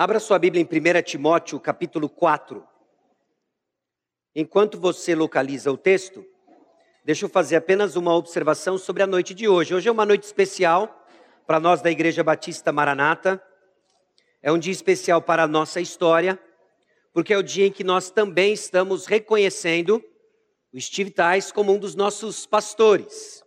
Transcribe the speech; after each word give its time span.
Abra 0.00 0.18
sua 0.18 0.38
Bíblia 0.38 0.62
em 0.62 0.64
1 0.64 1.02
Timóteo, 1.02 1.60
capítulo 1.60 2.08
4. 2.08 2.66
Enquanto 4.34 4.80
você 4.80 5.14
localiza 5.14 5.70
o 5.70 5.76
texto, 5.76 6.24
deixa 7.04 7.26
eu 7.26 7.28
fazer 7.28 7.56
apenas 7.56 7.96
uma 7.96 8.14
observação 8.14 8.78
sobre 8.78 9.02
a 9.02 9.06
noite 9.06 9.34
de 9.34 9.46
hoje. 9.46 9.74
Hoje 9.74 9.90
é 9.90 9.92
uma 9.92 10.06
noite 10.06 10.22
especial 10.22 11.06
para 11.46 11.60
nós 11.60 11.82
da 11.82 11.90
Igreja 11.90 12.24
Batista 12.24 12.72
Maranata. 12.72 13.44
É 14.40 14.50
um 14.50 14.58
dia 14.58 14.72
especial 14.72 15.20
para 15.20 15.42
a 15.42 15.46
nossa 15.46 15.82
história, 15.82 16.40
porque 17.12 17.34
é 17.34 17.36
o 17.36 17.42
dia 17.42 17.66
em 17.66 17.70
que 17.70 17.84
nós 17.84 18.10
também 18.10 18.54
estamos 18.54 19.04
reconhecendo 19.04 20.02
o 20.72 20.80
Steve 20.80 21.10
Tais 21.10 21.52
como 21.52 21.74
um 21.74 21.78
dos 21.78 21.94
nossos 21.94 22.46
pastores. 22.46 23.44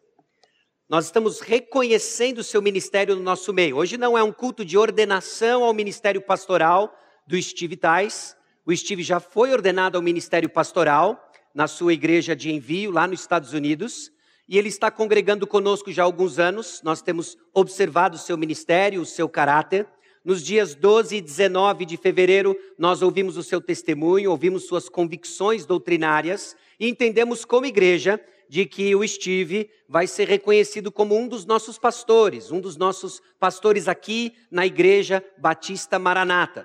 Nós 0.89 1.05
estamos 1.05 1.39
reconhecendo 1.39 2.39
o 2.39 2.43
seu 2.43 2.61
ministério 2.61 3.15
no 3.15 3.23
nosso 3.23 3.54
meio. 3.54 3.77
Hoje 3.77 3.97
não 3.97 4.18
é 4.18 4.21
um 4.21 4.33
culto 4.33 4.65
de 4.65 4.77
ordenação 4.77 5.63
ao 5.63 5.73
ministério 5.73 6.21
pastoral 6.21 6.93
do 7.25 7.41
Steve 7.41 7.77
Tais. 7.77 8.36
O 8.65 8.75
Steve 8.75 9.01
já 9.01 9.21
foi 9.21 9.54
ordenado 9.54 9.97
ao 9.97 10.01
ministério 10.01 10.50
pastoral 10.50 11.32
na 11.55 11.68
sua 11.68 11.93
igreja 11.93 12.36
de 12.36 12.51
envio 12.51 12.91
lá 12.91 13.07
nos 13.07 13.21
Estados 13.21 13.54
Unidos. 13.54 14.11
E 14.47 14.57
ele 14.57 14.68
está 14.68 14.91
congregando 14.91 15.47
conosco 15.47 15.89
já 15.89 16.04
há 16.04 16.05
alguns 16.05 16.38
anos. 16.38 16.82
Nós 16.83 17.02
temos 17.02 17.38
observado 17.54 18.18
o 18.18 18.19
seu 18.19 18.38
ministério, 18.38 19.02
o 19.02 19.05
seu 19.05 19.29
caráter. 19.29 19.88
Nos 20.24 20.43
dias 20.43 20.75
12 20.75 21.15
e 21.15 21.21
19 21.21 21.86
de 21.86 21.96
fevereiro, 21.96 22.57
nós 22.77 23.02
ouvimos 23.02 23.38
o 23.38 23.43
seu 23.43 23.61
testemunho, 23.61 24.32
ouvimos 24.32 24.68
suas 24.68 24.89
convicções 24.89 25.65
doutrinárias 25.65 26.57
e 26.77 26.89
entendemos 26.89 27.46
como 27.46 27.65
igreja 27.65 28.19
de 28.54 28.68
que 28.68 28.96
o 28.96 29.07
Steve 29.07 29.68
vai 29.89 30.06
ser 30.06 30.28
reconhecido 30.28 30.92
como 30.92 31.18
um 31.18 31.28
dos 31.28 31.44
nossos 31.44 31.80
pastores, 31.80 32.52
um 32.52 32.61
dos 32.61 32.78
nossos 32.78 33.20
pastores 33.39 33.88
aqui 33.88 34.36
na 34.52 34.64
Igreja 34.64 35.25
Batista 35.39 35.98
Maranata. 35.98 36.64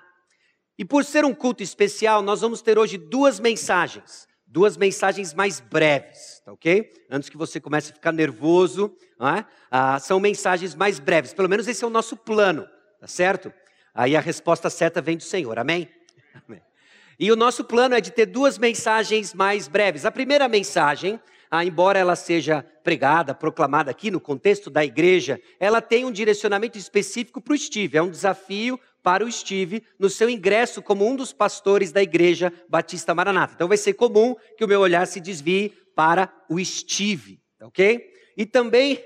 E 0.79 0.85
por 0.85 1.03
ser 1.03 1.25
um 1.25 1.33
culto 1.33 1.63
especial, 1.63 2.21
nós 2.21 2.43
vamos 2.43 2.61
ter 2.61 2.79
hoje 2.79 2.99
duas 2.99 3.41
mensagens, 3.41 4.29
duas 4.47 4.77
mensagens 4.77 5.33
mais 5.33 5.61
breves, 5.61 6.43
tá 6.45 6.53
ok? 6.53 6.93
Antes 7.11 7.31
que 7.31 7.39
você 7.39 7.59
comece 7.59 7.91
a 7.91 7.95
ficar 7.95 8.13
nervoso, 8.13 8.95
é? 9.19 9.47
ah, 9.71 9.99
são 9.99 10.21
mensagens 10.21 10.75
mais 10.75 10.99
breves, 10.99 11.33
pelo 11.33 11.49
menos 11.49 11.67
esse 11.67 11.83
é 11.83 11.87
o 11.87 11.91
nosso 11.91 12.19
plano, 12.19 12.69
tá 13.01 13.07
certo? 13.07 13.51
Aí 13.95 14.15
a 14.15 14.21
resposta 14.21 14.69
certa 14.69 15.01
vem 15.01 15.17
do 15.17 15.23
Senhor, 15.23 15.59
amém? 15.59 15.89
amém. 16.47 16.61
E 17.19 17.33
o 17.33 17.37
nosso 17.37 17.65
plano 17.65 17.95
é 17.95 18.01
de 18.03 18.11
ter 18.11 18.27
duas 18.27 18.59
mensagens 18.59 19.33
mais 19.33 19.69
breves. 19.69 20.05
A 20.05 20.13
primeira 20.13 20.47
mensagem 20.49 21.19
ah, 21.51 21.65
embora 21.65 21.99
ela 21.99 22.17
seja 22.17 22.65
pregada, 22.83 23.35
proclamada 23.35 23.91
aqui 23.91 24.11
no 24.11 24.21
contexto 24.21 24.71
da 24.71 24.85
igreja, 24.85 25.41
ela 25.59 25.81
tem 25.81 26.05
um 26.05 26.13
direcionamento 26.13 26.79
específico 26.79 27.41
para 27.41 27.55
o 27.55 27.59
Steve. 27.59 27.99
É 27.99 28.03
um 28.03 28.11
desafio 28.11 28.79
para 29.03 29.25
o 29.25 29.31
Steve 29.31 29.83
no 29.99 30.11
seu 30.11 30.29
ingresso 30.29 30.83
como 30.83 31.07
um 31.07 31.17
dos 31.17 31.33
pastores 31.33 31.93
da 31.93 32.03
igreja 32.03 32.53
Batista 32.69 33.15
Maranata. 33.15 33.55
Então 33.55 33.69
vai 33.69 33.77
ser 33.77 33.95
comum 33.95 34.35
que 34.57 34.65
o 34.65 34.69
meu 34.69 34.81
olhar 34.81 35.07
se 35.07 35.21
desvie 35.21 35.73
para 35.95 36.33
o 36.49 36.63
Steve, 36.65 37.41
ok? 37.61 38.13
E 38.37 38.47
também, 38.47 39.05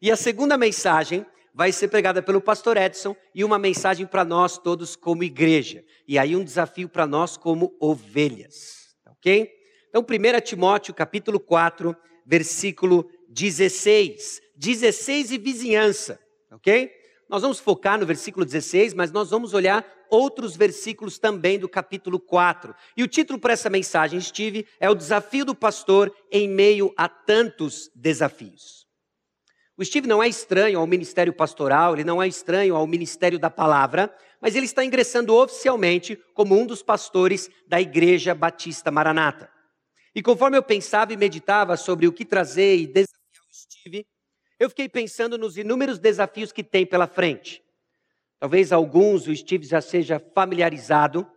e 0.00 0.10
a 0.10 0.16
segunda 0.16 0.56
mensagem 0.58 1.24
vai 1.54 1.72
ser 1.72 1.88
pregada 1.88 2.22
pelo 2.22 2.40
pastor 2.40 2.76
Edson 2.76 3.16
e 3.34 3.42
uma 3.42 3.58
mensagem 3.58 4.06
para 4.06 4.24
nós 4.24 4.58
todos 4.58 4.94
como 4.94 5.24
igreja. 5.24 5.82
E 6.06 6.18
aí 6.18 6.36
um 6.36 6.44
desafio 6.44 6.88
para 6.88 7.06
nós 7.06 7.36
como 7.36 7.74
ovelhas, 7.80 8.94
ok? 9.06 9.55
Então, 9.98 10.04
1 10.04 10.40
Timóteo, 10.42 10.92
capítulo 10.92 11.40
4, 11.40 11.96
versículo 12.26 13.08
16. 13.30 14.42
16 14.54 15.32
e 15.32 15.38
vizinhança, 15.38 16.20
ok? 16.52 16.90
Nós 17.30 17.40
vamos 17.40 17.58
focar 17.58 17.98
no 17.98 18.04
versículo 18.04 18.44
16, 18.44 18.92
mas 18.92 19.10
nós 19.10 19.30
vamos 19.30 19.54
olhar 19.54 19.86
outros 20.10 20.54
versículos 20.54 21.18
também 21.18 21.58
do 21.58 21.66
capítulo 21.66 22.20
4. 22.20 22.74
E 22.94 23.02
o 23.02 23.08
título 23.08 23.38
para 23.38 23.54
essa 23.54 23.70
mensagem, 23.70 24.20
Steve, 24.20 24.66
é 24.78 24.90
o 24.90 24.94
desafio 24.94 25.46
do 25.46 25.54
pastor 25.54 26.14
em 26.30 26.46
meio 26.46 26.92
a 26.94 27.08
tantos 27.08 27.90
desafios. 27.94 28.86
O 29.78 29.84
Steve 29.84 30.06
não 30.06 30.22
é 30.22 30.28
estranho 30.28 30.78
ao 30.78 30.86
ministério 30.86 31.32
pastoral, 31.32 31.94
ele 31.94 32.04
não 32.04 32.22
é 32.22 32.28
estranho 32.28 32.76
ao 32.76 32.86
ministério 32.86 33.38
da 33.38 33.48
palavra, 33.48 34.14
mas 34.42 34.54
ele 34.54 34.66
está 34.66 34.84
ingressando 34.84 35.34
oficialmente 35.34 36.20
como 36.34 36.54
um 36.54 36.66
dos 36.66 36.82
pastores 36.82 37.48
da 37.66 37.80
Igreja 37.80 38.34
Batista 38.34 38.90
Maranata. 38.90 39.55
E 40.16 40.22
conforme 40.22 40.56
eu 40.56 40.62
pensava 40.62 41.12
e 41.12 41.16
meditava 41.16 41.76
sobre 41.76 42.08
o 42.08 42.12
que 42.12 42.24
trazer 42.24 42.74
e 42.74 42.86
desafiar 42.86 43.44
o 43.50 43.54
Steve, 43.54 44.06
eu 44.58 44.70
fiquei 44.70 44.88
pensando 44.88 45.36
nos 45.36 45.58
inúmeros 45.58 45.98
desafios 45.98 46.50
que 46.52 46.64
tem 46.64 46.86
pela 46.86 47.06
frente. 47.06 47.62
Talvez 48.40 48.72
alguns 48.72 49.28
o 49.28 49.36
Steve 49.36 49.66
já 49.66 49.82
seja 49.82 50.18
familiarizado, 50.18 51.30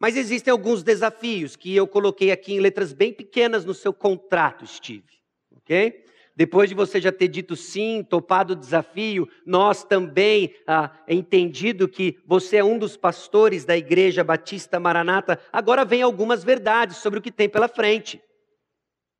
mas 0.00 0.16
existem 0.16 0.50
alguns 0.50 0.82
desafios 0.82 1.54
que 1.54 1.76
eu 1.76 1.86
coloquei 1.86 2.32
aqui 2.32 2.54
em 2.54 2.60
letras 2.60 2.92
bem 2.92 3.12
pequenas 3.12 3.64
no 3.64 3.72
seu 3.72 3.94
contrato, 3.94 4.66
Steve. 4.66 5.06
Ok? 5.54 6.05
Depois 6.36 6.68
de 6.68 6.74
você 6.74 7.00
já 7.00 7.10
ter 7.10 7.28
dito 7.28 7.56
sim, 7.56 8.04
topado 8.04 8.52
o 8.52 8.56
desafio, 8.56 9.26
nós 9.46 9.82
também 9.82 10.54
ah, 10.66 10.94
entendido 11.08 11.88
que 11.88 12.20
você 12.26 12.58
é 12.58 12.64
um 12.64 12.78
dos 12.78 12.94
pastores 12.94 13.64
da 13.64 13.74
Igreja 13.74 14.22
Batista 14.22 14.78
Maranata, 14.78 15.40
agora 15.50 15.82
vem 15.82 16.02
algumas 16.02 16.44
verdades 16.44 16.98
sobre 16.98 17.18
o 17.18 17.22
que 17.22 17.32
tem 17.32 17.48
pela 17.48 17.68
frente. 17.68 18.22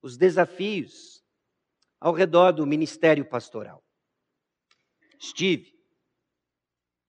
Os 0.03 0.19
desafios 0.19 1.25
ao 1.99 2.13
redor 2.13 2.53
do 2.53 2.67
ministério 2.67 3.25
pastoral. 3.25 3.83
Steve, 5.19 5.73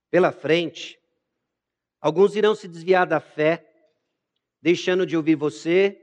pela 0.10 0.32
frente, 0.32 0.98
alguns 2.00 2.34
irão 2.34 2.56
se 2.56 2.66
desviar 2.66 3.06
da 3.06 3.20
fé, 3.20 3.70
deixando 4.62 5.06
de 5.06 5.18
ouvir 5.18 5.36
você 5.36 6.02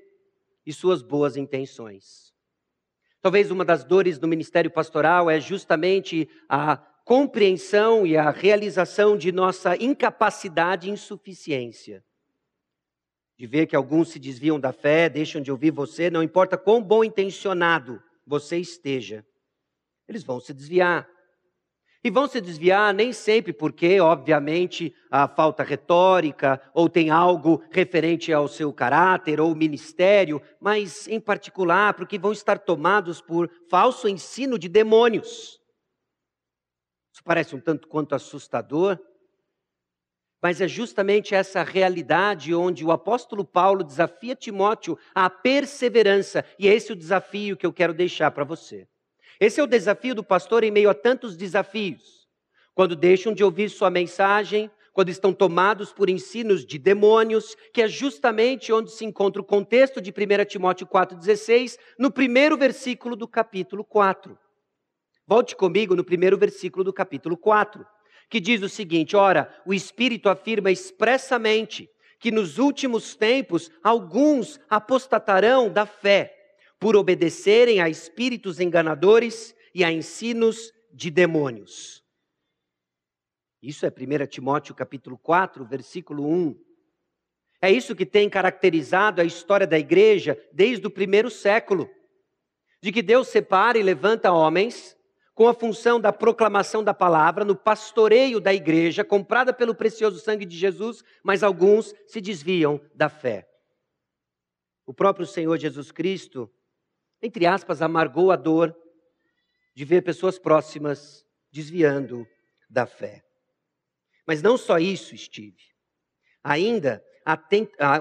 e 0.66 0.74
suas 0.74 1.00
boas 1.00 1.38
intenções. 1.38 2.23
Talvez 3.24 3.50
uma 3.50 3.64
das 3.64 3.84
dores 3.84 4.18
do 4.18 4.28
ministério 4.28 4.70
pastoral 4.70 5.30
é 5.30 5.40
justamente 5.40 6.28
a 6.46 6.76
compreensão 6.76 8.06
e 8.06 8.18
a 8.18 8.28
realização 8.28 9.16
de 9.16 9.32
nossa 9.32 9.82
incapacidade 9.82 10.90
e 10.90 10.92
insuficiência. 10.92 12.04
De 13.38 13.46
ver 13.46 13.66
que 13.66 13.74
alguns 13.74 14.10
se 14.10 14.18
desviam 14.18 14.60
da 14.60 14.74
fé, 14.74 15.08
deixam 15.08 15.40
de 15.40 15.50
ouvir 15.50 15.70
você, 15.70 16.10
não 16.10 16.22
importa 16.22 16.58
quão 16.58 16.82
bom 16.82 17.02
intencionado 17.02 17.98
você 18.26 18.58
esteja, 18.58 19.24
eles 20.06 20.22
vão 20.22 20.38
se 20.38 20.52
desviar. 20.52 21.08
E 22.06 22.10
vão 22.10 22.28
se 22.28 22.38
desviar 22.38 22.92
nem 22.92 23.14
sempre 23.14 23.50
porque, 23.50 23.98
obviamente, 23.98 24.94
a 25.10 25.26
falta 25.26 25.62
retórica 25.62 26.60
ou 26.74 26.86
tem 26.86 27.08
algo 27.08 27.64
referente 27.70 28.30
ao 28.30 28.46
seu 28.46 28.70
caráter 28.74 29.40
ou 29.40 29.54
ministério, 29.54 30.42
mas 30.60 31.08
em 31.08 31.18
particular 31.18 31.94
porque 31.94 32.18
vão 32.18 32.30
estar 32.30 32.58
tomados 32.58 33.22
por 33.22 33.50
falso 33.70 34.06
ensino 34.06 34.58
de 34.58 34.68
demônios. 34.68 35.58
Isso 37.10 37.24
parece 37.24 37.56
um 37.56 37.60
tanto 37.60 37.88
quanto 37.88 38.14
assustador, 38.14 38.98
mas 40.42 40.60
é 40.60 40.68
justamente 40.68 41.34
essa 41.34 41.62
realidade 41.62 42.54
onde 42.54 42.84
o 42.84 42.92
apóstolo 42.92 43.46
Paulo 43.46 43.82
desafia 43.82 44.36
Timóteo 44.36 44.98
à 45.14 45.30
perseverança, 45.30 46.44
e 46.58 46.68
é 46.68 46.74
esse 46.74 46.92
o 46.92 46.96
desafio 46.96 47.56
que 47.56 47.64
eu 47.64 47.72
quero 47.72 47.94
deixar 47.94 48.30
para 48.30 48.44
você. 48.44 48.86
Esse 49.44 49.60
é 49.60 49.62
o 49.62 49.66
desafio 49.66 50.14
do 50.14 50.24
pastor 50.24 50.64
em 50.64 50.70
meio 50.70 50.88
a 50.88 50.94
tantos 50.94 51.36
desafios. 51.36 52.26
Quando 52.74 52.96
deixam 52.96 53.34
de 53.34 53.44
ouvir 53.44 53.68
sua 53.68 53.90
mensagem, 53.90 54.70
quando 54.90 55.10
estão 55.10 55.34
tomados 55.34 55.92
por 55.92 56.08
ensinos 56.08 56.64
de 56.64 56.78
demônios, 56.78 57.54
que 57.70 57.82
é 57.82 57.86
justamente 57.86 58.72
onde 58.72 58.90
se 58.90 59.04
encontra 59.04 59.42
o 59.42 59.44
contexto 59.44 60.00
de 60.00 60.10
1 60.10 60.46
Timóteo 60.46 60.86
4,16, 60.86 61.76
no 61.98 62.10
primeiro 62.10 62.56
versículo 62.56 63.14
do 63.14 63.28
capítulo 63.28 63.84
4. 63.84 64.38
Volte 65.26 65.54
comigo 65.54 65.94
no 65.94 66.04
primeiro 66.04 66.38
versículo 66.38 66.82
do 66.82 66.92
capítulo 66.92 67.36
4, 67.36 67.84
que 68.30 68.40
diz 68.40 68.62
o 68.62 68.68
seguinte: 68.70 69.14
Ora, 69.14 69.54
o 69.66 69.74
Espírito 69.74 70.30
afirma 70.30 70.70
expressamente 70.70 71.86
que 72.18 72.30
nos 72.30 72.56
últimos 72.56 73.14
tempos 73.14 73.70
alguns 73.82 74.58
apostatarão 74.70 75.68
da 75.68 75.84
fé 75.84 76.43
por 76.78 76.96
obedecerem 76.96 77.80
a 77.80 77.88
espíritos 77.88 78.60
enganadores 78.60 79.54
e 79.74 79.82
a 79.82 79.90
ensinos 79.90 80.72
de 80.92 81.10
demônios. 81.10 82.04
Isso 83.62 83.86
é 83.86 83.88
1 83.88 84.26
Timóteo 84.26 84.74
capítulo 84.74 85.16
4, 85.16 85.64
versículo 85.64 86.28
1. 86.28 86.54
É 87.62 87.70
isso 87.70 87.96
que 87.96 88.04
tem 88.04 88.28
caracterizado 88.28 89.22
a 89.22 89.24
história 89.24 89.66
da 89.66 89.78
igreja 89.78 90.38
desde 90.52 90.86
o 90.86 90.90
primeiro 90.90 91.30
século. 91.30 91.88
De 92.82 92.92
que 92.92 93.00
Deus 93.00 93.28
separa 93.28 93.78
e 93.78 93.82
levanta 93.82 94.30
homens 94.30 94.94
com 95.34 95.48
a 95.48 95.54
função 95.54 95.98
da 95.98 96.12
proclamação 96.12 96.84
da 96.84 96.94
palavra, 96.94 97.44
no 97.44 97.56
pastoreio 97.56 98.38
da 98.38 98.54
igreja, 98.54 99.02
comprada 99.02 99.52
pelo 99.52 99.74
precioso 99.74 100.20
sangue 100.20 100.44
de 100.44 100.56
Jesus, 100.56 101.02
mas 101.22 101.42
alguns 101.42 101.94
se 102.06 102.20
desviam 102.20 102.80
da 102.94 103.08
fé. 103.08 103.48
O 104.86 104.92
próprio 104.92 105.26
Senhor 105.26 105.58
Jesus 105.58 105.90
Cristo 105.90 106.50
entre 107.24 107.46
aspas, 107.46 107.80
amargou 107.80 108.30
a 108.30 108.36
dor 108.36 108.76
de 109.74 109.82
ver 109.82 110.02
pessoas 110.02 110.38
próximas 110.38 111.24
desviando 111.50 112.26
da 112.68 112.84
fé. 112.84 113.24
Mas 114.26 114.42
não 114.42 114.58
só 114.58 114.78
isso, 114.78 115.16
Steve. 115.16 115.56
Ainda 116.42 117.02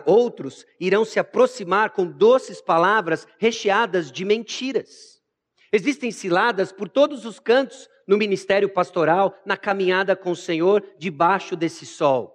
outros 0.06 0.66
irão 0.78 1.06
se 1.06 1.20
aproximar 1.20 1.92
com 1.92 2.06
doces 2.06 2.62
palavras 2.62 3.26
recheadas 3.40 4.12
de 4.12 4.26
mentiras. 4.26 5.22
Existem 5.72 6.12
ciladas 6.12 6.74
por 6.74 6.90
todos 6.90 7.26
os 7.26 7.40
cantos 7.40 7.90
no 8.06 8.18
ministério 8.18 8.68
pastoral, 8.68 9.34
na 9.46 9.56
caminhada 9.56 10.18
com 10.18 10.32
o 10.32 10.36
Senhor, 10.36 10.86
debaixo 11.00 11.56
desse 11.56 11.86
sol. 11.86 12.33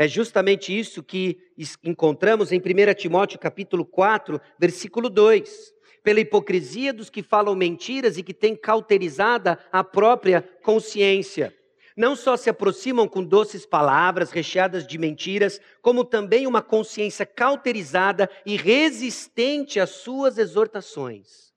É 0.00 0.08
justamente 0.08 0.72
isso 0.72 1.02
que 1.02 1.36
encontramos 1.84 2.52
em 2.52 2.58
1 2.58 2.94
Timóteo 2.94 3.38
capítulo 3.38 3.84
4, 3.84 4.40
versículo 4.58 5.10
2. 5.10 5.74
Pela 6.02 6.20
hipocrisia 6.20 6.90
dos 6.90 7.10
que 7.10 7.22
falam 7.22 7.54
mentiras 7.54 8.16
e 8.16 8.22
que 8.22 8.32
têm 8.32 8.56
cauterizada 8.56 9.58
a 9.70 9.84
própria 9.84 10.40
consciência 10.62 11.54
não 11.94 12.16
só 12.16 12.34
se 12.34 12.48
aproximam 12.48 13.06
com 13.06 13.22
doces 13.22 13.66
palavras 13.66 14.30
recheadas 14.30 14.86
de 14.86 14.96
mentiras, 14.96 15.60
como 15.82 16.02
também 16.02 16.46
uma 16.46 16.62
consciência 16.62 17.26
cauterizada 17.26 18.30
e 18.46 18.56
resistente 18.56 19.78
às 19.78 19.90
suas 19.90 20.38
exortações. 20.38 21.52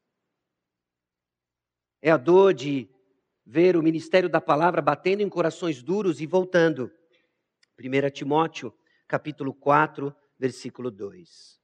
É 2.01 2.12
a 2.12 2.18
dor 2.18 2.54
de 2.54 2.90
ver 3.45 3.78
o 3.78 3.84
ministério 3.84 4.28
da 4.28 4.42
palavra 4.42 4.81
batendo 4.81 5.22
em 5.22 5.30
corações 5.30 5.81
duros 5.81 6.19
e 6.19 6.25
voltando. 6.25 6.92
1 7.79 8.09
Timóteo, 8.11 8.73
capítulo 9.07 9.53
4, 9.53 10.15
versículo 10.37 10.91
2. 10.91 11.61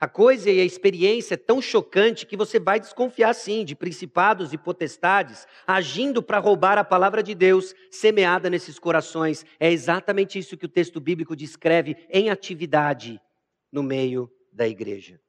A 0.00 0.08
coisa 0.08 0.50
e 0.50 0.60
a 0.60 0.64
experiência 0.64 1.34
é 1.34 1.36
tão 1.36 1.62
chocante 1.62 2.26
que 2.26 2.36
você 2.36 2.58
vai 2.58 2.80
desconfiar 2.80 3.32
sim 3.34 3.64
de 3.64 3.76
principados 3.76 4.52
e 4.52 4.58
potestades 4.58 5.46
agindo 5.64 6.20
para 6.20 6.40
roubar 6.40 6.76
a 6.76 6.82
palavra 6.82 7.22
de 7.22 7.36
Deus 7.36 7.72
semeada 7.88 8.50
nesses 8.50 8.80
corações. 8.80 9.46
É 9.60 9.70
exatamente 9.70 10.38
isso 10.38 10.56
que 10.56 10.66
o 10.66 10.68
texto 10.68 11.00
bíblico 11.00 11.36
descreve 11.36 11.96
em 12.10 12.30
atividade 12.30 13.20
no 13.70 13.80
meio 13.80 14.28
da 14.52 14.66
igreja. 14.66 15.20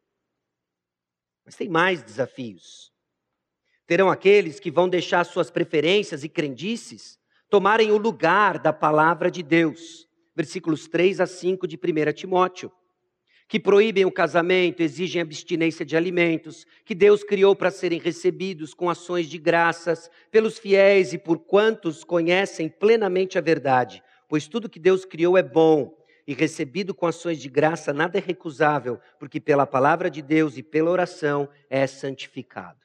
Mas 1.45 1.55
tem 1.55 1.69
mais 1.69 2.01
desafios. 2.01 2.91
Terão 3.85 4.09
aqueles 4.09 4.59
que 4.59 4.71
vão 4.71 4.89
deixar 4.89 5.23
suas 5.23 5.51
preferências 5.51 6.23
e 6.23 6.29
crendices 6.29 7.19
tomarem 7.53 7.91
o 7.91 7.97
lugar 7.97 8.57
da 8.57 8.73
palavra 8.73 9.29
de 9.29 9.43
Deus. 9.43 10.07
Versículos 10.35 10.87
3 10.87 11.21
a 11.21 11.27
5 11.27 11.67
de 11.67 11.77
1 11.77 12.11
Timóteo 12.11 12.71
que 13.47 13.59
proíbem 13.59 14.05
o 14.05 14.11
casamento, 14.11 14.81
exigem 14.81 15.21
abstinência 15.21 15.85
de 15.85 15.95
alimentos, 15.95 16.65
que 16.83 16.95
Deus 16.95 17.23
criou 17.23 17.55
para 17.55 17.69
serem 17.69 17.99
recebidos 17.99 18.73
com 18.73 18.89
ações 18.89 19.27
de 19.27 19.37
graças 19.37 20.09
pelos 20.31 20.57
fiéis 20.57 21.13
e 21.13 21.19
por 21.19 21.37
quantos 21.37 22.03
conhecem 22.03 22.67
plenamente 22.67 23.37
a 23.37 23.41
verdade, 23.41 24.01
pois 24.27 24.47
tudo 24.47 24.67
que 24.67 24.79
Deus 24.79 25.05
criou 25.05 25.37
é 25.37 25.43
bom 25.43 25.95
e 26.25 26.33
recebido 26.33 26.95
com 26.95 27.05
ações 27.05 27.37
de 27.37 27.49
graça 27.49 27.93
nada 27.93 28.17
é 28.17 28.21
recusável, 28.21 28.99
porque 29.19 29.39
pela 29.39 29.67
palavra 29.67 30.09
de 30.09 30.23
Deus 30.23 30.57
e 30.57 30.63
pela 30.63 30.89
oração 30.89 31.47
é 31.69 31.85
santificado. 31.85 32.82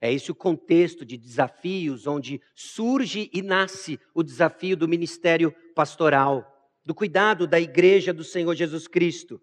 É 0.00 0.12
esse 0.12 0.30
o 0.30 0.34
contexto 0.34 1.04
de 1.04 1.16
desafios 1.16 2.06
onde 2.06 2.40
surge 2.54 3.28
e 3.32 3.42
nasce 3.42 3.98
o 4.14 4.22
desafio 4.22 4.76
do 4.76 4.86
ministério 4.86 5.52
pastoral, 5.74 6.46
do 6.84 6.94
cuidado 6.94 7.46
da 7.46 7.60
igreja 7.60 8.12
do 8.12 8.22
Senhor 8.22 8.54
Jesus 8.54 8.86
Cristo. 8.86 9.40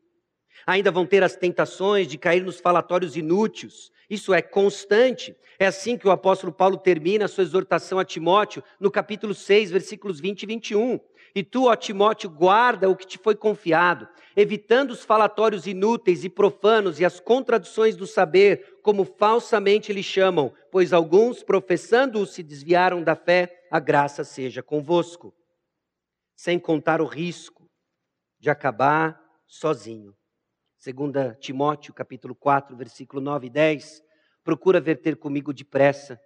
Ainda 0.66 0.92
vão 0.92 1.06
ter 1.06 1.24
as 1.24 1.36
tentações 1.36 2.08
de 2.08 2.18
cair 2.18 2.42
nos 2.42 2.60
falatórios 2.60 3.18
inúteis. 3.18 3.92
Isso 4.10 4.34
é 4.34 4.42
constante. 4.42 5.36
É 5.60 5.68
assim 5.68 5.98
que 5.98 6.08
o 6.08 6.12
apóstolo 6.12 6.54
Paulo 6.54 6.78
termina 6.78 7.26
a 7.26 7.28
sua 7.28 7.44
exortação 7.44 8.00
a 8.00 8.06
Timóteo, 8.06 8.64
no 8.80 8.90
capítulo 8.90 9.34
6, 9.34 9.72
versículos 9.72 10.20
20 10.20 10.44
e 10.44 10.46
21. 10.46 11.00
E 11.36 11.44
tu, 11.44 11.66
ó 11.66 11.76
Timóteo, 11.76 12.30
guarda 12.30 12.90
o 12.90 12.96
que 12.96 13.06
te 13.06 13.18
foi 13.18 13.36
confiado, 13.36 14.08
evitando 14.38 14.92
os 14.92 15.04
falatórios 15.04 15.68
inúteis 15.68 16.24
e 16.24 16.30
profanos 16.30 17.02
e 17.02 17.04
as 17.04 17.20
contradições 17.20 17.98
do 17.98 18.08
saber, 18.08 18.80
como 18.82 19.04
falsamente 19.04 19.92
lhe 19.92 20.02
chamam, 20.02 20.54
pois 20.72 20.94
alguns, 20.94 21.44
professando-o, 21.44 22.26
se 22.26 22.42
desviaram 22.42 23.04
da 23.04 23.18
fé, 23.18 23.66
a 23.70 23.82
graça 23.82 24.24
seja 24.24 24.64
convosco. 24.64 25.36
Sem 26.34 26.58
contar 26.58 27.02
o 27.02 27.06
risco 27.06 27.70
de 28.40 28.50
acabar 28.50 29.22
sozinho. 29.46 30.16
2 30.82 31.38
Timóteo, 31.38 31.94
capítulo 31.94 32.34
4, 32.34 32.78
versículo 32.78 33.22
9 33.22 33.48
e 33.48 33.50
10, 33.50 34.02
procura 34.42 34.80
verter 34.80 35.18
comigo 35.18 35.52
depressa, 35.52 36.18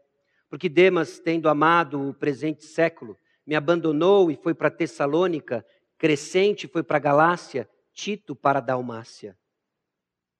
porque 0.47 0.69
Demas, 0.69 1.19
tendo 1.19 1.49
amado 1.49 2.09
o 2.09 2.13
presente 2.13 2.63
século, 2.63 3.17
me 3.49 3.55
abandonou 3.55 4.29
e 4.29 4.35
foi 4.35 4.53
para 4.53 4.69
Tessalônica, 4.69 5.65
Crescente 5.97 6.67
foi 6.67 6.83
para 6.83 6.99
Galácia, 6.99 7.67
Tito 7.91 8.35
para 8.35 8.59
Dalmácia. 8.59 9.35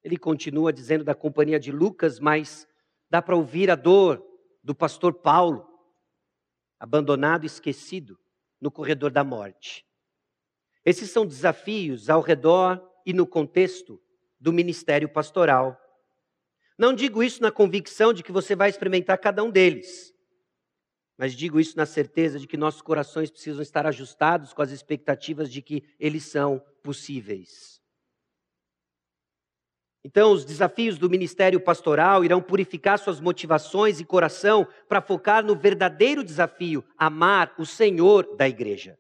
Ele 0.03 0.15
continua 0.15 0.71
dizendo 0.71 1.03
da 1.03 1.15
companhia 1.15 1.59
de 1.59 1.71
Lucas, 1.71 2.19
mas 2.19 2.67
dá 3.09 3.19
para 3.19 3.35
ouvir 3.35 3.71
a 3.71 3.75
dor 3.75 4.23
do 4.63 4.75
pastor 4.75 5.11
Paulo, 5.11 5.67
abandonado 6.79 7.47
esquecido 7.47 8.15
no 8.61 8.69
corredor 8.69 9.09
da 9.09 9.23
morte. 9.23 9.83
Esses 10.85 11.09
são 11.09 11.25
desafios 11.25 12.11
ao 12.11 12.21
redor 12.21 12.79
e 13.07 13.11
no 13.11 13.25
contexto 13.25 14.00
do 14.39 14.53
ministério 14.53 15.09
pastoral. 15.09 15.75
Não 16.77 16.94
digo 16.94 17.23
isso 17.23 17.41
na 17.41 17.51
convicção 17.51 18.13
de 18.13 18.21
que 18.21 18.31
você 18.31 18.56
vai 18.56 18.69
experimentar 18.69 19.17
cada 19.17 19.44
um 19.44 19.50
deles, 19.50 20.13
mas 21.19 21.33
digo 21.33 21.60
isso 21.60 21.75
na 21.75 21.86
certeza 21.86 22.39
de 22.39 22.48
que 22.48 22.56
nossos 22.56 22.81
corações 22.81 23.30
precisam 23.30 23.62
estar 23.62 23.86
ajustados 23.86 24.54
com 24.54 24.62
as 24.62 24.71
expectativas 24.71 25.51
de 25.51 25.62
que 25.62 25.83
eles 26.00 26.24
são 26.24 26.63
possíveis. 26.81 27.81
Então, 30.01 30.31
os 30.31 30.45
desafios 30.45 30.98
do 30.98 31.10
ministério 31.10 31.60
pastoral 31.60 32.24
irão 32.24 32.42
purificar 32.42 32.98
suas 32.98 33.19
motivações 33.19 34.00
e 34.00 34.06
coração 34.06 34.66
para 34.88 35.01
focar 35.01 35.45
no 35.45 35.57
verdadeiro 35.57 36.24
desafio, 36.24 36.86
amar 36.98 37.54
o 37.60 37.66
Senhor 37.66 38.38
da 38.38 38.48
igreja. 38.48 38.98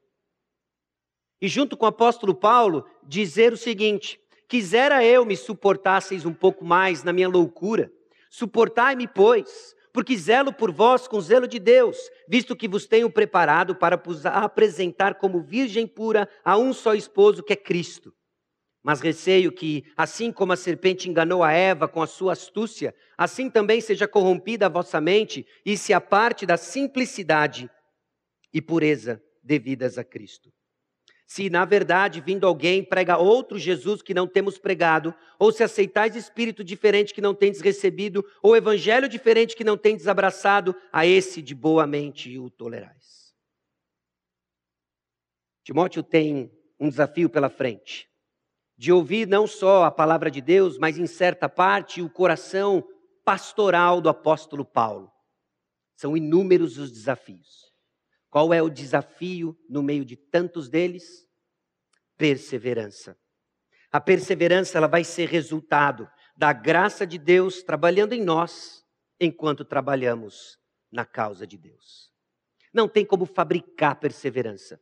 E 1.39 1.47
junto 1.47 1.77
com 1.77 1.85
o 1.85 1.87
apóstolo 1.87 2.35
Paulo, 2.35 2.85
dizer 3.07 3.53
o 3.53 3.57
seguinte: 3.57 4.19
Quisera 4.45 5.05
eu 5.05 5.25
me 5.25 5.37
suportasseis 5.37 6.25
um 6.25 6.33
pouco 6.33 6.65
mais 6.65 7.01
na 7.01 7.13
minha 7.13 7.29
loucura. 7.29 7.89
Suportai-me, 8.29 9.07
pois, 9.07 9.73
porque 9.93 10.17
zelo 10.17 10.53
por 10.53 10.71
vós 10.71 11.07
com 11.07 11.19
zelo 11.19 11.47
de 11.47 11.59
Deus, 11.59 11.97
visto 12.27 12.55
que 12.55 12.67
vos 12.67 12.85
tenho 12.85 13.09
preparado 13.09 13.75
para 13.75 13.97
vos 13.97 14.25
apresentar 14.25 15.15
como 15.15 15.41
virgem 15.41 15.87
pura 15.87 16.29
a 16.43 16.57
um 16.57 16.73
só 16.73 16.93
esposo, 16.93 17.43
que 17.43 17.53
é 17.53 17.55
Cristo. 17.55 18.13
Mas 18.81 19.01
receio 19.01 19.51
que, 19.51 19.83
assim 19.97 20.31
como 20.31 20.53
a 20.53 20.55
serpente 20.55 21.09
enganou 21.09 21.43
a 21.43 21.51
Eva 21.51 21.87
com 21.87 22.01
a 22.01 22.07
sua 22.07 22.33
astúcia, 22.33 22.95
assim 23.17 23.49
também 23.49 23.81
seja 23.81 24.07
corrompida 24.07 24.67
a 24.67 24.69
vossa 24.69 25.01
mente 25.01 25.45
e 25.65 25.77
se 25.77 25.93
aparte 25.93 26.45
da 26.45 26.55
simplicidade 26.55 27.69
e 28.53 28.61
pureza 28.61 29.21
devidas 29.43 29.97
a 29.97 30.03
Cristo. 30.03 30.51
Se 31.29 31.47
na 31.47 31.63
verdade 31.63 32.19
vindo 32.19 32.47
alguém 32.47 32.83
prega 32.83 33.19
outro 33.19 33.59
Jesus 33.59 34.01
que 34.01 34.15
não 34.15 34.27
temos 34.27 34.57
pregado, 34.57 35.13
ou 35.37 35.51
se 35.51 35.63
aceitais 35.63 36.15
espírito 36.15 36.63
diferente 36.63 37.13
que 37.13 37.21
não 37.21 37.35
tendes 37.35 37.61
recebido, 37.61 38.25
ou 38.41 38.57
evangelho 38.57 39.07
diferente 39.07 39.55
que 39.55 39.63
não 39.63 39.77
tendes 39.77 40.07
abraçado, 40.07 40.75
a 40.91 41.05
esse 41.05 41.39
de 41.39 41.53
boa 41.53 41.85
mente 41.85 42.35
o 42.39 42.49
tolerais. 42.49 43.31
Timóteo 45.63 46.01
tem 46.01 46.51
um 46.79 46.89
desafio 46.89 47.29
pela 47.29 47.47
frente, 47.47 48.09
de 48.75 48.91
ouvir 48.91 49.27
não 49.27 49.45
só 49.45 49.83
a 49.83 49.91
palavra 49.91 50.31
de 50.31 50.41
Deus, 50.41 50.79
mas 50.79 50.97
em 50.97 51.05
certa 51.05 51.47
parte 51.47 52.01
o 52.01 52.09
coração 52.09 52.83
pastoral 53.23 54.01
do 54.01 54.09
apóstolo 54.09 54.65
Paulo. 54.65 55.11
São 55.95 56.17
inúmeros 56.17 56.79
os 56.79 56.91
desafios. 56.91 57.68
Qual 58.29 58.53
é 58.53 58.61
o 58.61 58.69
desafio 58.69 59.57
no 59.67 59.81
meio 59.81 60.05
de 60.05 60.15
tantos 60.15 60.69
deles? 60.69 61.27
Perseverança. 62.17 63.17
A 63.91 63.99
perseverança 63.99 64.77
ela 64.77 64.87
vai 64.87 65.03
ser 65.03 65.27
resultado 65.27 66.07
da 66.37 66.53
graça 66.53 67.07
de 67.07 67.17
Deus 67.17 67.63
trabalhando 67.63 68.13
em 68.13 68.23
nós 68.23 68.85
enquanto 69.19 69.65
trabalhamos 69.65 70.59
na 70.91 71.05
causa 71.05 71.45
de 71.47 71.57
Deus. 71.57 72.11
Não 72.71 72.87
tem 72.87 73.03
como 73.03 73.25
fabricar 73.25 73.99
perseverança, 73.99 74.79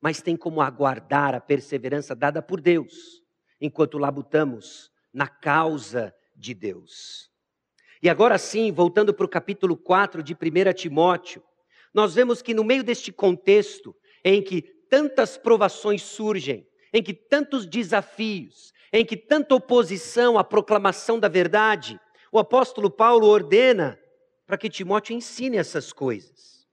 mas 0.00 0.22
tem 0.22 0.36
como 0.36 0.60
aguardar 0.62 1.34
a 1.34 1.40
perseverança 1.40 2.14
dada 2.14 2.40
por 2.40 2.60
Deus 2.60 3.20
enquanto 3.60 3.98
labutamos 3.98 4.90
na 5.12 5.26
causa 5.26 6.14
de 6.36 6.54
Deus. 6.54 7.30
E 8.02 8.08
agora 8.08 8.38
sim, 8.38 8.72
voltando 8.72 9.12
para 9.12 9.26
o 9.26 9.28
capítulo 9.28 9.76
4 9.76 10.22
de 10.22 10.34
1 10.34 10.72
Timóteo, 10.72 11.42
nós 11.92 12.14
vemos 12.14 12.40
que 12.42 12.54
no 12.54 12.64
meio 12.64 12.82
deste 12.82 13.12
contexto 13.12 13.94
em 14.24 14.42
que 14.42 14.62
tantas 14.62 15.36
provações 15.36 16.02
surgem, 16.02 16.66
em 16.92 17.02
que 17.02 17.14
tantos 17.14 17.66
desafios, 17.66 18.72
em 18.92 19.04
que 19.04 19.16
tanta 19.16 19.54
oposição 19.54 20.38
à 20.38 20.44
proclamação 20.44 21.18
da 21.18 21.28
verdade, 21.28 21.98
o 22.32 22.38
apóstolo 22.38 22.90
Paulo 22.90 23.26
ordena 23.26 23.98
para 24.46 24.58
que 24.58 24.68
Timóteo 24.68 25.14
ensine 25.14 25.56
essas 25.56 25.92
coisas. 25.92 26.66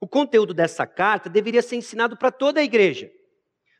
O 0.00 0.08
conteúdo 0.08 0.52
dessa 0.52 0.86
carta 0.86 1.30
deveria 1.30 1.62
ser 1.62 1.76
ensinado 1.76 2.16
para 2.16 2.30
toda 2.30 2.60
a 2.60 2.64
igreja. 2.64 3.10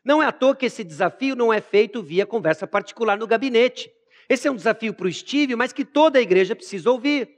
Não 0.03 0.21
é 0.21 0.25
à 0.25 0.31
toa 0.31 0.55
que 0.55 0.65
esse 0.65 0.83
desafio 0.83 1.35
não 1.35 1.51
é 1.51 1.59
feito 1.59 2.01
via 2.01 2.25
conversa 2.25 2.65
particular 2.65 3.17
no 3.17 3.27
gabinete. 3.27 3.91
Esse 4.29 4.47
é 4.47 4.51
um 4.51 4.55
desafio 4.55 4.93
para 4.93 5.07
o 5.07 5.11
Steve, 5.11 5.55
mas 5.55 5.73
que 5.73 5.83
toda 5.83 6.17
a 6.17 6.21
igreja 6.21 6.55
precisa 6.55 6.89
ouvir. 6.89 7.29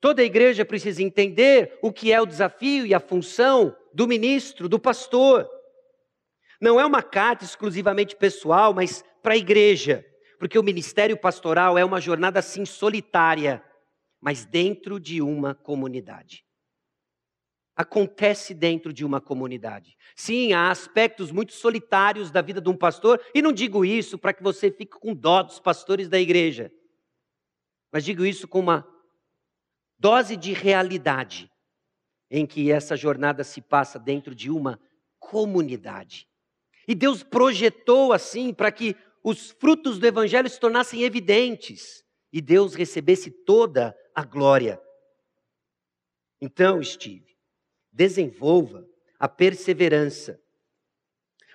Toda 0.00 0.22
a 0.22 0.24
igreja 0.24 0.64
precisa 0.64 1.02
entender 1.02 1.78
o 1.82 1.92
que 1.92 2.12
é 2.12 2.20
o 2.20 2.26
desafio 2.26 2.86
e 2.86 2.94
a 2.94 3.00
função 3.00 3.76
do 3.92 4.08
ministro, 4.08 4.68
do 4.68 4.78
pastor. 4.78 5.48
Não 6.60 6.80
é 6.80 6.84
uma 6.84 7.02
carta 7.02 7.44
exclusivamente 7.44 8.16
pessoal, 8.16 8.72
mas 8.72 9.04
para 9.22 9.34
a 9.34 9.36
igreja, 9.36 10.04
porque 10.38 10.58
o 10.58 10.62
ministério 10.62 11.16
pastoral 11.16 11.76
é 11.76 11.84
uma 11.84 12.00
jornada 12.00 12.38
assim 12.38 12.64
solitária, 12.64 13.62
mas 14.20 14.44
dentro 14.44 14.98
de 14.98 15.20
uma 15.20 15.54
comunidade 15.54 16.44
acontece 17.80 18.52
dentro 18.52 18.92
de 18.92 19.06
uma 19.06 19.22
comunidade. 19.22 19.96
Sim, 20.14 20.52
há 20.52 20.70
aspectos 20.70 21.32
muito 21.32 21.54
solitários 21.54 22.30
da 22.30 22.42
vida 22.42 22.60
de 22.60 22.68
um 22.68 22.76
pastor, 22.76 23.18
e 23.34 23.40
não 23.40 23.52
digo 23.52 23.86
isso 23.86 24.18
para 24.18 24.34
que 24.34 24.42
você 24.42 24.70
fique 24.70 24.98
com 24.98 25.14
dó 25.14 25.42
dos 25.42 25.58
pastores 25.58 26.06
da 26.06 26.20
igreja, 26.20 26.70
mas 27.90 28.04
digo 28.04 28.22
isso 28.22 28.46
com 28.46 28.60
uma 28.60 28.86
dose 30.00 30.34
de 30.34 30.52
realidade 30.54 31.52
em 32.30 32.46
que 32.46 32.72
essa 32.72 32.96
jornada 32.96 33.44
se 33.44 33.60
passa 33.60 33.98
dentro 33.98 34.34
de 34.34 34.50
uma 34.50 34.80
comunidade. 35.18 36.26
E 36.88 36.94
Deus 36.94 37.22
projetou 37.22 38.12
assim 38.12 38.54
para 38.54 38.72
que 38.72 38.96
os 39.22 39.50
frutos 39.50 39.98
do 39.98 40.06
evangelho 40.06 40.48
se 40.48 40.58
tornassem 40.58 41.02
evidentes 41.02 42.02
e 42.32 42.40
Deus 42.40 42.74
recebesse 42.74 43.30
toda 43.30 43.94
a 44.14 44.24
glória. 44.24 44.80
Então, 46.40 46.82
Steve, 46.82 47.36
desenvolva 47.92 48.88
a 49.18 49.28
perseverança. 49.28 50.40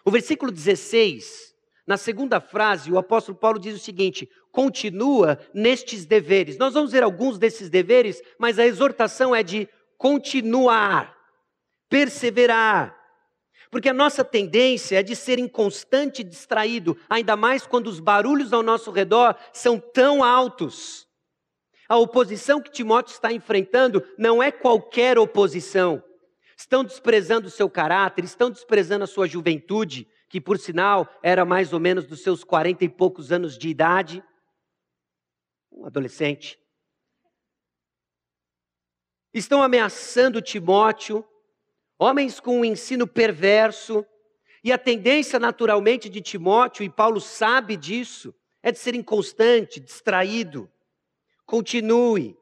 O 0.06 0.12
versículo 0.12 0.52
16, 0.52 1.55
na 1.86 1.98
segunda 1.98 2.40
frase, 2.40 2.92
o 2.92 2.98
apóstolo 2.98 3.38
Paulo 3.38 3.60
diz 3.60 3.76
o 3.76 3.84
seguinte: 3.84 4.30
continua 4.52 5.40
nestes 5.54 6.06
deveres. 6.06 6.58
Nós 6.58 6.74
vamos 6.74 6.92
ver 6.92 7.04
alguns 7.04 7.38
desses 7.38 7.70
deveres, 7.70 8.22
mas 8.40 8.58
a 8.58 8.66
exortação 8.66 9.36
é 9.36 9.44
de 9.44 9.70
continuar, 9.98 11.16
perseverar. 11.88 12.96
Porque 13.70 13.90
a 13.90 13.94
nossa 13.94 14.24
tendência 14.24 15.00
é 15.00 15.04
de 15.04 15.16
ser 15.16 15.38
inconstante 15.38 16.22
e 16.22 16.24
distraído, 16.24 16.98
ainda 17.10 17.36
mais 17.36 17.68
quando 17.68 17.88
os 17.88 18.00
barulhos 18.00 18.54
ao 18.54 18.64
nosso 18.64 18.90
redor 18.90 19.36
são 19.52 19.80
tão 19.80 20.24
altos. 20.24 21.06
A 21.88 21.98
oposição 21.98 22.62
que 22.62 22.72
Timóteo 22.72 23.14
está 23.14 23.32
enfrentando 23.32 24.04
não 24.18 24.42
é 24.42 24.52
qualquer 24.52 25.20
oposição 25.20 26.02
estão 26.58 26.84
desprezando 26.84 27.48
o 27.48 27.52
seu 27.52 27.70
caráter, 27.70 28.24
estão 28.24 28.50
desprezando 28.50 29.04
a 29.04 29.08
sua 29.08 29.28
juventude, 29.28 30.08
que 30.36 30.42
por 30.42 30.60
sinal 30.60 31.10
era 31.24 31.46
mais 31.46 31.72
ou 31.72 31.80
menos 31.80 32.06
dos 32.06 32.20
seus 32.20 32.44
quarenta 32.44 32.84
e 32.84 32.90
poucos 32.90 33.32
anos 33.32 33.58
de 33.58 33.70
idade, 33.70 34.22
um 35.72 35.86
adolescente. 35.86 36.60
Estão 39.34 39.64
ameaçando 39.64 40.42
Timóteo, 40.42 41.26
homens 41.98 42.42
com 42.42 42.60
um 42.60 42.66
ensino 42.66 43.08
perverso, 43.08 44.06
e 44.62 44.74
a 44.74 44.78
tendência 44.78 45.40
naturalmente 45.40 46.10
de 46.10 46.20
Timóteo, 46.20 46.84
e 46.84 46.90
Paulo 46.90 47.22
sabe 47.22 47.78
disso, 47.78 48.36
é 48.62 48.74
de 48.74 48.78
ser 48.78 48.94
inconstante, 48.94 49.80
distraído. 49.80 50.70
Continue. 51.46 52.38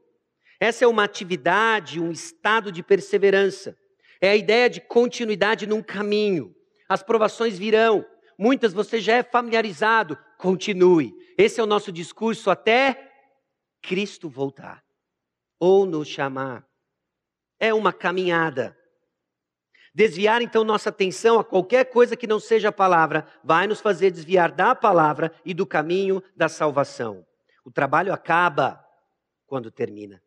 Essa 0.59 0.83
é 0.83 0.87
uma 0.87 1.03
atividade, 1.03 1.99
um 1.99 2.11
estado 2.11 2.71
de 2.71 2.81
perseverança. 2.81 3.77
É 4.19 4.31
a 4.31 4.35
ideia 4.35 4.67
de 4.67 4.81
continuidade 4.81 5.67
num 5.67 5.83
caminho. 5.83 6.55
As 6.87 7.03
provações 7.03 7.57
virão. 7.57 8.05
Muitas 8.37 8.73
você 8.73 8.99
já 8.99 9.15
é 9.15 9.23
familiarizado. 9.23 10.17
Continue. 10.37 11.13
Esse 11.37 11.59
é 11.59 11.63
o 11.63 11.67
nosso 11.67 11.91
discurso 11.91 12.49
até 12.49 13.11
Cristo 13.81 14.29
voltar 14.29 14.83
ou 15.59 15.85
nos 15.85 16.07
chamar. 16.07 16.67
É 17.59 17.73
uma 17.73 17.93
caminhada. 17.93 18.77
Desviar 19.95 20.41
então 20.41 20.63
nossa 20.63 20.89
atenção 20.89 21.39
a 21.39 21.43
qualquer 21.43 21.85
coisa 21.85 22.17
que 22.17 22.25
não 22.25 22.39
seja 22.39 22.69
a 22.69 22.71
palavra 22.71 23.27
vai 23.43 23.67
nos 23.67 23.79
fazer 23.79 24.09
desviar 24.09 24.51
da 24.51 24.73
palavra 24.73 25.31
e 25.45 25.53
do 25.53 25.67
caminho 25.67 26.21
da 26.35 26.49
salvação. 26.49 27.25
O 27.63 27.71
trabalho 27.71 28.11
acaba 28.11 28.83
quando 29.45 29.69
termina. 29.69 30.21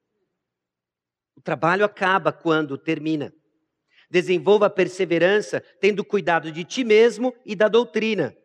O 1.35 1.41
trabalho 1.41 1.85
acaba 1.85 2.33
quando 2.33 2.79
termina. 2.79 3.35
Desenvolva 4.11 4.67
a 4.67 4.71
perseverança, 4.71 5.63
tendo 5.81 6.05
cuidado 6.05 6.53
de 6.53 6.65
ti 6.65 6.85
mesmo 6.85 7.35
e 7.45 7.55
da 7.55 7.69
doutrina. 7.69 8.37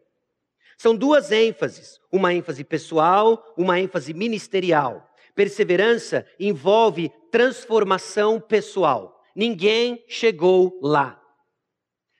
São 0.77 0.95
duas 0.95 1.31
ênfases: 1.31 1.99
uma 2.11 2.33
ênfase 2.33 2.63
pessoal, 2.63 3.53
uma 3.55 3.79
ênfase 3.79 4.13
ministerial. 4.13 5.07
Perseverança 5.35 6.25
envolve 6.39 7.11
transformação 7.31 8.39
pessoal. 8.39 9.23
Ninguém 9.35 10.03
chegou 10.07 10.79
lá. 10.81 11.21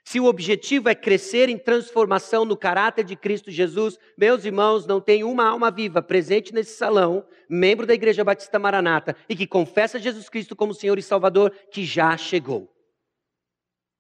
Se 0.04 0.20
o 0.20 0.26
objetivo 0.26 0.90
é 0.90 0.96
crescer 0.96 1.48
em 1.50 1.58
transformação 1.58 2.44
no 2.44 2.58
caráter 2.58 3.04
de 3.04 3.16
Cristo 3.16 3.50
Jesus, 3.50 3.98
meus 4.18 4.44
irmãos, 4.44 4.86
não 4.86 5.00
tem 5.00 5.24
uma 5.24 5.48
alma 5.48 5.72
viva 5.72 6.02
presente 6.02 6.54
nesse 6.54 6.76
salão, 6.76 7.26
membro 7.48 7.86
da 7.86 7.94
Igreja 7.94 8.24
Batista 8.24 8.60
Maranata, 8.60 9.16
e 9.30 9.36
que 9.36 9.48
confessa 9.48 10.00
Jesus 10.00 10.28
Cristo 10.28 10.56
como 10.56 10.74
Senhor 10.74 11.00
e 11.00 11.02
Salvador, 11.02 11.52
que 11.72 11.86
já 11.86 12.18
chegou. 12.18 12.70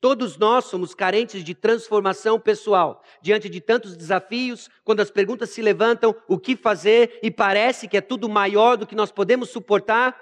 Todos 0.02 0.36
nós 0.36 0.66
somos 0.66 0.96
carentes 0.96 1.44
de 1.44 1.54
transformação 1.54 2.40
pessoal. 2.40 3.04
Diante 3.22 3.48
de 3.48 3.62
tantos 3.62 3.96
desafios, 3.96 4.68
quando 4.84 5.00
as 5.00 5.12
perguntas 5.12 5.52
se 5.52 5.62
levantam, 5.62 6.16
o 6.28 6.40
que 6.40 6.56
fazer 6.56 7.20
e 7.22 7.30
parece 7.30 7.88
que 7.88 7.96
é 7.96 8.02
tudo 8.02 8.28
maior 8.28 8.76
do 8.78 8.88
que 8.88 8.96
nós 8.96 9.12
podemos 9.12 9.52
suportar, 9.52 10.20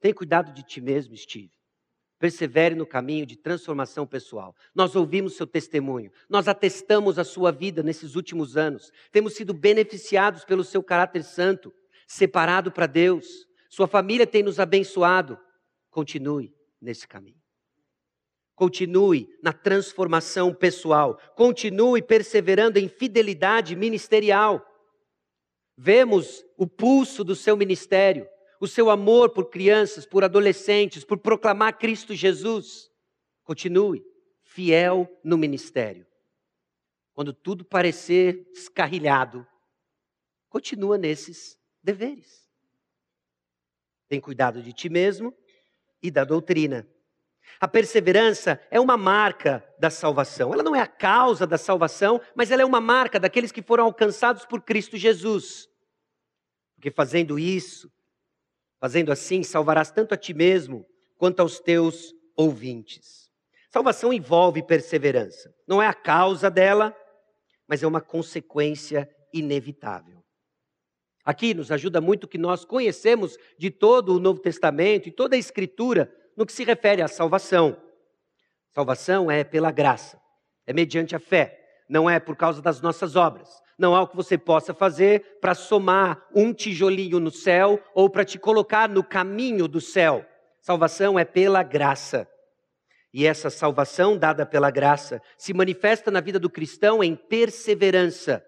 tem 0.00 0.12
cuidado 0.12 0.52
de 0.52 0.62
ti 0.62 0.82
mesmo, 0.82 1.16
Steve. 1.16 1.50
Persevere 2.18 2.74
no 2.74 2.86
caminho 2.86 3.24
de 3.24 3.36
transformação 3.36 4.06
pessoal. 4.06 4.54
Nós 4.74 4.94
ouvimos 4.94 5.34
seu 5.34 5.46
testemunho, 5.46 6.12
nós 6.28 6.46
atestamos 6.46 7.18
a 7.18 7.24
sua 7.24 7.50
vida 7.50 7.82
nesses 7.82 8.16
últimos 8.16 8.54
anos, 8.54 8.90
temos 9.10 9.34
sido 9.34 9.54
beneficiados 9.54 10.44
pelo 10.44 10.62
seu 10.62 10.82
caráter 10.82 11.24
santo, 11.24 11.72
separado 12.06 12.70
para 12.70 12.86
Deus. 12.86 13.26
Sua 13.70 13.86
família 13.86 14.26
tem 14.26 14.42
nos 14.42 14.60
abençoado. 14.60 15.38
Continue 15.90 16.54
nesse 16.80 17.08
caminho. 17.08 17.45
Continue 18.56 19.28
na 19.42 19.52
transformação 19.52 20.52
pessoal. 20.52 21.20
Continue 21.36 22.00
perseverando 22.00 22.78
em 22.78 22.88
fidelidade 22.88 23.76
ministerial. 23.76 24.66
Vemos 25.76 26.42
o 26.56 26.66
pulso 26.66 27.22
do 27.22 27.36
seu 27.36 27.54
ministério, 27.54 28.26
o 28.58 28.66
seu 28.66 28.88
amor 28.88 29.28
por 29.28 29.50
crianças, 29.50 30.06
por 30.06 30.24
adolescentes, 30.24 31.04
por 31.04 31.18
proclamar 31.18 31.78
Cristo 31.78 32.14
Jesus. 32.14 32.90
Continue 33.44 34.02
fiel 34.42 35.06
no 35.22 35.36
ministério. 35.36 36.06
Quando 37.12 37.34
tudo 37.34 37.62
parecer 37.62 38.50
escarrilhado, 38.54 39.46
continua 40.48 40.96
nesses 40.96 41.58
deveres. 41.82 42.48
Tem 44.08 44.18
cuidado 44.18 44.62
de 44.62 44.72
ti 44.72 44.88
mesmo 44.88 45.34
e 46.02 46.10
da 46.10 46.24
doutrina. 46.24 46.88
A 47.60 47.66
perseverança 47.66 48.60
é 48.70 48.78
uma 48.78 48.96
marca 48.96 49.64
da 49.78 49.88
salvação. 49.88 50.52
Ela 50.52 50.62
não 50.62 50.76
é 50.76 50.80
a 50.80 50.86
causa 50.86 51.46
da 51.46 51.56
salvação, 51.56 52.20
mas 52.34 52.50
ela 52.50 52.62
é 52.62 52.64
uma 52.64 52.80
marca 52.80 53.18
daqueles 53.18 53.50
que 53.50 53.62
foram 53.62 53.84
alcançados 53.84 54.44
por 54.44 54.62
Cristo 54.62 54.96
Jesus. 54.96 55.68
Porque 56.74 56.90
fazendo 56.90 57.38
isso, 57.38 57.90
fazendo 58.78 59.10
assim, 59.10 59.42
salvarás 59.42 59.90
tanto 59.90 60.12
a 60.12 60.16
ti 60.16 60.34
mesmo 60.34 60.86
quanto 61.16 61.40
aos 61.40 61.58
teus 61.58 62.14
ouvintes. 62.36 63.30
Salvação 63.70 64.12
envolve 64.12 64.62
perseverança. 64.62 65.54
Não 65.66 65.82
é 65.82 65.86
a 65.86 65.94
causa 65.94 66.50
dela, 66.50 66.94
mas 67.66 67.82
é 67.82 67.86
uma 67.86 68.00
consequência 68.00 69.08
inevitável. 69.32 70.22
Aqui 71.24 71.54
nos 71.54 71.72
ajuda 71.72 72.00
muito 72.00 72.28
que 72.28 72.38
nós 72.38 72.64
conhecemos 72.64 73.36
de 73.58 73.70
todo 73.70 74.14
o 74.14 74.20
Novo 74.20 74.40
Testamento 74.40 75.08
e 75.08 75.12
toda 75.12 75.34
a 75.34 75.38
Escritura 75.38 76.12
no 76.36 76.44
que 76.44 76.52
se 76.52 76.64
refere 76.64 77.02
à 77.02 77.08
salvação. 77.08 77.76
Salvação 78.72 79.30
é 79.30 79.42
pela 79.42 79.70
graça, 79.70 80.20
é 80.66 80.72
mediante 80.72 81.16
a 81.16 81.18
fé, 81.18 81.58
não 81.88 82.10
é 82.10 82.20
por 82.20 82.36
causa 82.36 82.60
das 82.60 82.80
nossas 82.80 83.16
obras. 83.16 83.48
Não 83.78 83.94
há 83.94 84.02
o 84.02 84.08
que 84.08 84.16
você 84.16 84.38
possa 84.38 84.72
fazer 84.72 85.38
para 85.40 85.54
somar 85.54 86.26
um 86.34 86.52
tijolinho 86.52 87.20
no 87.20 87.30
céu 87.30 87.82
ou 87.94 88.08
para 88.08 88.24
te 88.24 88.38
colocar 88.38 88.88
no 88.88 89.04
caminho 89.04 89.68
do 89.68 89.80
céu. 89.80 90.24
Salvação 90.60 91.18
é 91.18 91.24
pela 91.24 91.62
graça. 91.62 92.28
E 93.12 93.26
essa 93.26 93.48
salvação 93.50 94.16
dada 94.16 94.44
pela 94.44 94.70
graça 94.70 95.22
se 95.38 95.54
manifesta 95.54 96.10
na 96.10 96.20
vida 96.20 96.38
do 96.38 96.50
cristão 96.50 97.04
em 97.04 97.14
perseverança. 97.14 98.44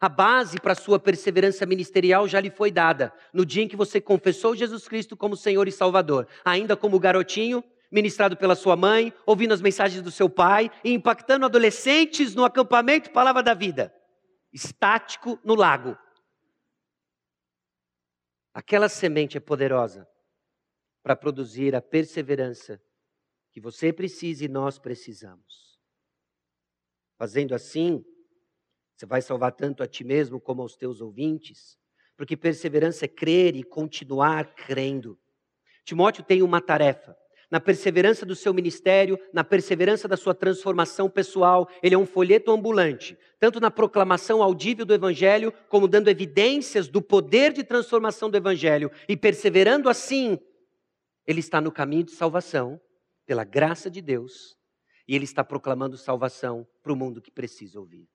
A 0.00 0.08
base 0.08 0.60
para 0.60 0.72
a 0.72 0.76
sua 0.76 0.98
perseverança 0.98 1.64
ministerial 1.64 2.28
já 2.28 2.40
lhe 2.40 2.50
foi 2.50 2.70
dada 2.70 3.12
no 3.32 3.46
dia 3.46 3.62
em 3.62 3.68
que 3.68 3.76
você 3.76 4.00
confessou 4.00 4.54
Jesus 4.54 4.86
Cristo 4.86 5.16
como 5.16 5.36
Senhor 5.36 5.66
e 5.66 5.72
Salvador. 5.72 6.28
Ainda 6.44 6.76
como 6.76 7.00
garotinho, 7.00 7.64
ministrado 7.90 8.36
pela 8.36 8.54
sua 8.54 8.76
mãe, 8.76 9.12
ouvindo 9.24 9.54
as 9.54 9.62
mensagens 9.62 10.02
do 10.02 10.10
seu 10.10 10.28
pai 10.28 10.70
e 10.84 10.92
impactando 10.92 11.46
adolescentes 11.46 12.34
no 12.34 12.44
acampamento 12.44 13.10
Palavra 13.10 13.42
da 13.42 13.54
Vida, 13.54 13.94
estático 14.52 15.38
no 15.44 15.54
lago. 15.54 15.96
Aquela 18.52 18.88
semente 18.88 19.36
é 19.36 19.40
poderosa 19.40 20.08
para 21.02 21.14
produzir 21.14 21.74
a 21.74 21.80
perseverança 21.80 22.82
que 23.52 23.60
você 23.60 23.92
precisa 23.92 24.44
e 24.44 24.48
nós 24.48 24.78
precisamos. 24.78 25.78
Fazendo 27.16 27.54
assim, 27.54 28.04
você 28.96 29.04
vai 29.04 29.20
salvar 29.20 29.52
tanto 29.52 29.82
a 29.82 29.86
ti 29.86 30.02
mesmo 30.02 30.40
como 30.40 30.62
aos 30.62 30.74
teus 30.74 31.02
ouvintes, 31.02 31.76
porque 32.16 32.34
perseverança 32.34 33.04
é 33.04 33.08
crer 33.08 33.54
e 33.54 33.62
continuar 33.62 34.54
crendo. 34.54 35.18
Timóteo 35.84 36.24
tem 36.24 36.42
uma 36.42 36.62
tarefa. 36.62 37.14
Na 37.50 37.60
perseverança 37.60 38.24
do 38.24 38.34
seu 38.34 38.54
ministério, 38.54 39.18
na 39.32 39.44
perseverança 39.44 40.08
da 40.08 40.16
sua 40.16 40.34
transformação 40.34 41.10
pessoal, 41.10 41.68
ele 41.82 41.94
é 41.94 41.98
um 41.98 42.06
folheto 42.06 42.50
ambulante, 42.50 43.16
tanto 43.38 43.60
na 43.60 43.70
proclamação 43.70 44.42
audível 44.42 44.86
do 44.86 44.94
Evangelho, 44.94 45.52
como 45.68 45.86
dando 45.86 46.08
evidências 46.08 46.88
do 46.88 47.02
poder 47.02 47.52
de 47.52 47.62
transformação 47.62 48.30
do 48.30 48.36
Evangelho. 48.36 48.90
E 49.06 49.16
perseverando 49.16 49.90
assim, 49.90 50.38
ele 51.26 51.40
está 51.40 51.60
no 51.60 51.70
caminho 51.70 52.04
de 52.04 52.12
salvação, 52.12 52.80
pela 53.26 53.44
graça 53.44 53.90
de 53.90 54.00
Deus, 54.00 54.56
e 55.06 55.14
ele 55.14 55.24
está 55.24 55.44
proclamando 55.44 55.98
salvação 55.98 56.66
para 56.82 56.92
o 56.92 56.96
mundo 56.96 57.20
que 57.20 57.30
precisa 57.30 57.78
ouvir. 57.78 58.08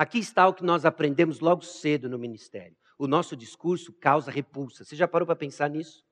Aqui 0.00 0.18
está 0.18 0.48
o 0.48 0.54
que 0.54 0.64
nós 0.64 0.86
aprendemos 0.86 1.40
logo 1.40 1.60
cedo 1.60 2.08
no 2.08 2.18
ministério. 2.18 2.74
O 2.98 3.06
nosso 3.06 3.36
discurso 3.36 3.92
causa 3.92 4.30
repulsa. 4.30 4.82
Você 4.82 4.96
já 4.96 5.06
parou 5.06 5.26
para 5.26 5.36
pensar 5.36 5.68
nisso? 5.68 6.02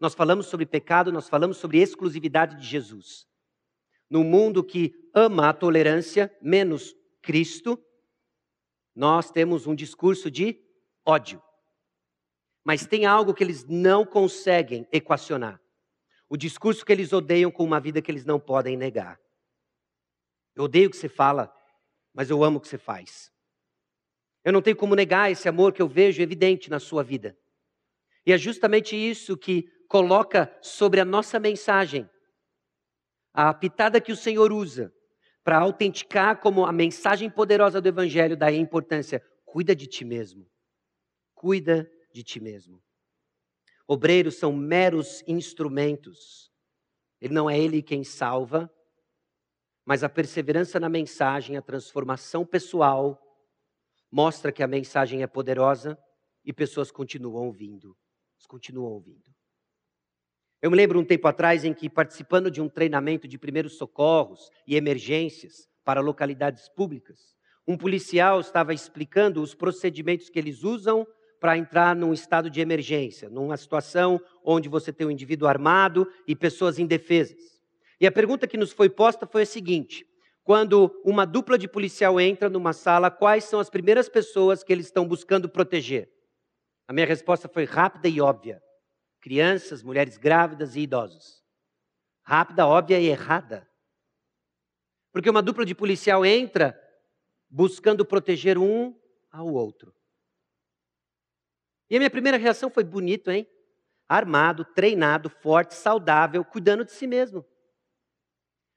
Nós 0.00 0.14
falamos 0.14 0.46
sobre 0.46 0.64
pecado, 0.64 1.12
nós 1.12 1.28
falamos 1.28 1.58
sobre 1.58 1.76
exclusividade 1.76 2.56
de 2.56 2.66
Jesus. 2.66 3.26
No 4.08 4.24
mundo 4.24 4.64
que 4.64 4.94
ama 5.14 5.50
a 5.50 5.52
tolerância 5.52 6.34
menos 6.40 6.94
Cristo, 7.20 7.78
nós 8.96 9.30
temos 9.30 9.66
um 9.66 9.74
discurso 9.74 10.30
de 10.30 10.58
ódio. 11.04 11.42
Mas 12.64 12.86
tem 12.86 13.04
algo 13.04 13.34
que 13.34 13.44
eles 13.44 13.62
não 13.68 14.06
conseguem 14.06 14.88
equacionar. 14.90 15.60
O 16.30 16.38
discurso 16.38 16.82
que 16.82 16.92
eles 16.92 17.12
odeiam 17.12 17.50
com 17.50 17.62
uma 17.62 17.78
vida 17.78 18.00
que 18.00 18.10
eles 18.10 18.24
não 18.24 18.40
podem 18.40 18.74
negar. 18.74 19.20
Eu 20.56 20.64
odeio 20.64 20.88
o 20.88 20.90
que 20.90 20.96
você 20.96 21.10
fala, 21.10 21.54
mas 22.14 22.30
eu 22.30 22.42
amo 22.42 22.56
o 22.56 22.60
que 22.62 22.68
você 22.68 22.78
faz. 22.78 23.33
Eu 24.44 24.52
não 24.52 24.62
tenho 24.62 24.76
como 24.76 24.94
negar 24.94 25.30
esse 25.30 25.48
amor 25.48 25.72
que 25.72 25.80
eu 25.80 25.88
vejo 25.88 26.22
evidente 26.22 26.70
na 26.70 26.78
sua 26.78 27.02
vida. 27.02 27.36
E 28.26 28.32
é 28.32 28.38
justamente 28.38 28.94
isso 28.94 29.36
que 29.36 29.68
coloca 29.88 30.54
sobre 30.60 31.00
a 31.00 31.04
nossa 31.04 31.40
mensagem 31.40 32.08
a 33.34 33.52
pitada 33.52 34.00
que 34.00 34.12
o 34.12 34.16
Senhor 34.16 34.52
usa 34.52 34.94
para 35.42 35.58
autenticar 35.58 36.40
como 36.40 36.64
a 36.64 36.72
mensagem 36.72 37.28
poderosa 37.28 37.80
do 37.80 37.88
Evangelho 37.88 38.36
da 38.36 38.50
importância. 38.52 39.20
Cuida 39.44 39.74
de 39.74 39.88
ti 39.88 40.04
mesmo. 40.04 40.48
Cuida 41.34 41.90
de 42.12 42.22
ti 42.22 42.38
mesmo. 42.38 42.80
Obreiros 43.88 44.36
são 44.36 44.52
meros 44.52 45.22
instrumentos. 45.26 46.48
Ele 47.20 47.34
não 47.34 47.50
é 47.50 47.58
ele 47.58 47.82
quem 47.82 48.04
salva, 48.04 48.72
mas 49.84 50.04
a 50.04 50.08
perseverança 50.08 50.78
na 50.78 50.88
mensagem, 50.88 51.56
a 51.56 51.62
transformação 51.62 52.46
pessoal, 52.46 53.20
mostra 54.14 54.52
que 54.52 54.62
a 54.62 54.68
mensagem 54.68 55.24
é 55.24 55.26
poderosa 55.26 55.98
e 56.44 56.52
pessoas 56.52 56.92
continuam 56.92 57.46
ouvindo. 57.46 57.96
Continuam 58.46 58.92
ouvindo. 58.92 59.24
Eu 60.62 60.70
me 60.70 60.76
lembro 60.76 61.00
um 61.00 61.04
tempo 61.04 61.26
atrás 61.26 61.64
em 61.64 61.74
que, 61.74 61.90
participando 61.90 62.48
de 62.48 62.62
um 62.62 62.68
treinamento 62.68 63.26
de 63.26 63.36
primeiros 63.36 63.76
socorros 63.76 64.48
e 64.68 64.76
emergências 64.76 65.68
para 65.84 66.00
localidades 66.00 66.68
públicas, 66.68 67.34
um 67.66 67.76
policial 67.76 68.38
estava 68.38 68.72
explicando 68.72 69.42
os 69.42 69.52
procedimentos 69.52 70.30
que 70.30 70.38
eles 70.38 70.62
usam 70.62 71.04
para 71.40 71.58
entrar 71.58 71.96
num 71.96 72.12
estado 72.12 72.48
de 72.48 72.60
emergência, 72.60 73.28
numa 73.28 73.56
situação 73.56 74.20
onde 74.44 74.68
você 74.68 74.92
tem 74.92 75.08
um 75.08 75.10
indivíduo 75.10 75.48
armado 75.48 76.06
e 76.24 76.36
pessoas 76.36 76.78
indefesas. 76.78 77.60
E 78.00 78.06
a 78.06 78.12
pergunta 78.12 78.46
que 78.46 78.56
nos 78.56 78.70
foi 78.70 78.88
posta 78.88 79.26
foi 79.26 79.42
a 79.42 79.46
seguinte: 79.46 80.06
quando 80.44 81.00
uma 81.02 81.24
dupla 81.24 81.58
de 81.58 81.66
policial 81.66 82.20
entra 82.20 82.50
numa 82.50 82.74
sala, 82.74 83.10
quais 83.10 83.44
são 83.44 83.58
as 83.58 83.70
primeiras 83.70 84.08
pessoas 84.08 84.62
que 84.62 84.72
eles 84.72 84.86
estão 84.86 85.08
buscando 85.08 85.48
proteger? 85.48 86.12
A 86.86 86.92
minha 86.92 87.06
resposta 87.06 87.48
foi 87.48 87.64
rápida 87.64 88.08
e 88.08 88.20
óbvia 88.20 88.62
crianças, 89.24 89.82
mulheres 89.82 90.18
grávidas 90.18 90.76
e 90.76 90.80
idosos. 90.80 91.42
Rápida, 92.22 92.66
óbvia 92.66 93.00
e 93.00 93.06
errada. 93.06 93.66
Porque 95.10 95.30
uma 95.30 95.40
dupla 95.40 95.64
de 95.64 95.74
policial 95.74 96.26
entra 96.26 96.78
buscando 97.48 98.04
proteger 98.04 98.58
um 98.58 98.94
ao 99.32 99.46
outro. 99.46 99.94
E 101.88 101.96
a 101.96 101.98
minha 101.98 102.10
primeira 102.10 102.36
reação 102.36 102.68
foi 102.68 102.84
bonito, 102.84 103.30
hein? 103.30 103.48
Armado, 104.06 104.62
treinado, 104.62 105.30
forte, 105.30 105.74
saudável, 105.74 106.44
cuidando 106.44 106.84
de 106.84 106.92
si 106.92 107.06
mesmo. 107.06 107.46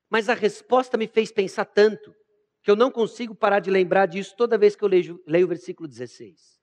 Mas 0.10 0.30
a 0.30 0.34
resposta 0.34 0.98
me 0.98 1.08
fez 1.08 1.32
pensar 1.32 1.66
tanto 1.66 2.16
que 2.62 2.72
eu 2.72 2.76
não 2.76 2.92
consigo 2.92 3.36
parar 3.36 3.60
de 3.60 3.70
lembrar 3.70 4.06
disso 4.06 4.36
toda 4.36 4.58
vez 4.58 4.76
que 4.76 4.84
eu 4.84 4.88
leio, 4.88 5.24
leio 5.26 5.46
o 5.46 5.50
versículo 5.50 5.88
16. 5.88 6.60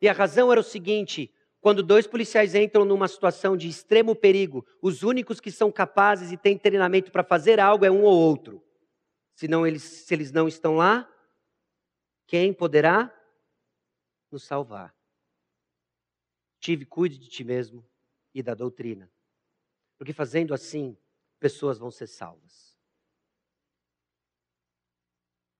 E 0.00 0.08
a 0.08 0.12
razão 0.12 0.50
era 0.50 0.60
o 0.60 0.64
seguinte: 0.64 1.32
quando 1.60 1.82
dois 1.82 2.06
policiais 2.06 2.54
entram 2.54 2.84
numa 2.84 3.06
situação 3.06 3.56
de 3.56 3.68
extremo 3.68 4.14
perigo, 4.14 4.66
os 4.80 5.02
únicos 5.02 5.40
que 5.40 5.50
são 5.50 5.70
capazes 5.70 6.32
e 6.32 6.36
têm 6.36 6.56
treinamento 6.56 7.10
para 7.12 7.22
fazer 7.22 7.60
algo 7.60 7.84
é 7.84 7.90
um 7.90 8.02
ou 8.02 8.18
outro. 8.18 8.64
Senão 9.34 9.66
eles, 9.66 9.82
se 9.82 10.14
eles 10.14 10.32
não 10.32 10.48
estão 10.48 10.76
lá, 10.76 11.10
quem 12.26 12.52
poderá 12.52 13.14
nos 14.30 14.44
salvar? 14.44 14.94
Tive, 16.60 16.84
cuide 16.84 17.18
de 17.18 17.28
ti 17.28 17.42
mesmo 17.42 17.84
e 18.34 18.42
da 18.42 18.54
doutrina. 18.54 19.10
Porque 19.98 20.12
fazendo 20.12 20.54
assim, 20.54 20.96
pessoas 21.40 21.78
vão 21.78 21.90
ser 21.90 22.06
salvas. 22.06 22.78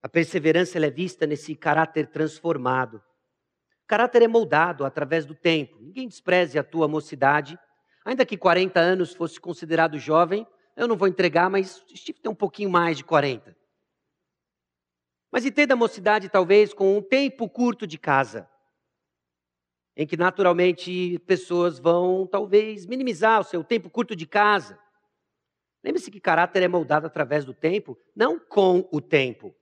A 0.01 0.07
perseverança 0.07 0.79
é 0.79 0.89
vista 0.89 1.27
nesse 1.27 1.55
caráter 1.55 2.07
transformado 2.07 3.03
caráter 3.91 4.21
é 4.21 4.27
moldado 4.29 4.85
através 4.85 5.25
do 5.25 5.35
tempo. 5.35 5.77
Ninguém 5.81 6.07
despreze 6.07 6.57
a 6.57 6.63
tua 6.63 6.87
mocidade. 6.87 7.59
Ainda 8.05 8.25
que 8.25 8.37
40 8.37 8.79
anos 8.79 9.13
fosse 9.13 9.37
considerado 9.37 9.99
jovem, 9.99 10.47
eu 10.77 10.87
não 10.87 10.95
vou 10.95 11.09
entregar, 11.09 11.49
mas 11.49 11.83
Steve 11.93 12.21
tem 12.21 12.31
um 12.31 12.35
pouquinho 12.35 12.69
mais 12.69 12.95
de 12.95 13.03
40. 13.03 13.53
Mas 15.29 15.45
entenda 15.45 15.73
a 15.73 15.75
mocidade 15.75 16.29
talvez 16.29 16.73
com 16.73 16.97
um 16.97 17.01
tempo 17.01 17.49
curto 17.49 17.85
de 17.85 17.97
casa, 17.97 18.49
em 19.93 20.07
que 20.07 20.15
naturalmente 20.15 21.19
pessoas 21.27 21.77
vão 21.77 22.25
talvez 22.25 22.85
minimizar 22.85 23.41
o 23.41 23.43
seu 23.43 23.61
tempo 23.61 23.89
curto 23.89 24.15
de 24.15 24.25
casa. 24.25 24.79
Lembre-se 25.83 26.11
que 26.11 26.19
caráter 26.19 26.63
é 26.63 26.67
moldado 26.67 27.07
através 27.07 27.43
do 27.43 27.53
tempo, 27.53 27.97
não 28.15 28.39
com 28.39 28.87
o 28.91 29.01
tempo 29.01 29.55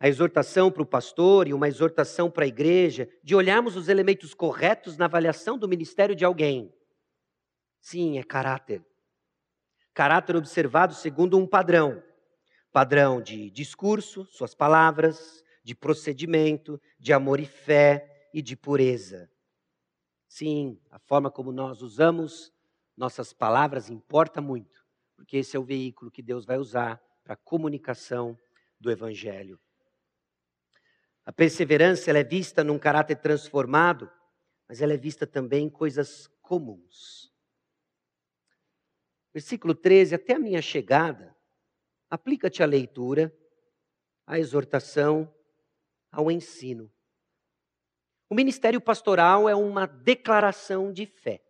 a 0.00 0.08
exortação 0.08 0.70
para 0.70 0.82
o 0.82 0.86
pastor 0.86 1.48
e 1.48 1.54
uma 1.54 1.66
exortação 1.66 2.30
para 2.30 2.44
a 2.44 2.48
igreja 2.48 3.08
de 3.22 3.34
olharmos 3.34 3.76
os 3.76 3.88
elementos 3.88 4.32
corretos 4.32 4.96
na 4.96 5.06
avaliação 5.06 5.58
do 5.58 5.68
ministério 5.68 6.14
de 6.14 6.24
alguém. 6.24 6.72
Sim, 7.80 8.18
é 8.18 8.22
caráter. 8.22 8.84
Caráter 9.92 10.36
observado 10.36 10.94
segundo 10.94 11.36
um 11.36 11.46
padrão. 11.46 12.02
Padrão 12.70 13.20
de 13.20 13.50
discurso, 13.50 14.24
suas 14.26 14.54
palavras, 14.54 15.42
de 15.64 15.74
procedimento, 15.74 16.80
de 16.98 17.12
amor 17.12 17.40
e 17.40 17.46
fé 17.46 18.28
e 18.32 18.40
de 18.40 18.56
pureza. 18.56 19.28
Sim, 20.28 20.78
a 20.90 20.98
forma 21.00 21.30
como 21.30 21.50
nós 21.50 21.82
usamos 21.82 22.52
nossas 22.98 23.32
palavras 23.32 23.88
importa 23.88 24.40
muito, 24.40 24.84
porque 25.14 25.36
esse 25.36 25.56
é 25.56 25.60
o 25.60 25.64
veículo 25.64 26.10
que 26.10 26.20
Deus 26.20 26.44
vai 26.44 26.58
usar 26.58 27.00
para 27.22 27.34
a 27.34 27.36
comunicação 27.36 28.36
do 28.78 28.90
Evangelho. 28.90 29.58
A 31.24 31.32
perseverança 31.32 32.10
ela 32.10 32.18
é 32.18 32.24
vista 32.24 32.64
num 32.64 32.78
caráter 32.78 33.16
transformado, 33.16 34.10
mas 34.66 34.82
ela 34.82 34.94
é 34.94 34.96
vista 34.96 35.26
também 35.26 35.66
em 35.66 35.70
coisas 35.70 36.26
comuns. 36.42 37.32
Versículo 39.32 39.74
13: 39.74 40.16
Até 40.16 40.34
a 40.34 40.38
minha 40.38 40.60
chegada, 40.60 41.36
aplica-te 42.10 42.62
à 42.62 42.66
leitura, 42.66 43.32
à 44.26 44.38
exortação, 44.38 45.32
ao 46.10 46.30
ensino. 46.30 46.92
O 48.28 48.34
ministério 48.34 48.80
pastoral 48.80 49.48
é 49.48 49.54
uma 49.54 49.86
declaração 49.86 50.92
de 50.92 51.06
fé. 51.06 51.47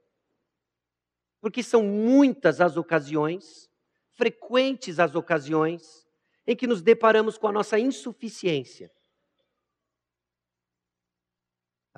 Porque 1.40 1.62
são 1.62 1.82
muitas 1.82 2.60
as 2.60 2.76
ocasiões, 2.76 3.68
frequentes 4.12 4.98
as 4.98 5.14
ocasiões, 5.14 6.06
em 6.46 6.56
que 6.56 6.66
nos 6.66 6.82
deparamos 6.82 7.38
com 7.38 7.46
a 7.46 7.52
nossa 7.52 7.78
insuficiência 7.78 8.90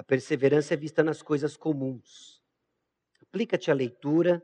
a 0.00 0.03
perseverança 0.03 0.72
é 0.72 0.79
vista 0.79 1.05
nas 1.05 1.20
coisas 1.20 1.59
comuns. 1.59 2.42
Aplica-te 3.20 3.70
à 3.70 3.74
leitura, 3.74 4.42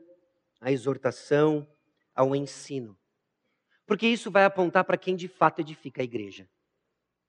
à 0.61 0.71
exortação, 0.71 1.67
ao 2.13 2.35
ensino. 2.35 2.95
Porque 3.83 4.07
isso 4.07 4.29
vai 4.29 4.45
apontar 4.45 4.85
para 4.85 4.99
quem 4.99 5.15
de 5.15 5.27
fato 5.27 5.59
edifica 5.59 5.99
a 5.99 6.05
igreja. 6.05 6.47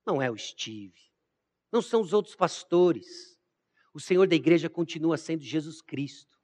Não 0.04 0.20
é 0.20 0.30
o 0.30 0.36
Steve, 0.36 1.10
não 1.72 1.80
são 1.80 2.02
os 2.02 2.12
outros 2.12 2.36
pastores. 2.36 3.40
O 3.94 3.98
Senhor 3.98 4.28
da 4.28 4.36
igreja 4.36 4.68
continua 4.68 5.16
sendo 5.16 5.42
Jesus 5.42 5.80
Cristo, 5.80 6.37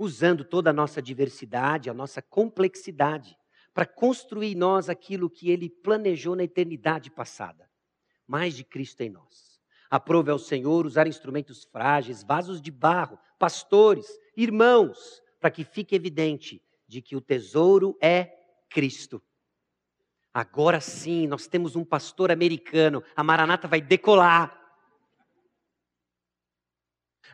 usando 0.00 0.44
toda 0.44 0.70
a 0.70 0.72
nossa 0.72 1.00
diversidade, 1.00 1.90
a 1.90 1.94
nossa 1.94 2.20
complexidade, 2.20 3.36
para 3.72 3.86
construir 3.86 4.52
em 4.52 4.54
nós 4.56 4.88
aquilo 4.88 5.30
que 5.30 5.50
ele 5.50 5.68
planejou 5.68 6.34
na 6.34 6.42
eternidade 6.42 7.10
passada 7.10 7.70
mais 8.30 8.54
de 8.54 8.62
Cristo 8.62 9.00
em 9.00 9.10
nós. 9.10 9.60
Aprove 9.90 10.30
ao 10.30 10.38
Senhor 10.38 10.86
usar 10.86 11.08
instrumentos 11.08 11.64
frágeis, 11.64 12.22
vasos 12.22 12.62
de 12.62 12.70
barro, 12.70 13.18
pastores, 13.40 14.06
irmãos, 14.36 15.20
para 15.40 15.50
que 15.50 15.64
fique 15.64 15.96
evidente 15.96 16.62
de 16.86 17.02
que 17.02 17.16
o 17.16 17.20
tesouro 17.20 17.98
é 18.00 18.32
Cristo. 18.68 19.20
Agora 20.32 20.80
sim, 20.80 21.26
nós 21.26 21.48
temos 21.48 21.74
um 21.74 21.84
pastor 21.84 22.30
americano, 22.30 23.02
a 23.16 23.24
Maranata 23.24 23.66
vai 23.66 23.80
decolar. 23.80 24.59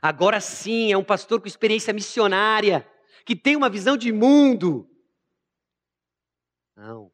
Agora 0.00 0.40
sim, 0.40 0.92
é 0.92 0.96
um 0.96 1.04
pastor 1.04 1.40
com 1.40 1.46
experiência 1.46 1.92
missionária, 1.92 2.88
que 3.24 3.34
tem 3.34 3.56
uma 3.56 3.70
visão 3.70 3.96
de 3.96 4.12
mundo. 4.12 4.88
Não, 6.76 7.12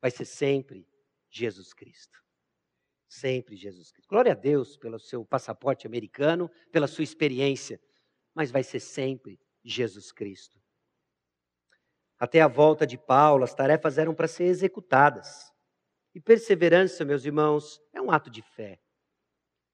vai 0.00 0.10
ser 0.10 0.24
sempre 0.24 0.88
Jesus 1.30 1.72
Cristo. 1.72 2.18
Sempre 3.08 3.56
Jesus 3.56 3.90
Cristo. 3.90 4.08
Glória 4.08 4.32
a 4.32 4.36
Deus 4.36 4.76
pelo 4.76 4.98
seu 4.98 5.24
passaporte 5.24 5.86
americano, 5.86 6.50
pela 6.70 6.86
sua 6.86 7.04
experiência, 7.04 7.80
mas 8.34 8.50
vai 8.50 8.62
ser 8.62 8.80
sempre 8.80 9.40
Jesus 9.64 10.12
Cristo. 10.12 10.60
Até 12.18 12.40
a 12.40 12.46
volta 12.48 12.86
de 12.86 12.98
Paulo, 12.98 13.44
as 13.44 13.54
tarefas 13.54 13.98
eram 13.98 14.14
para 14.14 14.28
ser 14.28 14.44
executadas. 14.44 15.50
E 16.14 16.20
perseverança, 16.20 17.04
meus 17.04 17.24
irmãos, 17.24 17.80
é 17.92 18.00
um 18.00 18.10
ato 18.10 18.28
de 18.28 18.42
fé. 18.42 18.80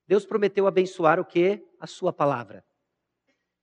Deus 0.07 0.25
prometeu 0.25 0.67
abençoar 0.67 1.19
o 1.19 1.25
que? 1.25 1.65
A 1.81 1.87
sua 1.87 2.13
palavra. 2.13 2.65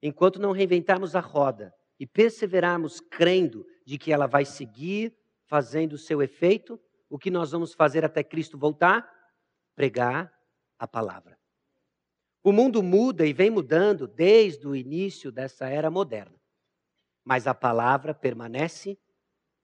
Enquanto 0.02 0.40
não 0.40 0.52
reinventarmos 0.52 1.16
a 1.16 1.20
roda 1.20 1.74
e 2.00 2.06
perseverarmos 2.06 3.00
crendo 3.00 3.66
de 3.86 3.98
que 3.98 4.12
ela 4.12 4.28
vai 4.28 4.46
seguir 4.46 5.18
fazendo 5.46 5.94
o 5.94 5.98
seu 5.98 6.22
efeito, 6.22 6.80
o 7.10 7.18
que 7.18 7.32
nós 7.32 7.52
vamos 7.52 7.74
fazer 7.74 8.04
até 8.04 8.24
Cristo 8.24 8.58
voltar? 8.58 9.14
pregar 9.76 10.34
a 10.78 10.88
palavra. 10.88 11.40
O 12.44 12.52
mundo 12.52 12.84
muda 12.84 13.26
e 13.26 13.34
vem 13.34 13.50
mudando 13.50 14.08
desde 14.08 14.68
o 14.68 14.76
início 14.76 15.32
dessa 15.32 15.68
era 15.68 15.90
moderna. 15.90 16.40
Mas 17.24 17.48
a 17.48 17.54
palavra 17.54 18.14
permanece 18.14 19.00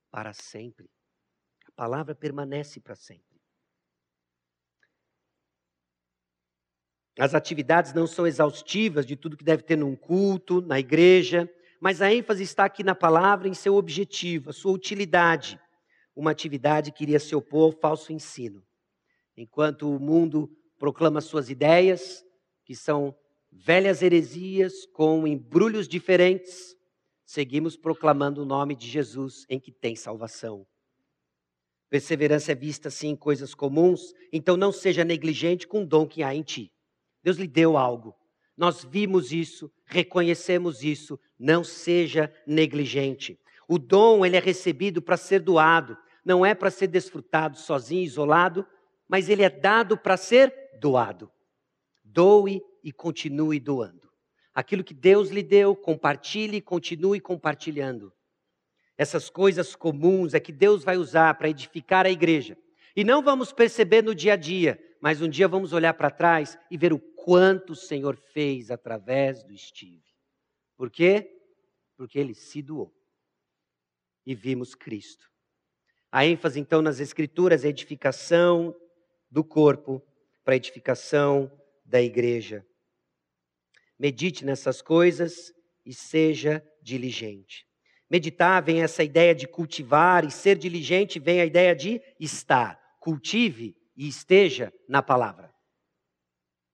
para 0.09 0.33
sempre. 0.33 0.89
A 1.65 1.71
palavra 1.73 2.15
permanece 2.15 2.79
para 2.79 2.95
sempre. 2.95 3.28
As 7.19 7.35
atividades 7.35 7.93
não 7.93 8.07
são 8.07 8.25
exaustivas 8.25 9.05
de 9.05 9.17
tudo 9.17 9.35
que 9.35 9.43
deve 9.43 9.61
ter 9.61 9.75
num 9.75 9.93
culto, 9.93 10.61
na 10.61 10.79
igreja, 10.79 11.51
mas 11.81 12.01
a 12.01 12.13
ênfase 12.13 12.43
está 12.43 12.63
aqui 12.63 12.81
na 12.81 12.95
palavra, 12.95 13.49
em 13.49 13.53
seu 13.53 13.75
objetivo, 13.75 14.51
a 14.51 14.53
sua 14.53 14.71
utilidade. 14.71 15.59
Uma 16.15 16.31
atividade 16.31 16.93
que 16.93 17.03
iria 17.03 17.19
se 17.19 17.35
opor 17.35 17.65
ao 17.73 17.79
falso 17.79 18.13
ensino. 18.13 18.63
Enquanto 19.35 19.93
o 19.93 19.99
mundo 19.99 20.49
proclama 20.77 21.19
suas 21.19 21.49
ideias, 21.49 22.23
que 22.63 22.73
são 22.73 23.13
velhas 23.51 24.01
heresias 24.01 24.85
com 24.93 25.27
embrulhos 25.27 25.89
diferentes, 25.89 26.73
seguimos 27.25 27.75
proclamando 27.75 28.43
o 28.43 28.45
nome 28.45 28.75
de 28.75 28.87
Jesus 28.87 29.45
em 29.49 29.59
que 29.59 29.73
tem 29.73 29.93
salvação. 29.93 30.65
Perseverança 31.89 32.53
é 32.53 32.55
vista 32.55 32.87
assim 32.87 33.09
em 33.09 33.15
coisas 33.15 33.53
comuns, 33.53 34.13
então 34.31 34.55
não 34.55 34.71
seja 34.71 35.03
negligente 35.03 35.67
com 35.67 35.83
o 35.83 35.85
dom 35.85 36.07
que 36.07 36.23
há 36.23 36.33
em 36.33 36.43
ti. 36.43 36.71
Deus 37.23 37.37
lhe 37.37 37.47
deu 37.47 37.77
algo. 37.77 38.15
Nós 38.57 38.83
vimos 38.83 39.31
isso, 39.31 39.71
reconhecemos 39.85 40.83
isso, 40.83 41.19
não 41.37 41.63
seja 41.63 42.33
negligente. 42.45 43.39
O 43.67 43.77
dom 43.77 44.25
ele 44.25 44.35
é 44.35 44.39
recebido 44.39 45.01
para 45.01 45.15
ser 45.15 45.39
doado, 45.39 45.97
não 46.25 46.45
é 46.45 46.53
para 46.53 46.69
ser 46.69 46.87
desfrutado 46.87 47.57
sozinho, 47.57 48.03
isolado, 48.03 48.65
mas 49.07 49.29
ele 49.29 49.43
é 49.43 49.49
dado 49.49 49.97
para 49.97 50.17
ser 50.17 50.53
doado. 50.79 51.31
Doe 52.03 52.61
e 52.83 52.91
continue 52.91 53.59
doando. 53.59 54.09
Aquilo 54.53 54.83
que 54.83 54.93
Deus 54.93 55.29
lhe 55.29 55.43
deu, 55.43 55.75
compartilhe 55.75 56.57
e 56.57 56.61
continue 56.61 57.19
compartilhando. 57.19 58.11
Essas 58.97 59.29
coisas 59.29 59.75
comuns 59.75 60.33
é 60.33 60.39
que 60.39 60.51
Deus 60.51 60.83
vai 60.83 60.97
usar 60.97 61.33
para 61.35 61.49
edificar 61.49 62.05
a 62.05 62.11
igreja. 62.11 62.57
E 62.95 63.03
não 63.03 63.23
vamos 63.23 63.53
perceber 63.53 64.03
no 64.03 64.13
dia 64.13 64.33
a 64.33 64.35
dia, 64.35 64.77
mas 64.99 65.21
um 65.21 65.29
dia 65.29 65.47
vamos 65.47 65.71
olhar 65.71 65.93
para 65.93 66.11
trás 66.11 66.57
e 66.69 66.77
ver 66.77 66.91
o 66.91 66.99
quanto 67.23 67.73
o 67.73 67.75
Senhor 67.75 68.15
fez 68.15 68.71
através 68.71 69.43
do 69.43 69.57
Steve. 69.57 70.03
Por 70.75 70.89
quê? 70.89 71.29
Porque 71.95 72.17
ele 72.17 72.33
se 72.33 72.61
doou. 72.61 72.93
E 74.25 74.33
vimos 74.33 74.75
Cristo. 74.75 75.29
A 76.11 76.25
ênfase, 76.25 76.59
então, 76.59 76.81
nas 76.81 76.99
Escrituras 76.99 77.63
é 77.63 77.67
edificação 77.67 78.75
do 79.29 79.43
corpo 79.43 80.01
para 80.43 80.55
edificação 80.55 81.51
da 81.85 82.01
igreja. 82.01 82.65
Medite 83.97 84.45
nessas 84.45 84.81
coisas 84.81 85.53
e 85.85 85.93
seja 85.93 86.65
diligente. 86.81 87.67
Meditar 88.09 88.63
vem 88.63 88.81
essa 88.81 89.03
ideia 89.03 89.35
de 89.35 89.47
cultivar 89.47 90.25
e 90.25 90.31
ser 90.31 90.57
diligente 90.57 91.19
vem 91.19 91.41
a 91.41 91.45
ideia 91.45 91.75
de 91.75 92.01
estar. 92.19 92.79
Cultive 92.99 93.75
e 93.95 94.07
esteja 94.07 94.73
na 94.87 95.03
palavra. 95.03 95.53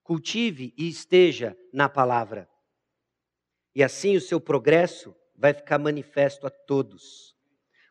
Cultive 0.05 0.71
e 0.77 0.87
esteja 0.87 1.57
na 1.73 1.89
palavra. 1.89 2.47
E 3.73 3.83
assim 3.83 4.15
o 4.15 4.21
seu 4.21 4.39
progresso 4.39 5.15
vai 5.35 5.51
ficar 5.51 5.79
manifesto 5.79 6.45
a 6.45 6.49
todos. 6.51 7.35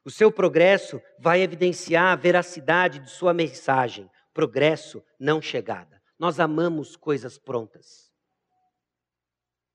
O 0.05 0.13
seu 0.13 0.31
progresso 0.31 1.03
vai 1.19 1.43
evidenciar 1.43 2.13
a 2.13 2.17
veracidade 2.17 3.01
de 3.01 3.11
sua 3.11 3.35
mensagem, 3.35 4.09
progresso, 4.33 5.05
não 5.19 5.43
chegada. 5.43 6.01
Nós 6.17 6.39
amamos 6.39 6.95
coisas 6.95 7.37
prontas. 7.37 8.13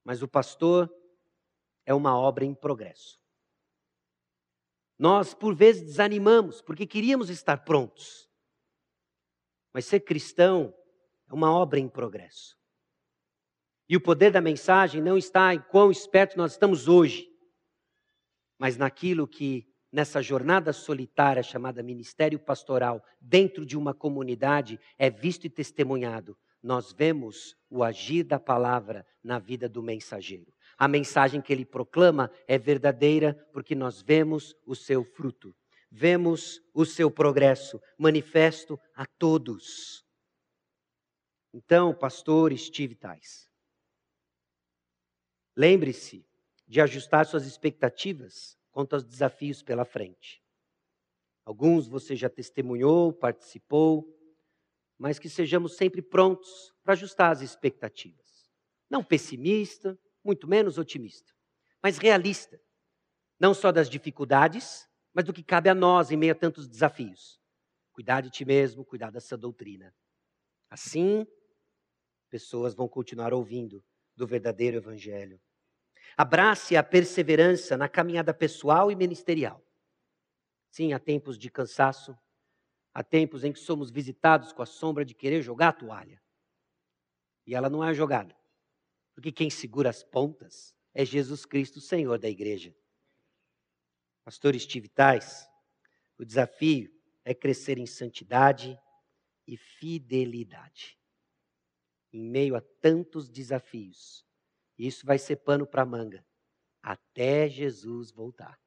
Mas 0.02 0.24
o 0.24 0.28
pastor 0.30 0.90
é 1.86 1.94
uma 1.94 2.18
obra 2.18 2.46
em 2.46 2.56
progresso. 2.56 3.20
Nós, 4.98 5.34
por 5.34 5.54
vezes, 5.54 5.84
desanimamos 5.84 6.62
porque 6.62 6.88
queríamos 6.88 7.30
estar 7.30 7.58
prontos. 7.66 8.30
Mas 9.74 9.86
ser 9.86 10.00
cristão 10.00 10.74
é 11.30 11.34
uma 11.34 11.52
obra 11.52 11.80
em 11.80 11.88
progresso. 11.88 12.58
E 13.88 13.96
o 13.96 14.02
poder 14.02 14.32
da 14.32 14.42
mensagem 14.42 15.02
não 15.02 15.18
está 15.18 15.54
em 15.54 15.60
quão 15.60 15.90
esperto 15.92 16.38
nós 16.38 16.52
estamos 16.52 16.88
hoje, 16.88 17.28
mas 18.58 18.78
naquilo 18.78 19.28
que 19.28 19.68
nessa 19.92 20.22
jornada 20.22 20.72
solitária 20.72 21.42
chamada 21.42 21.82
ministério 21.82 22.40
pastoral, 22.40 23.04
dentro 23.20 23.66
de 23.66 23.78
uma 23.78 23.94
comunidade, 23.94 24.80
é 24.98 25.10
visto 25.10 25.46
e 25.46 25.50
testemunhado. 25.50 26.38
Nós 26.62 26.92
vemos 26.92 27.56
o 27.70 27.84
agir 27.84 28.24
da 28.24 28.40
palavra 28.40 29.06
na 29.24 29.40
vida 29.40 29.68
do 29.68 29.82
mensageiro. 29.82 30.54
A 30.78 30.88
mensagem 30.88 31.42
que 31.42 31.52
ele 31.52 31.66
proclama 31.66 32.30
é 32.48 32.58
verdadeira 32.58 33.34
porque 33.52 33.74
nós 33.74 34.02
vemos 34.02 34.56
o 34.66 34.76
seu 34.76 35.04
fruto, 35.04 35.56
vemos 35.90 36.62
o 36.74 36.86
seu 36.86 37.10
progresso 37.10 37.82
manifesto 37.98 38.80
a 38.94 39.06
todos. 39.06 40.04
Então, 41.54 41.94
pastor 41.94 42.56
Steve 42.58 42.96
Tais, 42.96 43.50
lembre-se 45.56 46.26
de 46.68 46.80
ajustar 46.80 47.26
suas 47.26 47.46
expectativas 47.46 48.58
quanto 48.72 48.94
aos 48.94 49.04
desafios 49.04 49.64
pela 49.64 49.84
frente. 49.84 50.44
Alguns 51.44 51.88
você 51.88 52.16
já 52.16 52.30
testemunhou, 52.30 53.12
participou, 53.12 54.16
mas 54.98 55.18
que 55.18 55.28
sejamos 55.28 55.76
sempre 55.76 56.02
prontos 56.02 56.72
para 56.84 56.94
ajustar 56.94 57.32
as 57.32 57.42
expectativas. 57.42 58.48
Não 58.88 59.04
pessimista, 59.04 59.98
muito 60.24 60.48
menos 60.48 60.78
otimista, 60.78 61.34
mas 61.82 61.98
realista. 61.98 62.62
Não 63.40 63.54
só 63.54 63.72
das 63.72 63.90
dificuldades, 63.90 64.88
mas 65.14 65.26
do 65.26 65.34
que 65.34 65.42
cabe 65.42 65.70
a 65.70 65.74
nós 65.74 66.12
em 66.12 66.18
meio 66.18 66.34
a 66.34 66.36
tantos 66.36 66.68
desafios. 66.68 67.42
Cuidar 67.92 68.22
de 68.22 68.30
ti 68.30 68.46
mesmo, 68.46 68.86
cuidar 68.86 69.10
dessa 69.10 69.36
doutrina. 69.36 69.96
Assim, 70.70 71.26
pessoas 72.30 72.74
vão 72.74 72.88
continuar 72.88 73.34
ouvindo 73.34 73.84
do 74.16 74.28
verdadeiro 74.28 74.78
evangelho. 74.78 75.42
Abrace 76.16 76.76
a 76.76 76.84
perseverança 76.84 77.78
na 77.78 77.88
caminhada 77.88 78.34
pessoal 78.34 78.92
e 78.92 78.96
ministerial. 78.96 79.64
Sim, 80.70 80.94
há 80.94 81.00
tempos 81.00 81.38
de 81.38 81.50
cansaço, 81.50 82.18
há 82.94 83.04
tempos 83.04 83.44
em 83.44 83.52
que 83.52 83.60
somos 83.60 83.90
visitados 83.90 84.52
com 84.52 84.62
a 84.62 84.66
sombra 84.66 85.04
de 85.04 85.16
querer 85.16 85.42
jogar 85.42 85.70
a 85.70 85.74
toalha. 85.74 86.22
E 87.46 87.56
ela 87.56 87.70
não 87.70 87.84
é 87.84 87.94
jogada, 87.94 88.36
porque 89.14 89.32
quem 89.32 89.50
segura 89.50 89.90
as 89.90 90.04
pontas 90.04 90.76
é 90.94 91.06
Jesus 91.06 91.46
Cristo, 91.46 91.82
Senhor 91.82 92.20
da 92.20 92.30
igreja. 92.30 92.76
Pastor 94.24 94.54
Steve 94.60 94.90
Tais, 94.90 95.50
o 96.18 96.26
desafio 96.26 96.94
é 97.24 97.34
crescer 97.34 97.78
em 97.78 97.88
santidade 97.88 98.78
e 99.48 99.58
fidelidade. 99.58 100.99
Em 102.12 102.24
meio 102.24 102.56
a 102.56 102.62
tantos 102.82 103.30
desafios, 103.30 104.26
isso 104.78 105.06
vai 105.06 105.18
ser 105.18 105.38
pano 105.38 105.66
para 105.68 105.86
manga 105.86 106.26
até 106.82 107.48
Jesus 107.48 108.12
voltar. 108.12 108.60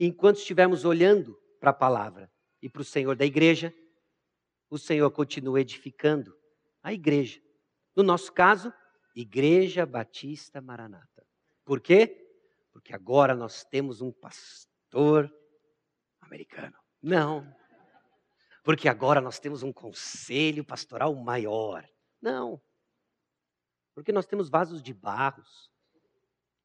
Enquanto 0.00 0.38
estivermos 0.38 0.84
olhando 0.84 1.38
para 1.60 1.70
a 1.70 1.74
palavra 1.74 2.32
e 2.62 2.68
para 2.68 2.82
o 2.82 2.84
Senhor 2.84 3.14
da 3.16 3.24
igreja, 3.24 3.74
o 4.70 4.78
Senhor 4.78 5.10
continua 5.10 5.60
edificando 5.60 6.36
a 6.82 6.92
igreja. 6.92 7.40
No 7.94 8.02
nosso 8.02 8.32
caso, 8.32 8.72
Igreja 9.14 9.84
Batista 9.84 10.60
Maranata. 10.60 11.26
Por 11.64 11.80
quê? 11.80 12.24
Porque 12.72 12.94
agora 12.94 13.34
nós 13.34 13.64
temos 13.64 14.00
um 14.00 14.12
pastor 14.12 15.28
americano. 16.20 16.78
Não. 17.02 17.52
Porque 18.62 18.88
agora 18.88 19.20
nós 19.20 19.40
temos 19.40 19.64
um 19.64 19.72
conselho 19.72 20.64
pastoral 20.64 21.12
maior. 21.16 21.84
Não. 22.20 22.60
Porque 23.94 24.12
nós 24.12 24.26
temos 24.26 24.48
vasos 24.48 24.82
de 24.82 24.94
barros, 24.94 25.70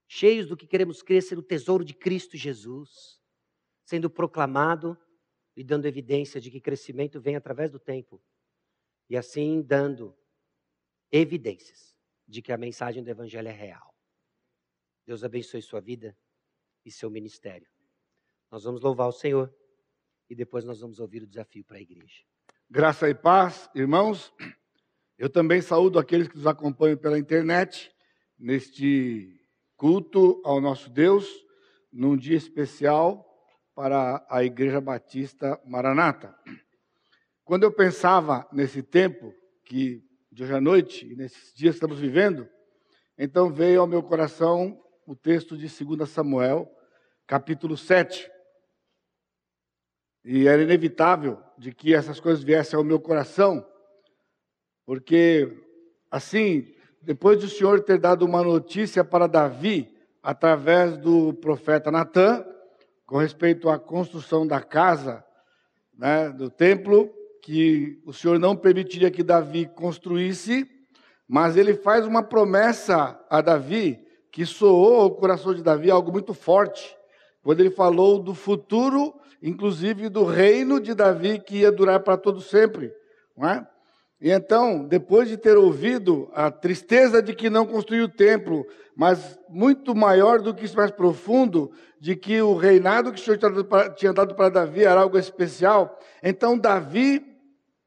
cheios 0.08 0.48
do 0.48 0.58
que 0.58 0.68
queremos 0.68 1.02
crer 1.02 1.22
ser 1.22 1.38
o 1.38 1.44
tesouro 1.44 1.84
de 1.84 1.94
Cristo 1.94 2.38
Jesus, 2.38 3.20
sendo 3.86 4.10
proclamado 4.10 4.98
e 5.56 5.64
dando 5.64 5.86
evidência 5.86 6.40
de 6.40 6.50
que 6.50 6.62
crescimento 6.62 7.20
vem 7.20 7.36
através 7.36 7.72
do 7.72 7.80
tempo. 7.80 8.24
E 9.10 9.18
assim 9.18 9.62
dando 9.62 10.18
evidências 11.12 11.96
de 12.28 12.42
que 12.42 12.52
a 12.52 12.58
mensagem 12.58 13.04
do 13.04 13.10
Evangelho 13.10 13.48
é 13.48 13.52
real. 13.52 13.94
Deus 15.06 15.24
abençoe 15.24 15.62
sua 15.62 15.82
vida 15.82 16.18
e 16.86 16.92
seu 16.92 17.10
ministério. 17.10 17.68
Nós 18.50 18.64
vamos 18.64 18.82
louvar 18.82 19.08
o 19.08 19.12
Senhor 19.12 19.54
e 20.30 20.36
depois 20.36 20.64
nós 20.64 20.80
vamos 20.80 21.00
ouvir 21.00 21.24
o 21.24 21.28
desafio 21.28 21.64
para 21.66 21.78
a 21.78 21.82
igreja. 21.82 22.24
Graça 22.70 23.10
e 23.10 23.16
paz, 23.16 23.70
irmãos. 23.76 24.34
Eu 25.24 25.30
também 25.30 25.62
saúdo 25.62 25.98
aqueles 25.98 26.28
que 26.28 26.36
nos 26.36 26.46
acompanham 26.46 26.98
pela 26.98 27.18
internet 27.18 27.90
neste 28.38 29.40
culto 29.78 30.42
ao 30.44 30.60
nosso 30.60 30.90
Deus, 30.90 31.26
num 31.94 32.18
dia 32.18 32.36
especial 32.36 33.26
para 33.74 34.22
a 34.30 34.44
Igreja 34.44 34.82
Batista 34.82 35.58
Maranata. 35.66 36.36
Quando 37.46 37.64
eu 37.64 37.72
pensava 37.72 38.46
nesse 38.52 38.84
tempo 38.84 39.34
que 39.64 40.04
de 40.30 40.44
hoje 40.44 40.56
à 40.56 40.60
noite 40.60 41.10
e 41.10 41.16
nesses 41.16 41.54
dias 41.54 41.76
estamos 41.76 42.00
vivendo, 42.00 42.46
então 43.18 43.50
veio 43.50 43.80
ao 43.80 43.88
meu 43.88 44.04
coração 44.04 44.78
o 45.08 45.16
texto 45.16 45.56
de 45.56 45.70
2 45.86 46.10
Samuel, 46.10 46.70
capítulo 47.26 47.78
7. 47.78 48.30
E 50.26 50.50
era 50.50 50.62
inevitável 50.62 51.42
de 51.58 51.74
que 51.74 51.96
essas 51.96 52.20
coisas 52.20 52.44
viessem 52.44 52.76
ao 52.76 52.84
meu 52.84 53.00
coração, 53.00 53.66
porque 54.86 55.52
assim, 56.10 56.68
depois 57.02 57.40
do 57.40 57.50
Senhor 57.50 57.82
ter 57.82 57.98
dado 57.98 58.24
uma 58.24 58.44
notícia 58.44 59.04
para 59.04 59.28
Davi 59.28 59.94
através 60.22 60.98
do 60.98 61.34
profeta 61.34 61.92
Natã, 61.92 62.46
com 63.06 63.18
respeito 63.18 63.70
à 63.70 63.78
construção 63.78 64.48
da 64.48 64.62
casa, 64.62 65.24
né, 65.98 66.30
do 66.30 66.50
templo, 66.50 67.14
que 67.42 68.02
o 68.06 68.14
Senhor 68.14 68.40
não 68.40 68.56
permitiria 68.56 69.12
que 69.12 69.22
Davi 69.22 69.66
construísse, 69.66 70.70
mas 71.28 71.58
ele 71.58 71.74
faz 71.74 72.06
uma 72.08 72.24
promessa 72.24 73.20
a 73.30 73.42
Davi 73.42 74.00
que 74.32 74.46
soou 74.46 75.02
ao 75.02 75.12
coração 75.12 75.54
de 75.54 75.62
Davi 75.62 75.92
algo 75.92 76.12
muito 76.12 76.34
forte, 76.34 76.96
quando 77.42 77.60
ele 77.60 77.70
falou 77.70 78.18
do 78.18 78.34
futuro, 78.34 79.14
inclusive 79.42 80.10
do 80.10 80.24
reino 80.24 80.80
de 80.80 80.94
Davi 80.94 81.40
que 81.40 81.58
ia 81.58 81.72
durar 81.72 82.00
para 82.00 82.18
todo 82.18 82.40
sempre, 82.40 82.94
não 83.36 83.50
é? 83.50 83.68
E 84.24 84.32
então, 84.32 84.86
depois 84.86 85.28
de 85.28 85.36
ter 85.36 85.58
ouvido 85.58 86.32
a 86.34 86.50
tristeza 86.50 87.22
de 87.22 87.36
que 87.36 87.50
não 87.50 87.66
construiu 87.66 88.06
o 88.06 88.10
templo, 88.10 88.66
mas 88.96 89.38
muito 89.50 89.94
maior 89.94 90.42
do 90.42 90.56
que 90.56 90.64
isso, 90.64 90.78
mais 90.78 90.92
profundo, 90.92 91.74
de 92.00 92.16
que 92.16 92.42
o 92.42 92.56
reinado 92.56 93.12
que 93.12 93.20
o 93.20 93.22
Senhor 93.22 93.38
tinha 93.98 94.14
dado 94.14 94.34
para 94.34 94.48
Davi 94.48 94.86
era 94.86 95.02
algo 95.02 95.18
especial, 95.18 96.00
então 96.24 96.58
Davi 96.58 97.22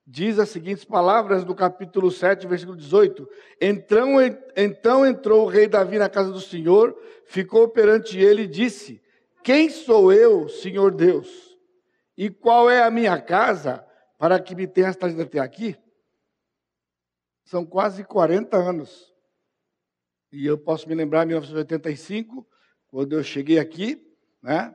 diz 0.07 0.39
as 0.39 0.51
seguintes 0.51 0.85
palavras 0.85 1.43
do 1.43 1.55
capítulo 1.55 2.11
7, 2.11 2.47
versículo 2.47 2.77
18: 2.77 3.27
então, 3.59 4.17
então 4.55 5.07
entrou 5.07 5.47
o 5.47 5.49
rei 5.49 5.67
Davi 5.67 5.99
na 5.99 6.11
casa 6.11 6.31
do 6.31 6.41
Senhor, 6.41 6.95
ficou 7.25 7.67
perante 7.67 8.19
ele 8.19 8.43
e 8.43 8.47
disse: 8.47 9.01
Quem 9.43 9.71
sou 9.71 10.13
eu, 10.13 10.51
Senhor 10.51 10.95
Deus? 10.95 11.57
E 12.15 12.29
qual 12.29 12.69
é 12.69 12.83
a 12.83 12.91
minha 12.91 13.19
casa 13.23 13.83
para 14.19 14.39
que 14.39 14.55
me 14.55 14.67
tenhas 14.67 14.97
trazido 14.97 15.23
até 15.23 15.39
aqui? 15.39 15.75
São 17.47 17.65
quase 17.65 18.03
40 18.03 18.57
anos. 18.57 19.15
E 20.33 20.45
eu 20.45 20.59
posso 20.59 20.89
me 20.89 20.95
lembrar 20.97 21.23
em 21.23 21.29
1985, 21.29 22.45
quando 22.89 23.15
eu 23.15 23.23
cheguei 23.23 23.61
aqui, 23.61 24.05
né? 24.43 24.75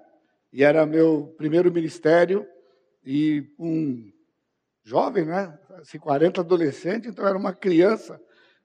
E 0.53 0.63
era 0.63 0.85
meu 0.85 1.35
primeiro 1.37 1.71
ministério, 1.71 2.47
e 3.05 3.53
um 3.59 4.09
jovem, 4.83 5.25
né? 5.25 5.59
Assim, 5.81 5.99
40 5.99 6.39
adolescente, 6.39 7.09
então 7.09 7.27
era 7.27 7.37
uma 7.37 7.53
criança 7.53 8.19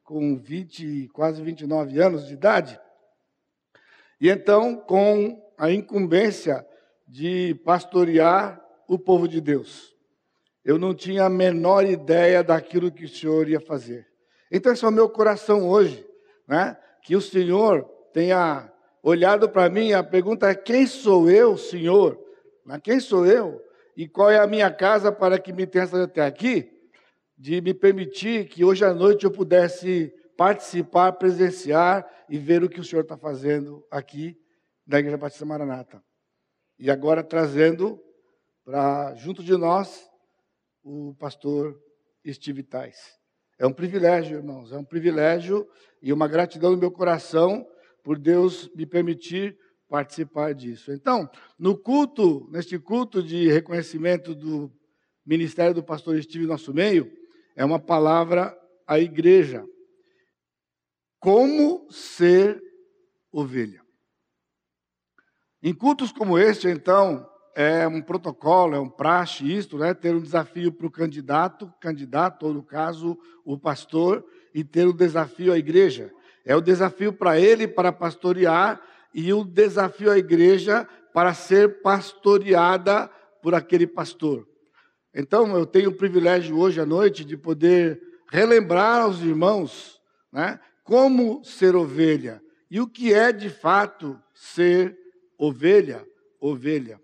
com 0.05 0.39
20, 0.39 1.09
quase 1.09 1.43
29 1.43 2.01
anos 2.01 2.29
de 2.29 2.35
idade. 2.35 2.81
E 4.21 4.31
então, 4.31 4.77
com 4.77 5.43
a 5.59 5.73
incumbência 5.73 6.65
de 7.09 7.57
pastorear 7.65 8.65
o 8.87 9.01
povo 9.01 9.27
de 9.27 9.41
Deus. 9.41 9.96
Eu 10.67 10.81
não 10.81 10.93
tinha 10.93 11.27
a 11.27 11.31
menor 11.31 11.87
ideia 11.87 12.43
daquilo 12.43 12.91
que 12.91 13.05
o 13.05 13.09
Senhor 13.09 13.49
ia 13.49 13.61
fazer. 13.61 14.05
Então, 14.51 14.73
esse 14.73 14.85
é 14.85 14.89
o 14.89 14.91
meu 14.91 15.09
coração 15.09 15.69
hoje, 15.69 16.05
né? 16.45 16.77
Que 17.03 17.15
o 17.15 17.21
Senhor 17.21 17.85
tenha 18.13 18.69
olhado 19.01 19.49
para 19.49 19.71
mim. 19.71 19.93
A 19.93 20.03
pergunta 20.03 20.51
é: 20.51 20.57
quem 20.57 20.85
sou 20.85 21.31
eu, 21.31 21.57
Senhor? 21.57 22.21
Quem 22.83 22.99
sou 22.99 23.25
eu? 23.25 23.63
E 23.97 24.09
qual 24.09 24.29
é 24.29 24.41
a 24.41 24.47
minha 24.49 24.69
casa 24.69 25.13
para 25.13 25.39
que 25.39 25.53
me 25.53 25.69
tenha 25.69 25.85
até 25.85 26.27
aqui? 26.27 26.69
De 27.39 27.61
me 27.61 27.73
permitir 27.73 28.49
que 28.49 28.65
hoje 28.65 28.85
à 28.85 28.93
noite 28.93 29.25
eu 29.25 29.31
pudesse 29.31 30.13
participar, 30.37 31.13
presenciar 31.13 32.05
e 32.29 32.39
ver 32.39 32.65
o 32.65 32.69
que 32.69 32.81
o 32.81 32.85
Senhor 32.85 33.03
está 33.03 33.17
fazendo 33.17 33.87
aqui 33.89 34.37
na 34.85 34.99
Igreja 34.99 35.17
Batista 35.17 35.45
Maranata. 35.45 36.03
E 36.77 36.91
agora 36.91 37.23
trazendo 37.23 38.03
para 38.65 39.15
junto 39.15 39.45
de 39.45 39.57
nós 39.57 40.11
o 40.87 41.17
pastor 41.19 41.77
Steve 42.31 42.63
Tais. 42.63 42.97
É 43.59 43.67
um 43.67 43.73
privilégio, 43.73 44.37
irmãos, 44.37 44.71
é 44.71 44.79
um 44.79 44.85
privilégio 44.85 45.69
e 46.01 46.13
uma 46.13 46.29
gratidão 46.29 46.71
no 46.71 46.77
meu 46.77 46.93
coração 46.93 47.67
por 48.05 48.17
Deus 48.17 48.71
me 48.73 48.87
permitir 48.87 49.59
participar 49.89 50.55
disso. 50.55 50.93
Então, 50.93 51.29
no 51.59 51.77
culto, 51.77 52.49
neste 52.53 52.79
culto 52.79 53.21
de 53.21 53.49
reconhecimento 53.49 54.33
do 54.33 54.73
ministério 55.25 55.75
do 55.75 55.83
pastor 55.83 56.23
Steve 56.23 56.47
nosso 56.47 56.73
meio, 56.73 57.11
é 57.57 57.65
uma 57.65 57.81
palavra 57.81 58.57
à 58.87 59.01
igreja. 59.01 59.67
Como 61.19 61.91
ser 61.91 62.63
ovelha. 63.33 63.83
Em 65.61 65.75
cultos 65.75 66.13
como 66.13 66.39
este, 66.39 66.69
então, 66.69 67.29
é 67.59 67.89
um 67.89 68.03
protocolo, 68.03 68.75
é 68.75 68.79
um 68.79 68.89
praxe 68.89 69.51
isto, 69.51 69.79
né? 69.79 69.95
Ter 69.95 70.15
um 70.15 70.21
desafio 70.21 70.71
para 70.71 70.87
o 70.87 70.91
candidato, 70.91 71.73
candidato, 71.81 72.45
ou 72.45 72.53
no 72.53 72.63
caso, 72.63 73.19
o 73.47 73.57
pastor, 73.57 74.23
e 74.55 74.63
ter 74.63 74.87
o 74.87 74.91
um 74.91 74.95
desafio 74.95 75.55
à 75.55 75.59
igreja. 75.59 76.13
É 76.45 76.55
o 76.55 76.61
desafio 76.61 77.15
para 77.15 77.41
ele 77.41 77.67
para 77.67 77.91
pastorear 77.91 78.79
e 79.15 79.33
o 79.33 79.43
desafio 79.43 80.13
à 80.13 80.19
igreja 80.19 80.87
para 81.15 81.33
ser 81.33 81.81
pastoreada 81.81 83.11
por 83.43 83.55
aquele 83.55 83.87
pastor. 83.87 84.47
Então, 85.15 85.57
eu 85.57 85.65
tenho 85.65 85.89
o 85.89 85.97
privilégio 85.97 86.59
hoje 86.59 86.79
à 86.79 86.85
noite 86.85 87.25
de 87.25 87.39
poder 87.39 88.03
relembrar 88.31 89.01
aos 89.01 89.23
irmãos 89.23 89.99
né, 90.31 90.61
como 90.85 91.43
ser 91.43 91.75
ovelha 91.75 92.43
e 92.71 92.83
o 92.83 92.87
que 92.87 93.15
é 93.15 93.33
de 93.33 93.49
fato 93.49 94.21
ser 94.35 94.95
ovelha, 95.39 96.07
ovelha. 96.39 97.01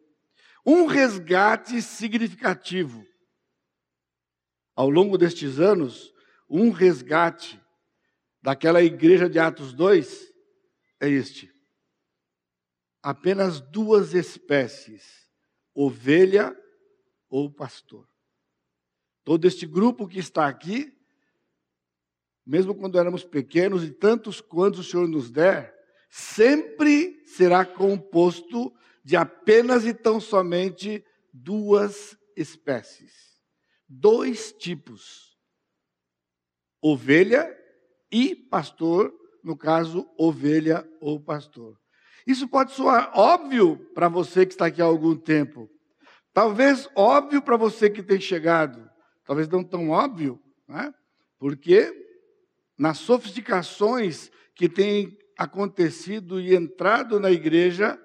Um 0.65 0.87
resgate 0.87 1.81
significativo. 1.83 3.07
Ao 4.75 4.89
longo 4.89 5.19
destes 5.19 5.59
anos, 5.59 6.13
um 6.49 6.71
resgate 6.71 7.61
daquela 8.41 8.83
igreja 8.83 9.29
de 9.29 9.39
Atos 9.39 9.73
2 9.73 10.33
é 11.01 11.09
este 11.09 11.53
apenas 13.03 13.61
duas 13.61 14.15
espécies: 14.15 15.29
ovelha 15.75 16.57
ou 17.29 17.53
pastor. 17.53 18.09
Todo 19.25 19.47
este 19.47 19.67
grupo 19.67 20.07
que 20.07 20.19
está 20.19 20.47
aqui, 20.47 20.93
mesmo 22.47 22.75
quando 22.75 22.99
éramos 22.99 23.25
pequenos 23.25 23.83
e 23.85 23.91
tantos 23.91 24.41
quantos 24.41 24.81
o 24.81 24.85
Senhor 24.85 25.09
nos 25.09 25.31
der, 25.31 25.75
sempre 26.09 27.23
será 27.27 27.65
composto 27.65 28.73
de 29.05 29.17
apenas 29.17 29.85
e 29.85 29.93
tão 29.93 30.21
somente 30.21 31.05
duas 31.33 32.17
espécies. 32.37 33.41
Dois 33.89 34.53
tipos: 34.53 35.37
ovelha 36.81 37.57
e 38.11 38.35
pastor, 38.35 39.13
no 39.43 39.57
caso, 39.57 40.09
ovelha 40.17 40.89
ou 41.01 41.21
pastor. 41.21 41.81
Isso 42.27 42.47
pode 42.47 42.73
soar 42.73 43.11
óbvio 43.19 43.77
para 43.95 44.09
você 44.09 44.47
que 44.47 44.53
está 44.53 44.67
aqui 44.67 44.81
há 44.81 44.85
algum 44.85 45.17
tempo. 45.17 45.69
Talvez 46.33 46.89
óbvio 46.95 47.43
para 47.43 47.57
você 47.57 47.91
que 47.91 48.03
tem 48.03 48.21
chegado. 48.21 48.89
Talvez 49.25 49.49
não 49.49 49.63
tão 49.63 49.91
óbvio, 49.91 50.41
né? 50.69 50.95
porque 51.39 51.93
nas 52.79 52.99
sofisticações 52.99 54.31
que 54.55 54.69
têm 54.69 55.17
acontecido 55.37 56.41
e 56.41 56.55
entrado 56.55 57.19
na 57.19 57.31
igreja, 57.31 58.01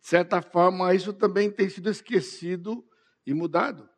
de 0.00 0.08
certa 0.08 0.40
forma, 0.40 0.94
isso 0.94 1.12
também 1.12 1.50
tem 1.50 1.68
sido 1.68 1.90
esquecido 1.90 2.86
e 3.26 3.34
mudado. 3.34 3.88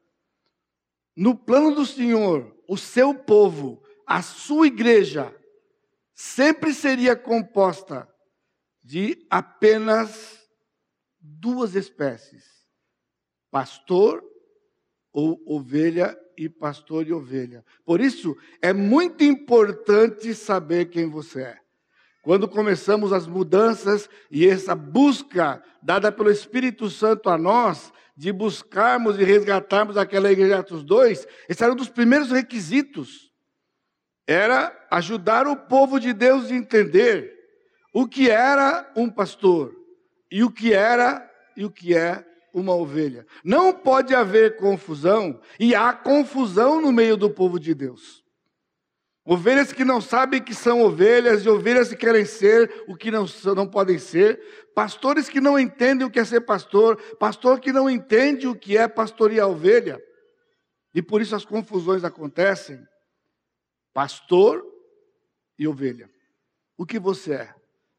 No 1.16 1.36
plano 1.36 1.74
do 1.74 1.84
Senhor, 1.84 2.56
o 2.68 2.76
seu 2.76 3.14
povo, 3.14 3.82
a 4.06 4.22
sua 4.22 4.66
igreja, 4.66 5.34
sempre 6.14 6.72
seria 6.72 7.14
composta 7.14 8.08
de 8.82 9.26
apenas 9.28 10.40
duas 11.20 11.74
espécies: 11.74 12.44
pastor 13.50 14.24
ou 15.12 15.42
ovelha 15.46 16.18
e 16.36 16.48
pastor 16.48 17.06
e 17.06 17.12
ovelha. 17.12 17.64
Por 17.84 18.00
isso, 18.00 18.36
é 18.62 18.72
muito 18.72 19.22
importante 19.22 20.34
saber 20.34 20.86
quem 20.86 21.08
você 21.08 21.42
é. 21.42 21.59
Quando 22.22 22.46
começamos 22.46 23.12
as 23.12 23.26
mudanças 23.26 24.08
e 24.30 24.46
essa 24.46 24.74
busca 24.74 25.62
dada 25.82 26.12
pelo 26.12 26.30
Espírito 26.30 26.90
Santo 26.90 27.30
a 27.30 27.38
nós, 27.38 27.92
de 28.16 28.30
buscarmos 28.30 29.18
e 29.18 29.24
resgatarmos 29.24 29.96
aquela 29.96 30.30
igreja 30.30 30.54
de 30.54 30.60
Atos 30.60 30.84
2, 30.84 31.26
esse 31.48 31.64
era 31.64 31.72
um 31.72 31.76
dos 31.76 31.88
primeiros 31.88 32.30
requisitos. 32.30 33.32
Era 34.26 34.76
ajudar 34.90 35.46
o 35.46 35.56
povo 35.56 35.98
de 35.98 36.12
Deus 36.12 36.50
a 36.50 36.54
entender 36.54 37.32
o 37.94 38.06
que 38.06 38.28
era 38.28 38.92
um 38.94 39.08
pastor 39.08 39.74
e 40.30 40.44
o 40.44 40.50
que 40.50 40.74
era 40.74 41.28
e 41.56 41.64
o 41.64 41.70
que 41.70 41.96
é 41.96 42.24
uma 42.52 42.74
ovelha. 42.74 43.26
Não 43.42 43.72
pode 43.72 44.14
haver 44.14 44.56
confusão, 44.56 45.40
e 45.58 45.74
há 45.74 45.92
confusão 45.92 46.80
no 46.80 46.92
meio 46.92 47.16
do 47.16 47.30
povo 47.30 47.58
de 47.58 47.74
Deus. 47.74 48.19
Ovelhas 49.32 49.72
que 49.72 49.84
não 49.84 50.00
sabem 50.00 50.42
que 50.42 50.52
são 50.52 50.82
ovelhas, 50.82 51.44
e 51.44 51.48
ovelhas 51.48 51.88
que 51.88 51.94
querem 51.94 52.24
ser 52.24 52.82
o 52.88 52.96
que 52.96 53.12
não, 53.12 53.26
não 53.54 53.64
podem 53.64 53.96
ser, 53.96 54.40
pastores 54.74 55.28
que 55.28 55.40
não 55.40 55.56
entendem 55.56 56.04
o 56.04 56.10
que 56.10 56.18
é 56.18 56.24
ser 56.24 56.40
pastor, 56.40 57.00
pastor 57.16 57.60
que 57.60 57.72
não 57.72 57.88
entende 57.88 58.48
o 58.48 58.58
que 58.58 58.76
é 58.76 58.88
pastorear 58.88 59.48
ovelha, 59.48 60.02
e 60.92 61.00
por 61.00 61.22
isso 61.22 61.36
as 61.36 61.44
confusões 61.44 62.02
acontecem. 62.02 62.84
Pastor 63.94 64.66
e 65.56 65.68
ovelha. 65.68 66.10
O 66.76 66.84
que 66.84 66.98
você 66.98 67.34
é? 67.34 67.54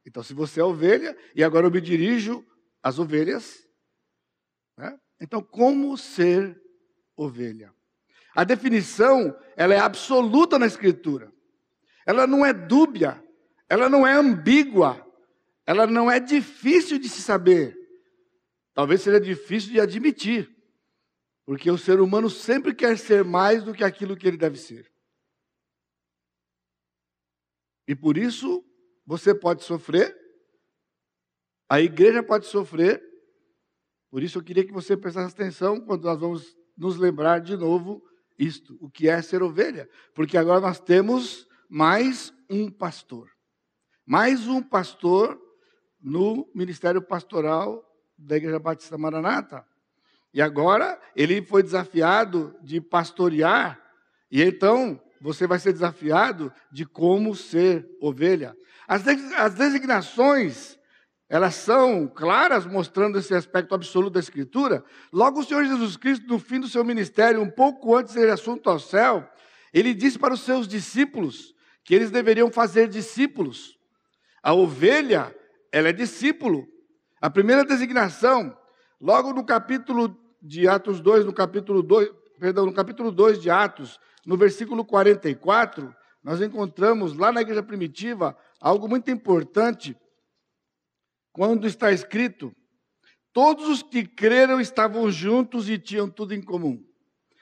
Então, 0.06 0.22
se 0.22 0.34
você 0.34 0.60
é 0.60 0.66
ovelha, 0.66 1.18
e 1.34 1.46
agora 1.46 1.66
eu 1.66 1.72
me 1.72 1.80
dirijo 1.80 2.46
às 2.84 3.00
ovelhas, 3.00 3.66
né? 4.78 5.00
então, 5.22 5.42
como 5.42 5.98
ser 5.98 6.62
ovelha? 7.16 7.74
A 8.34 8.44
definição, 8.44 9.38
ela 9.56 9.74
é 9.74 9.80
absoluta 9.80 10.58
na 10.58 10.66
Escritura. 10.66 11.32
Ela 12.06 12.26
não 12.26 12.46
é 12.46 12.54
dúbia, 12.54 13.24
ela 13.70 13.90
não 13.90 14.06
é 14.08 14.14
ambígua, 14.14 15.06
ela 15.66 15.86
não 15.86 16.10
é 16.10 16.20
difícil 16.20 16.98
de 16.98 17.08
se 17.10 17.22
saber. 17.22 17.78
Talvez 18.74 19.02
seja 19.02 19.20
difícil 19.20 19.72
de 19.72 19.80
admitir, 19.80 20.50
porque 21.46 21.70
o 21.70 21.78
ser 21.78 22.00
humano 22.00 22.30
sempre 22.30 22.74
quer 22.74 22.98
ser 22.98 23.24
mais 23.24 23.64
do 23.64 23.74
que 23.74 23.84
aquilo 23.84 24.16
que 24.16 24.28
ele 24.28 24.38
deve 24.38 24.58
ser. 24.58 24.92
E 27.88 27.96
por 27.96 28.18
isso, 28.18 28.66
você 29.06 29.36
pode 29.36 29.64
sofrer, 29.64 30.18
a 31.70 31.82
igreja 31.82 32.24
pode 32.24 32.46
sofrer, 32.46 33.04
por 34.10 34.24
isso 34.24 34.38
eu 34.38 34.44
queria 34.44 34.66
que 34.66 34.74
você 34.74 34.96
prestasse 34.96 35.34
atenção 35.34 35.80
quando 35.80 36.04
nós 36.04 36.20
vamos 36.20 36.58
nos 36.78 36.98
lembrar 36.98 37.40
de 37.40 37.56
novo 37.56 38.02
isto, 38.42 38.76
o 38.82 38.90
que 38.90 39.08
é 39.08 39.22
ser 39.22 39.44
ovelha, 39.44 39.88
porque 40.16 40.36
agora 40.36 40.60
nós 40.60 40.80
temos 40.80 41.48
mais 41.70 42.34
um 42.50 42.72
pastor. 42.72 43.30
Mais 44.04 44.48
um 44.48 44.64
pastor 44.64 45.40
no 46.02 46.50
ministério 46.56 47.02
pastoral 47.02 47.86
da 48.18 48.38
Igreja 48.38 48.58
Batista 48.58 48.98
Maranata. 48.98 49.64
E 50.34 50.42
agora 50.42 51.00
ele 51.16 51.46
foi 51.46 51.62
desafiado 51.62 52.56
de 52.64 52.82
pastorear, 52.82 53.80
e 54.32 54.42
então 54.42 55.00
você 55.20 55.46
vai 55.46 55.60
ser 55.60 55.72
desafiado 55.72 56.52
de 56.72 56.84
como 56.84 57.36
ser 57.36 57.88
ovelha. 58.02 58.58
As, 58.88 59.54
designações, 59.54 60.80
elas 61.32 61.56
são 61.56 62.10
claras, 62.10 62.66
mostrando 62.66 63.18
esse 63.18 63.34
aspecto 63.34 63.74
absoluto 63.74 64.16
da 64.16 64.20
Escritura. 64.20 64.84
Logo, 65.14 65.40
o 65.40 65.44
Senhor 65.46 65.64
Jesus 65.64 65.96
Cristo, 65.96 66.28
no 66.28 66.38
fim 66.38 66.60
do 66.60 66.68
seu 66.68 66.84
ministério, 66.84 67.42
um 67.42 67.50
pouco 67.50 67.96
antes 67.96 68.16
dele 68.16 68.32
assunto 68.32 68.70
ao 68.70 68.78
céu, 68.78 69.26
ele 69.74 69.94
disse 69.94 70.20
para 70.20 70.34
os 70.34 70.42
seus 70.42 70.68
discípulos 70.68 71.56
que 71.86 71.96
eles 71.96 72.12
deveriam 72.12 72.52
fazer 72.52 72.90
discípulos. 72.90 73.80
A 74.44 74.54
ovelha, 74.54 75.34
ela 75.72 75.88
é 75.88 75.94
discípulo. 75.94 76.68
A 77.22 77.30
primeira 77.30 77.64
designação, 77.64 78.54
logo 79.00 79.32
no 79.32 79.46
capítulo 79.46 80.14
de 80.42 80.68
Atos 80.68 81.00
2, 81.00 81.24
no 81.24 81.32
capítulo 81.32 81.82
2, 81.82 82.10
perdão, 82.42 82.66
no 82.66 82.74
capítulo 82.74 83.10
2 83.10 83.42
de 83.42 83.50
Atos, 83.50 84.02
no 84.26 84.36
versículo 84.36 84.84
44, 84.84 85.96
nós 86.22 86.42
encontramos 86.42 87.14
lá 87.14 87.32
na 87.32 87.40
igreja 87.40 87.64
primitiva 87.64 88.36
algo 88.60 88.90
muito 88.90 89.10
importante, 89.10 89.96
quando 91.32 91.68
está 91.68 91.92
escrito: 91.92 92.56
todos 93.34 93.68
os 93.68 93.84
que 93.84 94.06
creram 94.06 94.60
estavam 94.60 95.12
juntos 95.12 95.70
e 95.70 95.78
tinham 95.78 96.10
tudo 96.10 96.34
em 96.34 96.42
comum. 96.42 96.84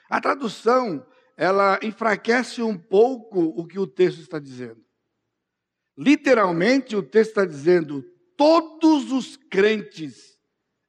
A 0.08 0.20
tradução, 0.20 1.06
ela 1.36 1.78
enfraquece 1.82 2.62
um 2.62 2.76
pouco 2.76 3.40
o 3.40 3.66
que 3.66 3.78
o 3.78 3.86
texto 3.86 4.20
está 4.20 4.38
dizendo. 4.38 4.84
Literalmente, 5.96 6.96
o 6.96 7.02
texto 7.02 7.30
está 7.30 7.44
dizendo: 7.44 8.02
todos 8.36 9.12
os 9.12 9.36
crentes 9.36 10.38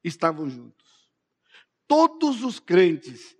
estavam 0.02 0.48
juntos. 0.48 0.82
Todos 1.86 2.42
os 2.42 2.58
crentes. 2.58 3.36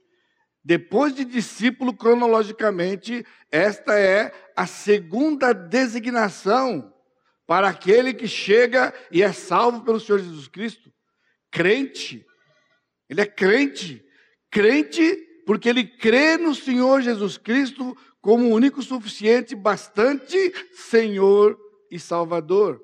Depois 0.65 1.13
de 1.15 1.25
discípulo, 1.25 1.93
cronologicamente, 1.93 3.27
esta 3.51 3.99
é 3.99 4.33
a 4.55 4.67
segunda 4.67 5.53
designação 5.53 6.92
para 7.53 7.69
aquele 7.69 8.15
que 8.15 8.27
chega 8.27 8.95
e 9.11 9.23
é 9.23 9.31
salvo 9.31 9.85
pelo 9.85 10.01
Senhor 10.01 10.21
Jesus 10.21 10.49
Cristo. 10.49 10.91
Crente. 11.51 12.25
Ele 13.11 13.21
é 13.21 13.27
crente. 13.27 14.03
Crente 14.51 15.19
porque 15.45 15.69
ele 15.69 15.85
crê 15.85 16.39
no 16.39 16.55
Senhor 16.55 17.03
Jesus 17.03 17.37
Cristo 17.37 17.95
como 18.23 18.49
único 18.49 18.81
suficiente, 18.81 19.55
bastante 19.55 20.35
Senhor 20.73 21.59
e 21.91 21.99
Salvador. 21.99 22.83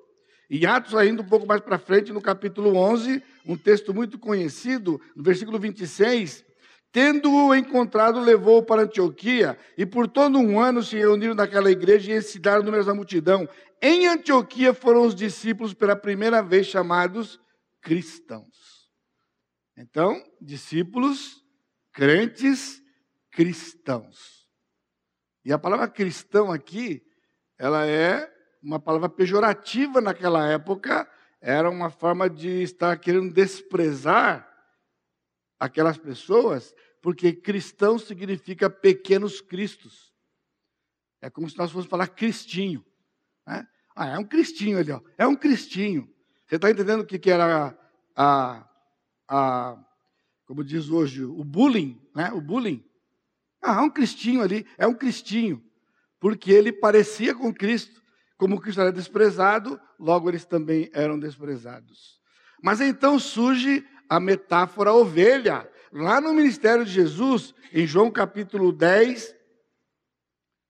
Em 0.50 0.66
Atos, 0.66 0.94
ainda 0.94 1.22
um 1.22 1.26
pouco 1.26 1.46
mais 1.46 1.62
para 1.62 1.78
frente, 1.78 2.12
no 2.12 2.20
capítulo 2.20 2.76
11, 2.76 3.22
um 3.46 3.56
texto 3.56 3.94
muito 3.94 4.18
conhecido, 4.18 5.00
no 5.16 5.22
versículo 5.22 5.58
26, 5.58 6.44
Tendo-o 6.90 7.54
encontrado, 7.54 8.18
levou-o 8.18 8.62
para 8.62 8.82
Antioquia, 8.82 9.58
e 9.76 9.84
por 9.84 10.08
todo 10.08 10.38
um 10.38 10.58
ano 10.58 10.82
se 10.82 10.96
reuniram 10.96 11.34
naquela 11.34 11.70
igreja 11.70 12.12
e 12.12 12.16
ensinaram 12.16 12.62
numerosa 12.62 12.94
multidão. 12.94 13.46
Em 13.80 14.06
Antioquia 14.06 14.72
foram 14.72 15.02
os 15.04 15.14
discípulos 15.14 15.74
pela 15.74 15.94
primeira 15.94 16.42
vez 16.42 16.66
chamados 16.66 17.38
cristãos. 17.82 18.88
Então, 19.76 20.20
discípulos, 20.40 21.36
crentes, 21.92 22.80
cristãos. 23.30 24.48
E 25.44 25.52
a 25.52 25.58
palavra 25.58 25.88
cristão 25.88 26.50
aqui, 26.50 27.02
ela 27.58 27.86
é 27.86 28.28
uma 28.62 28.80
palavra 28.80 29.08
pejorativa 29.08 30.00
naquela 30.00 30.48
época, 30.48 31.08
era 31.40 31.70
uma 31.70 31.90
forma 31.90 32.28
de 32.28 32.62
estar 32.62 32.96
querendo 32.98 33.32
desprezar 33.32 34.47
aquelas 35.58 35.98
pessoas, 35.98 36.74
porque 37.02 37.32
cristão 37.32 37.98
significa 37.98 38.68
pequenos 38.68 39.40
cristos. 39.40 40.12
É 41.20 41.28
como 41.28 41.48
se 41.48 41.56
nós 41.56 41.70
fôssemos 41.70 41.90
falar 41.90 42.08
cristinho. 42.08 42.84
Né? 43.46 43.66
Ah, 43.94 44.08
é 44.08 44.18
um 44.18 44.24
cristinho 44.24 44.78
ali, 44.78 44.92
ó. 44.92 45.00
é 45.16 45.26
um 45.26 45.34
cristinho. 45.34 46.08
Você 46.46 46.56
está 46.56 46.70
entendendo 46.70 47.00
o 47.00 47.06
que, 47.06 47.18
que 47.18 47.30
era 47.30 47.76
a, 48.16 48.68
a, 49.28 49.84
como 50.46 50.64
diz 50.64 50.88
hoje, 50.88 51.24
o 51.24 51.44
bullying, 51.44 52.00
né? 52.14 52.30
o 52.32 52.40
bullying? 52.40 52.84
Ah, 53.62 53.78
é 53.78 53.80
um 53.80 53.90
cristinho 53.90 54.40
ali, 54.40 54.66
é 54.78 54.86
um 54.86 54.94
cristinho, 54.94 55.62
porque 56.20 56.52
ele 56.52 56.72
parecia 56.72 57.34
com 57.34 57.52
Cristo. 57.52 58.02
Como 58.36 58.60
Cristo 58.60 58.80
era 58.80 58.92
desprezado, 58.92 59.80
logo 59.98 60.30
eles 60.30 60.44
também 60.44 60.88
eram 60.92 61.18
desprezados. 61.18 62.20
Mas 62.62 62.80
então 62.80 63.18
surge 63.18 63.84
a 64.08 64.18
metáfora 64.18 64.92
ovelha. 64.92 65.68
Lá 65.92 66.20
no 66.20 66.32
ministério 66.32 66.84
de 66.84 66.92
Jesus, 66.92 67.54
em 67.72 67.86
João 67.86 68.10
capítulo 68.10 68.72
10, 68.72 69.34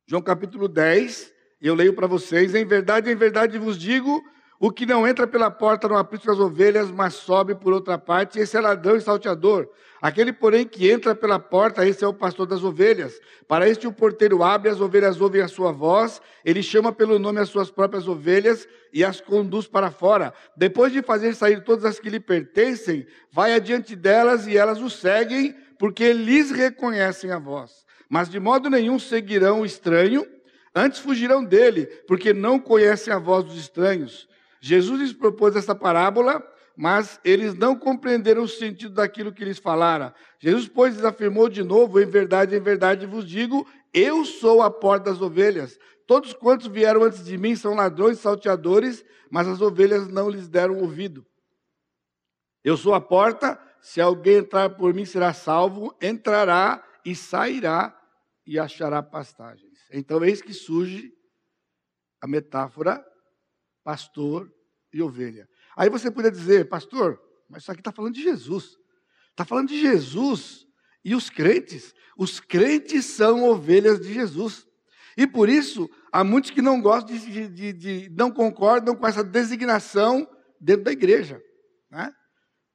João 0.07 0.23
capítulo 0.23 0.69
10, 0.69 1.33
eu 1.61 1.75
leio 1.75 1.93
para 1.93 2.07
vocês: 2.07 2.55
Em 2.55 2.65
verdade, 2.65 3.11
em 3.11 3.17
verdade 3.17 3.59
vos 3.59 3.79
digo, 3.79 4.25
o 4.61 4.73
que 4.73 4.85
não 4.85 5.07
entra 5.07 5.27
pela 5.27 5.51
porta 5.51 5.89
não 5.89 5.97
aprisca 5.97 6.33
as 6.33 6.41
ovelhas, 6.41 6.91
mas 6.91 7.15
sobe 7.15 7.55
por 7.55 7.73
outra 7.73 7.97
parte, 7.97 8.41
esse 8.41 8.57
é 8.57 8.61
ladrão 8.61 8.97
e 8.97 9.01
salteador. 9.01 9.69
Aquele, 10.03 10.33
porém, 10.33 10.67
que 10.67 10.91
entra 10.91 11.15
pela 11.15 11.39
porta, 11.39 11.87
esse 11.87 12.05
é 12.05 12.09
o 12.09 12.15
pastor 12.15 12.47
das 12.47 12.65
ovelhas. 12.65 13.21
Para 13.47 13.69
este 13.69 13.87
o 13.87 13.93
porteiro 13.93 14.43
abre, 14.43 14.69
as 14.69 14.81
ovelhas 14.81 15.21
ouvem 15.21 15.43
a 15.43 15.49
sua 15.49 15.71
voz, 15.71 16.21
ele 16.45 16.63
chama 16.63 16.93
pelo 16.93 17.19
nome 17.19 17.41
as 17.41 17.49
suas 17.49 17.71
próprias 17.71 18.07
ovelhas 18.09 18.67
e 18.93 19.05
as 19.05 19.21
conduz 19.21 19.67
para 19.67 19.91
fora. 19.91 20.33
Depois 20.57 20.93
de 20.93 21.03
fazer 21.03 21.35
sair 21.35 21.63
todas 21.63 21.85
as 21.85 22.01
que 22.01 22.11
lhe 22.11 22.21
pertencem, 22.21 23.07
vai 23.31 23.55
adiante 23.55 23.95
delas 23.95 24.47
e 24.47 24.57
elas 24.57 24.81
o 24.81 24.91
seguem, 24.91 25.55
porque 25.79 26.13
lhes 26.13 26.51
reconhecem 26.51 27.31
a 27.31 27.39
voz. 27.39 27.87
Mas 28.09 28.29
de 28.29 28.41
modo 28.41 28.71
nenhum 28.71 28.99
seguirão 28.99 29.61
o 29.61 29.67
estranho, 29.67 30.27
antes 30.75 30.99
fugirão 30.99 31.45
dele, 31.45 31.87
porque 32.07 32.33
não 32.33 32.59
conhecem 32.59 33.13
a 33.13 33.19
voz 33.19 33.45
dos 33.45 33.57
estranhos. 33.57 34.29
Jesus 34.61 35.01
lhes 35.01 35.13
propôs 35.13 35.55
essa 35.57 35.75
parábola, 35.75 36.43
mas 36.77 37.21
eles 37.25 37.55
não 37.55 37.77
compreenderam 37.77 38.43
o 38.43 38.49
sentido 38.49 38.95
daquilo 38.95 39.33
que 39.33 39.45
lhes 39.45 39.59
falara. 39.59 40.15
Jesus, 40.39 40.69
pois, 40.69 40.95
lhes 40.95 41.05
afirmou 41.05 41.49
de 41.49 41.63
novo: 41.63 42.01
Em 42.01 42.07
verdade, 42.07 42.55
em 42.55 42.61
verdade 42.61 43.07
vos 43.07 43.29
digo, 43.29 43.67
eu 43.93 44.25
sou 44.25 44.63
a 44.63 44.71
porta 44.71 45.11
das 45.11 45.21
ovelhas. 45.21 45.79
Todos 46.07 46.33
quantos 46.33 46.67
vieram 46.69 47.03
antes 47.03 47.25
de 47.25 47.37
mim 47.37 47.55
são 47.55 47.75
ladrões, 47.75 48.19
salteadores, 48.19 49.05
mas 49.31 49.47
as 49.47 49.61
ovelhas 49.61 50.09
não 50.09 50.31
lhes 50.31 50.49
deram 50.49 50.79
ouvido. 50.79 51.27
Eu 52.65 52.77
sou 52.77 52.95
a 52.95 53.01
porta, 53.01 53.61
se 53.81 54.01
alguém 54.01 54.39
entrar 54.39 54.71
por 54.71 54.95
mim 54.95 55.05
será 55.05 55.33
salvo, 55.33 55.95
entrará 56.01 56.83
e 57.05 57.15
sairá 57.15 57.95
e 58.47 58.59
achará 58.59 59.03
pastagens. 59.03 59.79
Então, 59.93 60.25
eis 60.25 60.41
que 60.41 60.55
surge 60.55 61.13
a 62.21 62.27
metáfora 62.27 63.05
pastor 63.89 64.53
e 64.93 65.01
ovelha. 65.01 65.49
Aí 65.75 65.89
você 65.89 66.11
poderia 66.11 66.39
dizer, 66.39 66.69
pastor, 66.69 67.19
mas 67.49 67.63
isso 67.63 67.73
aqui 67.73 67.81
está 67.81 67.91
falando 67.91 68.13
de 68.13 68.23
Jesus. 68.23 68.77
Está 69.31 69.47
falando 69.47 69.69
de 69.69 69.81
Jesus 69.81 70.67
e 71.03 71.15
os 71.15 71.31
crentes. 71.31 71.95
Os 72.15 72.39
crentes 72.39 73.07
são 73.07 73.45
ovelhas 73.45 73.99
de 73.99 74.13
Jesus. 74.13 74.67
E 75.17 75.27
por 75.27 75.49
isso, 75.49 75.89
há 76.13 76.23
muitos 76.23 76.51
que 76.51 76.61
não 76.61 76.83
gostam 76.83 77.17
de, 77.17 77.49
de, 77.49 77.73
de 77.73 78.11
não 78.11 78.31
concordam 78.31 78.95
com 78.95 79.07
essa 79.07 79.25
designação 79.25 80.29
dentro 80.61 80.85
da 80.85 80.93
igreja. 80.93 81.43
Né? 81.91 82.13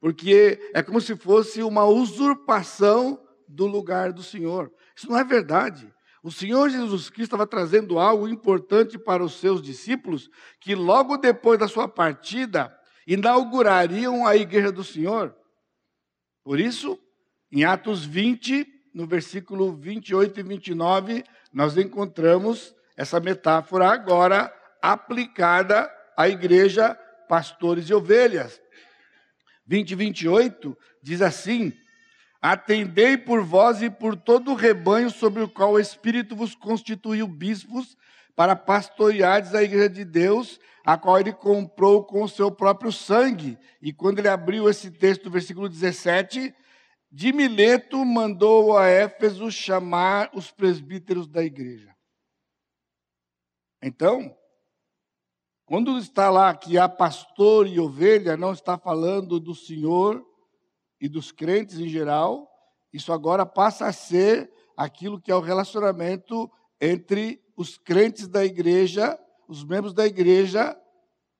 Porque 0.00 0.58
é 0.74 0.82
como 0.82 1.00
se 1.00 1.14
fosse 1.14 1.62
uma 1.62 1.84
usurpação 1.84 3.24
do 3.46 3.66
lugar 3.66 4.12
do 4.12 4.24
Senhor. 4.24 4.68
Isso 4.96 5.08
não 5.08 5.16
é 5.16 5.22
verdade. 5.22 5.93
O 6.24 6.32
Senhor 6.32 6.70
Jesus 6.70 7.10
Cristo 7.10 7.34
estava 7.34 7.46
trazendo 7.46 7.98
algo 7.98 8.26
importante 8.26 8.98
para 8.98 9.22
os 9.22 9.34
seus 9.34 9.60
discípulos, 9.60 10.30
que 10.58 10.74
logo 10.74 11.18
depois 11.18 11.58
da 11.58 11.68
sua 11.68 11.86
partida, 11.86 12.74
inaugurariam 13.06 14.26
a 14.26 14.34
igreja 14.34 14.72
do 14.72 14.82
Senhor. 14.82 15.36
Por 16.42 16.58
isso, 16.58 16.98
em 17.52 17.64
Atos 17.64 18.06
20, 18.06 18.66
no 18.94 19.06
versículo 19.06 19.76
28 19.76 20.40
e 20.40 20.42
29, 20.42 21.24
nós 21.52 21.76
encontramos 21.76 22.74
essa 22.96 23.20
metáfora 23.20 23.90
agora 23.90 24.50
aplicada 24.80 25.92
à 26.16 26.26
igreja, 26.26 26.94
pastores 27.28 27.90
e 27.90 27.92
ovelhas. 27.92 28.58
20 29.66 29.90
e 29.90 29.94
28 29.94 30.78
diz 31.02 31.20
assim: 31.20 31.70
Atendei 32.46 33.16
por 33.16 33.42
vós 33.42 33.80
e 33.80 33.88
por 33.88 34.14
todo 34.14 34.50
o 34.50 34.54
rebanho 34.54 35.08
sobre 35.08 35.42
o 35.42 35.48
qual 35.48 35.72
o 35.72 35.80
Espírito 35.80 36.36
vos 36.36 36.54
constituiu 36.54 37.26
bispos, 37.26 37.96
para 38.36 38.54
pastoreardes 38.54 39.54
a 39.54 39.62
igreja 39.62 39.88
de 39.88 40.04
Deus, 40.04 40.60
a 40.84 40.98
qual 40.98 41.18
ele 41.18 41.32
comprou 41.32 42.04
com 42.04 42.22
o 42.22 42.28
seu 42.28 42.52
próprio 42.52 42.92
sangue. 42.92 43.58
E 43.80 43.94
quando 43.94 44.18
ele 44.18 44.28
abriu 44.28 44.68
esse 44.68 44.90
texto, 44.90 45.30
versículo 45.30 45.70
17, 45.70 46.54
de 47.10 47.32
Mileto 47.32 48.04
mandou 48.04 48.76
a 48.76 48.88
Éfeso 48.88 49.50
chamar 49.50 50.28
os 50.34 50.50
presbíteros 50.50 51.26
da 51.26 51.42
igreja. 51.42 51.96
Então, 53.82 54.36
quando 55.64 55.96
está 55.96 56.28
lá 56.28 56.54
que 56.54 56.76
há 56.76 56.90
pastor 56.90 57.66
e 57.66 57.80
ovelha, 57.80 58.36
não 58.36 58.52
está 58.52 58.76
falando 58.76 59.40
do 59.40 59.54
Senhor 59.54 60.22
e 61.00 61.08
dos 61.08 61.32
crentes 61.32 61.78
em 61.78 61.88
geral, 61.88 62.48
isso 62.92 63.12
agora 63.12 63.44
passa 63.44 63.86
a 63.86 63.92
ser 63.92 64.50
aquilo 64.76 65.20
que 65.20 65.30
é 65.30 65.34
o 65.34 65.40
relacionamento 65.40 66.50
entre 66.80 67.42
os 67.56 67.76
crentes 67.76 68.28
da 68.28 68.44
igreja, 68.44 69.18
os 69.48 69.64
membros 69.64 69.92
da 69.92 70.06
igreja, 70.06 70.76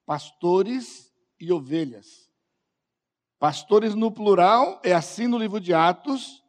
pastores 0.06 1.12
e 1.40 1.52
ovelhas. 1.52 2.30
Pastores 3.38 3.94
no 3.94 4.10
plural, 4.10 4.80
é 4.84 4.92
assim 4.92 5.26
no 5.26 5.38
livro 5.38 5.60
de 5.60 5.74
Atos, 5.74 6.42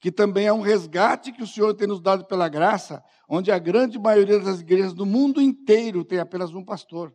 que 0.00 0.10
também 0.10 0.46
é 0.46 0.52
um 0.52 0.60
resgate 0.60 1.32
que 1.32 1.42
o 1.42 1.46
Senhor 1.46 1.74
tem 1.74 1.86
nos 1.86 2.00
dado 2.00 2.24
pela 2.24 2.48
graça, 2.48 3.04
onde 3.28 3.52
a 3.52 3.58
grande 3.58 3.98
maioria 3.98 4.40
das 4.40 4.60
igrejas 4.60 4.94
do 4.94 5.04
mundo 5.04 5.40
inteiro 5.40 6.04
tem 6.04 6.18
apenas 6.18 6.54
um 6.54 6.64
pastor. 6.64 7.14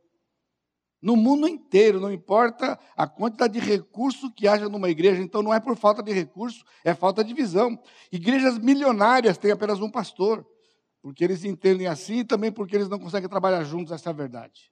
No 1.06 1.16
mundo 1.16 1.48
inteiro, 1.48 2.00
não 2.00 2.12
importa 2.12 2.80
a 2.98 3.06
quantidade 3.06 3.54
de 3.54 3.60
recurso 3.60 4.32
que 4.32 4.48
haja 4.48 4.68
numa 4.68 4.90
igreja, 4.90 5.22
então 5.22 5.44
não 5.44 5.54
é 5.54 5.60
por 5.60 5.78
falta 5.78 6.02
de 6.02 6.12
recurso, 6.12 6.66
é 6.84 6.96
falta 6.96 7.24
de 7.24 7.32
visão. 7.32 7.80
Igrejas 8.12 8.58
milionárias 8.58 9.38
têm 9.38 9.52
apenas 9.52 9.80
um 9.80 9.92
pastor, 9.92 10.44
porque 11.04 11.24
eles 11.24 11.46
entendem 11.46 11.86
assim 11.86 12.22
e 12.22 12.26
também 12.26 12.52
porque 12.52 12.76
eles 12.76 12.90
não 12.90 12.98
conseguem 12.98 13.30
trabalhar 13.30 13.64
juntos, 13.64 13.92
essa 13.92 14.10
é 14.10 14.12
a 14.12 14.16
verdade. 14.16 14.72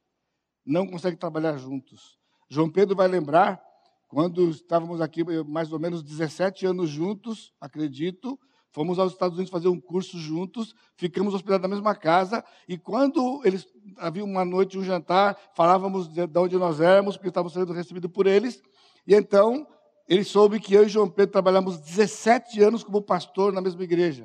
Não 0.66 0.88
conseguem 0.88 1.20
trabalhar 1.20 1.56
juntos. 1.58 2.18
João 2.50 2.68
Pedro 2.68 2.96
vai 2.96 3.08
lembrar, 3.08 3.64
quando 4.08 4.50
estávamos 4.50 5.02
aqui 5.02 5.24
mais 5.44 5.72
ou 5.72 5.78
menos 5.78 6.02
17 6.02 6.66
anos 6.66 6.90
juntos, 6.90 7.54
acredito, 7.62 8.40
Fomos 8.74 8.98
aos 8.98 9.14
Estados 9.14 9.38
Unidos 9.38 9.52
fazer 9.52 9.68
um 9.68 9.80
curso 9.80 10.18
juntos, 10.18 10.74
ficamos 10.98 11.36
hospedados 11.36 11.62
na 11.62 11.76
mesma 11.76 11.94
casa, 11.94 12.44
e 12.68 12.76
quando 12.76 13.40
eles 13.46 13.68
havia 13.98 14.24
uma 14.24 14.44
noite, 14.44 14.80
um 14.80 14.84
jantar, 14.84 15.38
falávamos 15.56 16.12
de, 16.12 16.26
de 16.26 16.40
onde 16.40 16.58
nós 16.58 16.82
éramos, 16.82 17.16
porque 17.16 17.30
estávamos 17.30 17.54
sendo 17.54 17.72
recebidos 17.72 18.12
por 18.12 18.26
eles, 18.26 18.60
e 19.06 19.14
então 19.14 19.68
ele 20.10 20.24
soube 20.24 20.60
que 20.60 20.74
eu 20.74 20.84
e 20.84 20.90
João 20.90 21.08
Pedro 21.08 21.32
trabalhamos 21.32 21.80
17 21.82 22.64
anos 22.64 22.84
como 22.84 23.00
pastor 23.00 23.54
na 23.54 23.62
mesma 23.62 23.84
igreja. 23.84 24.24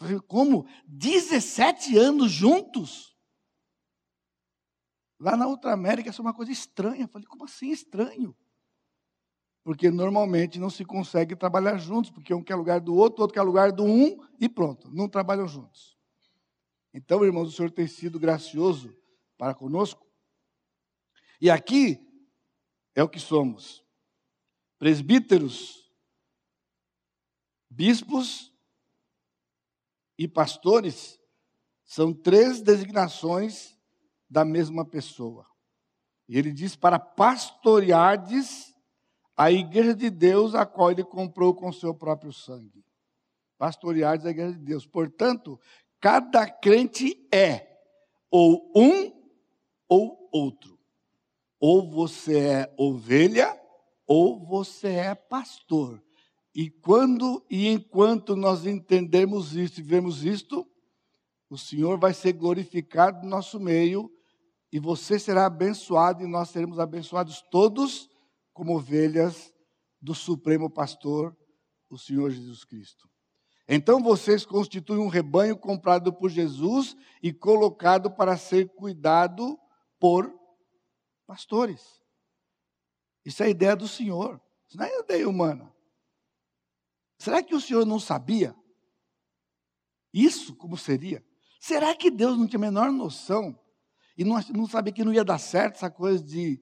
Eu 0.00 0.06
falei, 0.06 0.20
como? 0.26 0.66
17 0.88 1.96
anos 1.96 2.32
juntos? 2.32 3.16
Lá 5.20 5.36
na 5.36 5.46
outra 5.46 5.72
América, 5.72 6.10
isso 6.10 6.20
é 6.20 6.24
uma 6.24 6.34
coisa 6.34 6.50
estranha. 6.50 7.04
Eu 7.04 7.08
falei, 7.08 7.28
como 7.28 7.44
assim 7.44 7.70
estranho? 7.70 8.36
Porque 9.68 9.90
normalmente 9.90 10.58
não 10.58 10.70
se 10.70 10.82
consegue 10.82 11.36
trabalhar 11.36 11.76
juntos, 11.76 12.10
porque 12.10 12.32
um 12.32 12.42
quer 12.42 12.54
lugar 12.54 12.80
do 12.80 12.94
outro, 12.94 13.20
outro 13.20 13.34
quer 13.34 13.42
lugar 13.42 13.70
do 13.70 13.84
um, 13.84 14.16
e 14.40 14.48
pronto, 14.48 14.90
não 14.90 15.10
trabalham 15.10 15.46
juntos. 15.46 15.94
Então, 16.94 17.22
irmãos, 17.22 17.50
o 17.50 17.52
Senhor 17.52 17.70
tem 17.70 17.86
sido 17.86 18.18
gracioso 18.18 18.96
para 19.36 19.54
conosco. 19.54 20.10
E 21.38 21.50
aqui 21.50 22.00
é 22.94 23.02
o 23.02 23.08
que 23.10 23.20
somos: 23.20 23.84
presbíteros, 24.78 25.92
bispos 27.68 28.50
e 30.16 30.26
pastores 30.26 31.20
são 31.84 32.14
três 32.14 32.62
designações 32.62 33.78
da 34.30 34.46
mesma 34.46 34.82
pessoa. 34.82 35.46
E 36.26 36.38
ele 36.38 36.54
diz 36.54 36.74
para 36.74 36.98
pastoreardes 36.98 38.67
a 39.38 39.52
igreja 39.52 39.94
de 39.94 40.10
Deus, 40.10 40.52
a 40.52 40.66
qual 40.66 40.90
ele 40.90 41.04
comprou 41.04 41.54
com 41.54 41.72
seu 41.72 41.94
próprio 41.94 42.32
sangue. 42.32 42.84
Pastoreais 43.56 44.26
a 44.26 44.30
igreja 44.30 44.52
de 44.54 44.64
Deus. 44.64 44.84
Portanto, 44.84 45.60
cada 46.00 46.50
crente 46.50 47.24
é 47.32 47.78
ou 48.28 48.72
um 48.74 49.12
ou 49.88 50.28
outro. 50.32 50.76
Ou 51.60 51.88
você 51.88 52.38
é 52.40 52.74
ovelha, 52.76 53.56
ou 54.08 54.44
você 54.44 54.88
é 54.88 55.14
pastor. 55.14 56.02
E 56.52 56.68
quando 56.68 57.44
e 57.48 57.68
enquanto 57.68 58.34
nós 58.34 58.66
entendemos 58.66 59.54
isso 59.54 59.78
e 59.78 59.84
vemos 59.84 60.24
isto, 60.24 60.66
o 61.48 61.56
Senhor 61.56 61.96
vai 61.96 62.12
ser 62.12 62.32
glorificado 62.32 63.22
no 63.22 63.30
nosso 63.30 63.60
meio 63.60 64.12
e 64.72 64.80
você 64.80 65.16
será 65.16 65.46
abençoado 65.46 66.24
e 66.24 66.26
nós 66.26 66.48
seremos 66.48 66.80
abençoados 66.80 67.40
todos 67.52 68.10
como 68.58 68.74
ovelhas 68.74 69.54
do 70.02 70.16
Supremo 70.16 70.68
Pastor, 70.68 71.36
o 71.88 71.96
Senhor 71.96 72.28
Jesus 72.32 72.64
Cristo. 72.64 73.08
Então 73.68 74.02
vocês 74.02 74.44
constituem 74.44 74.98
um 74.98 75.06
rebanho 75.06 75.56
comprado 75.56 76.12
por 76.12 76.28
Jesus 76.28 76.96
e 77.22 77.32
colocado 77.32 78.10
para 78.10 78.36
ser 78.36 78.68
cuidado 78.74 79.56
por 80.00 80.36
pastores. 81.24 82.02
Isso 83.24 83.44
é 83.44 83.46
a 83.46 83.50
ideia 83.50 83.76
do 83.76 83.86
Senhor. 83.86 84.42
Isso 84.66 84.76
não 84.76 84.86
é 84.86 84.98
ideia 84.98 85.28
humana. 85.28 85.72
Será 87.16 87.40
que 87.44 87.54
o 87.54 87.60
Senhor 87.60 87.86
não 87.86 88.00
sabia? 88.00 88.56
Isso 90.12 90.56
como 90.56 90.76
seria? 90.76 91.24
Será 91.60 91.94
que 91.94 92.10
Deus 92.10 92.36
não 92.36 92.48
tinha 92.48 92.58
a 92.58 92.60
menor 92.60 92.90
noção? 92.90 93.56
E 94.16 94.24
não, 94.24 94.34
não 94.52 94.66
sabia 94.66 94.92
que 94.92 95.04
não 95.04 95.12
ia 95.12 95.24
dar 95.24 95.38
certo 95.38 95.76
essa 95.76 95.88
coisa 95.88 96.20
de 96.24 96.60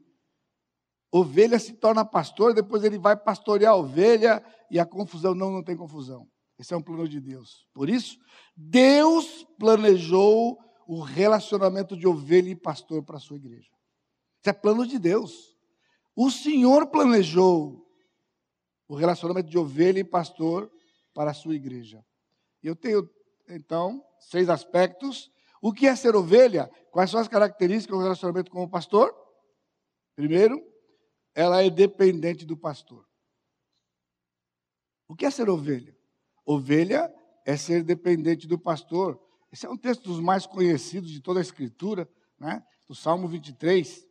ovelha 1.20 1.58
se 1.58 1.72
torna 1.74 2.04
pastor, 2.04 2.54
depois 2.54 2.84
ele 2.84 2.98
vai 2.98 3.16
pastorear 3.16 3.72
a 3.72 3.76
ovelha 3.76 4.44
e 4.70 4.78
a 4.78 4.86
confusão. 4.86 5.34
Não, 5.34 5.50
não 5.50 5.62
tem 5.62 5.76
confusão. 5.76 6.28
Esse 6.58 6.72
é 6.72 6.76
um 6.76 6.82
plano 6.82 7.08
de 7.08 7.20
Deus. 7.20 7.66
Por 7.74 7.88
isso, 7.88 8.18
Deus 8.56 9.46
planejou 9.58 10.58
o 10.86 11.00
relacionamento 11.00 11.96
de 11.96 12.06
ovelha 12.06 12.50
e 12.50 12.56
pastor 12.56 13.02
para 13.02 13.16
a 13.16 13.20
sua 13.20 13.36
igreja. 13.36 13.70
Isso 14.40 14.50
é 14.50 14.52
plano 14.52 14.86
de 14.86 14.98
Deus. 14.98 15.56
O 16.14 16.30
Senhor 16.30 16.86
planejou 16.86 17.84
o 18.88 18.94
relacionamento 18.94 19.50
de 19.50 19.58
ovelha 19.58 19.98
e 19.98 20.04
pastor 20.04 20.70
para 21.12 21.32
a 21.32 21.34
sua 21.34 21.54
igreja. 21.54 22.04
Eu 22.62 22.74
tenho, 22.74 23.08
então, 23.48 24.02
seis 24.18 24.48
aspectos. 24.48 25.30
O 25.60 25.72
que 25.72 25.86
é 25.86 25.96
ser 25.96 26.14
ovelha? 26.14 26.70
Quais 26.90 27.10
são 27.10 27.20
as 27.20 27.28
características 27.28 27.96
do 27.96 28.02
relacionamento 28.02 28.50
com 28.50 28.62
o 28.62 28.68
pastor? 28.68 29.14
Primeiro, 30.14 30.62
ela 31.36 31.62
é 31.62 31.68
dependente 31.68 32.46
do 32.46 32.56
pastor. 32.56 33.06
O 35.06 35.14
que 35.14 35.26
é 35.26 35.30
ser 35.30 35.50
ovelha? 35.50 35.94
Ovelha 36.46 37.14
é 37.44 37.58
ser 37.58 37.84
dependente 37.84 38.48
do 38.48 38.58
pastor. 38.58 39.20
Esse 39.52 39.66
é 39.66 39.68
um 39.68 39.76
texto 39.76 40.04
dos 40.04 40.18
mais 40.18 40.46
conhecidos 40.46 41.10
de 41.10 41.20
toda 41.20 41.38
a 41.38 41.42
Escritura, 41.42 42.08
né? 42.40 42.64
do 42.88 42.94
Salmo 42.94 43.28
23. 43.28 44.06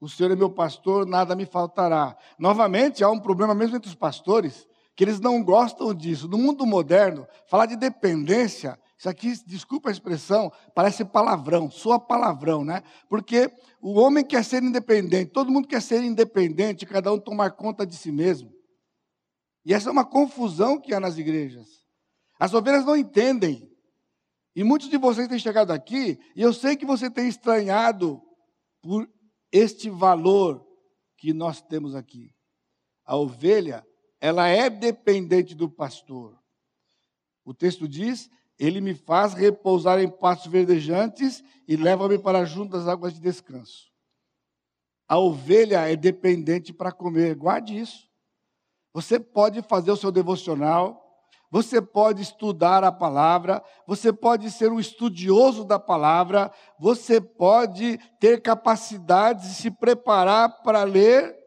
O 0.00 0.08
Senhor 0.08 0.32
é 0.32 0.36
meu 0.36 0.50
pastor, 0.50 1.06
nada 1.06 1.36
me 1.36 1.46
faltará. 1.46 2.16
Novamente, 2.36 3.04
há 3.04 3.08
um 3.08 3.20
problema 3.20 3.54
mesmo 3.54 3.76
entre 3.76 3.88
os 3.88 3.94
pastores, 3.94 4.66
que 4.96 5.04
eles 5.04 5.20
não 5.20 5.44
gostam 5.44 5.94
disso. 5.94 6.26
No 6.26 6.36
mundo 6.36 6.66
moderno, 6.66 7.26
falar 7.46 7.66
de 7.66 7.76
dependência, 7.76 8.76
isso 8.98 9.08
aqui, 9.08 9.32
desculpa 9.46 9.88
a 9.88 9.92
expressão, 9.92 10.52
parece 10.74 11.04
palavrão, 11.04 11.70
soa 11.70 12.00
palavrão, 12.00 12.64
né? 12.64 12.82
Porque 13.08 13.48
o 13.80 13.92
homem 13.92 14.24
quer 14.24 14.44
ser 14.44 14.60
independente, 14.60 15.30
todo 15.30 15.52
mundo 15.52 15.68
quer 15.68 15.80
ser 15.80 16.02
independente, 16.02 16.84
cada 16.84 17.12
um 17.12 17.18
tomar 17.18 17.52
conta 17.52 17.86
de 17.86 17.94
si 17.94 18.10
mesmo. 18.10 18.52
E 19.64 19.72
essa 19.72 19.88
é 19.88 19.92
uma 19.92 20.04
confusão 20.04 20.80
que 20.80 20.92
há 20.92 20.98
nas 20.98 21.16
igrejas. 21.16 21.86
As 22.40 22.52
ovelhas 22.54 22.84
não 22.84 22.96
entendem. 22.96 23.70
E 24.56 24.64
muitos 24.64 24.88
de 24.88 24.98
vocês 24.98 25.28
têm 25.28 25.38
chegado 25.38 25.70
aqui, 25.70 26.18
e 26.34 26.42
eu 26.42 26.52
sei 26.52 26.76
que 26.76 26.84
você 26.84 27.08
tem 27.08 27.28
estranhado 27.28 28.20
por 28.82 29.08
este 29.52 29.88
valor 29.88 30.66
que 31.16 31.32
nós 31.32 31.62
temos 31.62 31.94
aqui. 31.94 32.34
A 33.04 33.16
ovelha, 33.16 33.86
ela 34.20 34.48
é 34.48 34.68
dependente 34.68 35.54
do 35.54 35.70
pastor. 35.70 36.36
O 37.44 37.54
texto 37.54 37.86
diz: 37.86 38.28
Ele 38.58 38.80
me 38.80 38.94
faz 38.94 39.34
repousar 39.34 40.00
em 40.00 40.08
pastos 40.08 40.50
verdejantes 40.50 41.44
e 41.66 41.76
leva-me 41.76 42.18
para 42.18 42.44
junto 42.44 42.72
das 42.72 42.88
águas 42.88 43.14
de 43.14 43.20
descanso. 43.20 43.86
A 45.06 45.18
ovelha 45.18 45.88
é 45.88 45.94
dependente 45.94 46.72
para 46.72 46.92
comer, 46.92 47.34
guarde 47.34 47.78
isso. 47.78 48.08
Você 48.92 49.20
pode 49.20 49.62
fazer 49.62 49.92
o 49.92 49.96
seu 49.96 50.10
devocional, 50.10 51.08
você 51.50 51.80
pode 51.80 52.20
estudar 52.20 52.84
a 52.84 52.92
palavra, 52.92 53.62
você 53.86 54.12
pode 54.12 54.50
ser 54.50 54.70
um 54.70 54.78
estudioso 54.78 55.64
da 55.64 55.78
palavra, 55.78 56.52
você 56.78 57.20
pode 57.20 57.96
ter 58.18 58.42
capacidade 58.42 59.48
de 59.48 59.54
se 59.54 59.70
preparar 59.70 60.62
para 60.62 60.82
ler, 60.82 61.38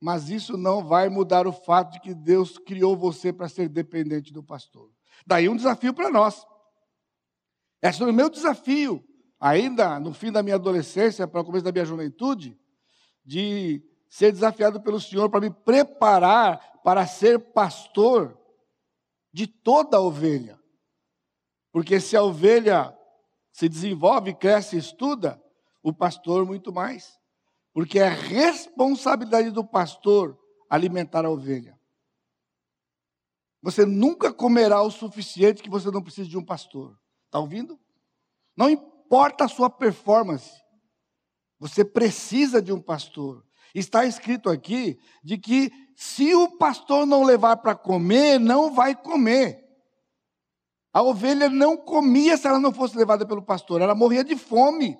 mas 0.00 0.28
isso 0.30 0.56
não 0.56 0.84
vai 0.84 1.08
mudar 1.08 1.46
o 1.48 1.52
fato 1.52 1.94
de 1.94 2.00
que 2.00 2.14
Deus 2.14 2.58
criou 2.58 2.96
você 2.96 3.32
para 3.32 3.48
ser 3.48 3.68
dependente 3.68 4.32
do 4.32 4.42
pastor. 4.42 4.95
Daí 5.26 5.48
um 5.48 5.56
desafio 5.56 5.92
para 5.92 6.10
nós. 6.10 6.46
Esse 7.82 8.02
é 8.02 8.06
o 8.06 8.12
meu 8.12 8.30
desafio, 8.30 9.04
ainda 9.40 9.98
no 9.98 10.14
fim 10.14 10.30
da 10.30 10.42
minha 10.42 10.54
adolescência, 10.56 11.26
para 11.26 11.40
o 11.40 11.44
começo 11.44 11.64
da 11.64 11.72
minha 11.72 11.84
juventude, 11.84 12.58
de 13.24 13.82
ser 14.08 14.32
desafiado 14.32 14.80
pelo 14.80 15.00
Senhor 15.00 15.28
para 15.28 15.40
me 15.40 15.50
preparar 15.50 16.80
para 16.82 17.06
ser 17.06 17.38
pastor 17.52 18.38
de 19.32 19.46
toda 19.46 19.96
a 19.96 20.00
ovelha. 20.00 20.58
Porque 21.72 22.00
se 22.00 22.16
a 22.16 22.22
ovelha 22.22 22.96
se 23.52 23.68
desenvolve, 23.68 24.34
cresce, 24.34 24.78
estuda, 24.78 25.42
o 25.82 25.92
pastor 25.92 26.46
muito 26.46 26.72
mais. 26.72 27.18
Porque 27.72 27.98
é 27.98 28.08
responsabilidade 28.08 29.50
do 29.50 29.64
pastor 29.64 30.38
alimentar 30.70 31.26
a 31.26 31.30
ovelha. 31.30 31.75
Você 33.66 33.84
nunca 33.84 34.32
comerá 34.32 34.80
o 34.80 34.92
suficiente 34.92 35.60
que 35.60 35.68
você 35.68 35.90
não 35.90 36.00
precise 36.00 36.30
de 36.30 36.38
um 36.38 36.44
pastor. 36.44 36.96
Está 37.24 37.40
ouvindo? 37.40 37.76
Não 38.56 38.70
importa 38.70 39.46
a 39.46 39.48
sua 39.48 39.68
performance, 39.68 40.62
você 41.58 41.84
precisa 41.84 42.62
de 42.62 42.72
um 42.72 42.80
pastor. 42.80 43.44
Está 43.74 44.04
escrito 44.04 44.48
aqui 44.50 45.00
de 45.20 45.36
que 45.36 45.72
se 45.96 46.32
o 46.32 46.56
pastor 46.56 47.04
não 47.06 47.24
levar 47.24 47.56
para 47.56 47.74
comer, 47.74 48.38
não 48.38 48.72
vai 48.72 48.94
comer. 48.94 49.66
A 50.92 51.02
ovelha 51.02 51.50
não 51.50 51.76
comia 51.76 52.36
se 52.36 52.46
ela 52.46 52.60
não 52.60 52.72
fosse 52.72 52.96
levada 52.96 53.26
pelo 53.26 53.42
pastor, 53.42 53.82
ela 53.82 53.96
morria 53.96 54.22
de 54.22 54.36
fome, 54.36 54.96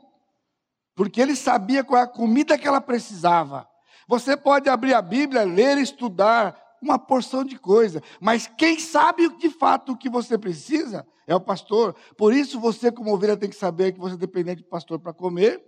porque 0.93 1.21
ele 1.21 1.37
sabia 1.37 1.85
qual 1.85 2.01
é 2.01 2.03
a 2.03 2.09
comida 2.09 2.59
que 2.59 2.67
ela 2.67 2.81
precisava. 2.81 3.71
Você 4.09 4.37
pode 4.37 4.69
abrir 4.69 4.93
a 4.93 5.01
Bíblia, 5.01 5.45
ler, 5.45 5.79
estudar 5.79 6.66
uma 6.87 6.99
porção 6.99 7.45
de 7.45 7.59
coisa, 7.59 8.03
mas 8.21 8.47
quem 8.47 8.79
sabe 8.79 9.29
de 9.37 9.51
fato 9.51 9.93
o 9.93 9.97
que 9.97 10.09
você 10.09 10.39
precisa 10.39 11.07
é 11.27 11.35
o 11.35 11.41
pastor. 11.41 11.95
Por 12.17 12.33
isso 12.33 12.61
você, 12.61 12.91
como 12.93 13.13
ovelha, 13.13 13.37
tem 13.37 13.51
que 13.51 13.57
saber 13.57 13.93
que 13.93 13.99
você 13.99 14.15
é 14.15 14.19
dependente 14.19 14.63
do 14.63 14.69
pastor 14.69 14.99
para 14.99 15.13
comer 15.13 15.63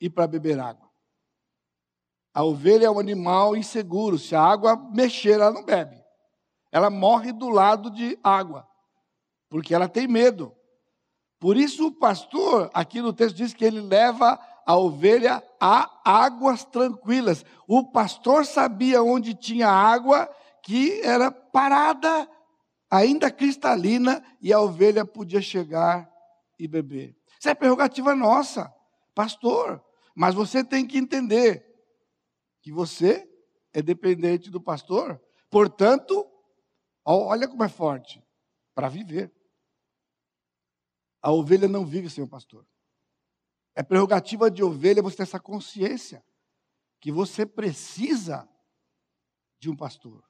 e 0.00 0.10
para 0.10 0.26
beber 0.26 0.58
água. 0.58 0.86
A 2.34 2.44
ovelha 2.44 2.86
é 2.86 2.90
um 2.90 2.98
animal 2.98 3.56
inseguro. 3.56 4.18
Se 4.18 4.34
a 4.34 4.42
água 4.42 4.76
mexer, 4.92 5.40
ela 5.40 5.52
não 5.52 5.64
bebe. 5.64 5.96
Ela 6.70 6.90
morre 6.90 7.32
do 7.32 7.48
lado 7.48 7.90
de 7.90 8.18
água, 8.22 8.68
porque 9.48 9.74
ela 9.74 9.88
tem 9.88 10.06
medo. 10.06 10.52
Por 11.38 11.56
isso, 11.56 11.86
o 11.86 11.92
pastor, 11.92 12.70
aqui 12.74 13.00
no 13.00 13.12
texto, 13.12 13.36
diz 13.36 13.54
que 13.54 13.64
ele 13.64 13.80
leva 13.80 14.38
a 14.66 14.76
ovelha 14.76 15.42
a 15.60 15.88
águas 16.04 16.64
tranquilas. 16.64 17.44
O 17.68 17.84
pastor 17.84 18.44
sabia 18.44 19.02
onde 19.02 19.32
tinha 19.32 19.68
água 19.68 20.28
que 20.66 21.00
era 21.02 21.30
parada, 21.30 22.28
ainda 22.90 23.30
cristalina, 23.30 24.20
e 24.40 24.52
a 24.52 24.60
ovelha 24.60 25.06
podia 25.06 25.40
chegar 25.40 26.12
e 26.58 26.66
beber. 26.66 27.16
Isso 27.38 27.48
é 27.48 27.54
prerrogativa 27.54 28.16
nossa, 28.16 28.74
pastor. 29.14 29.80
Mas 30.12 30.34
você 30.34 30.64
tem 30.64 30.84
que 30.84 30.98
entender 30.98 31.64
que 32.60 32.72
você 32.72 33.30
é 33.72 33.80
dependente 33.80 34.50
do 34.50 34.60
pastor, 34.60 35.22
portanto, 35.48 36.28
olha 37.04 37.46
como 37.46 37.62
é 37.62 37.68
forte 37.68 38.20
para 38.74 38.88
viver. 38.88 39.32
A 41.22 41.30
ovelha 41.30 41.68
não 41.68 41.86
vive 41.86 42.10
sem 42.10 42.24
o 42.24 42.28
pastor. 42.28 42.66
É 43.72 43.84
prerrogativa 43.84 44.50
de 44.50 44.64
ovelha 44.64 45.00
você 45.00 45.18
ter 45.18 45.22
essa 45.22 45.38
consciência 45.38 46.24
que 47.00 47.12
você 47.12 47.46
precisa 47.46 48.48
de 49.60 49.70
um 49.70 49.76
pastor. 49.76 50.26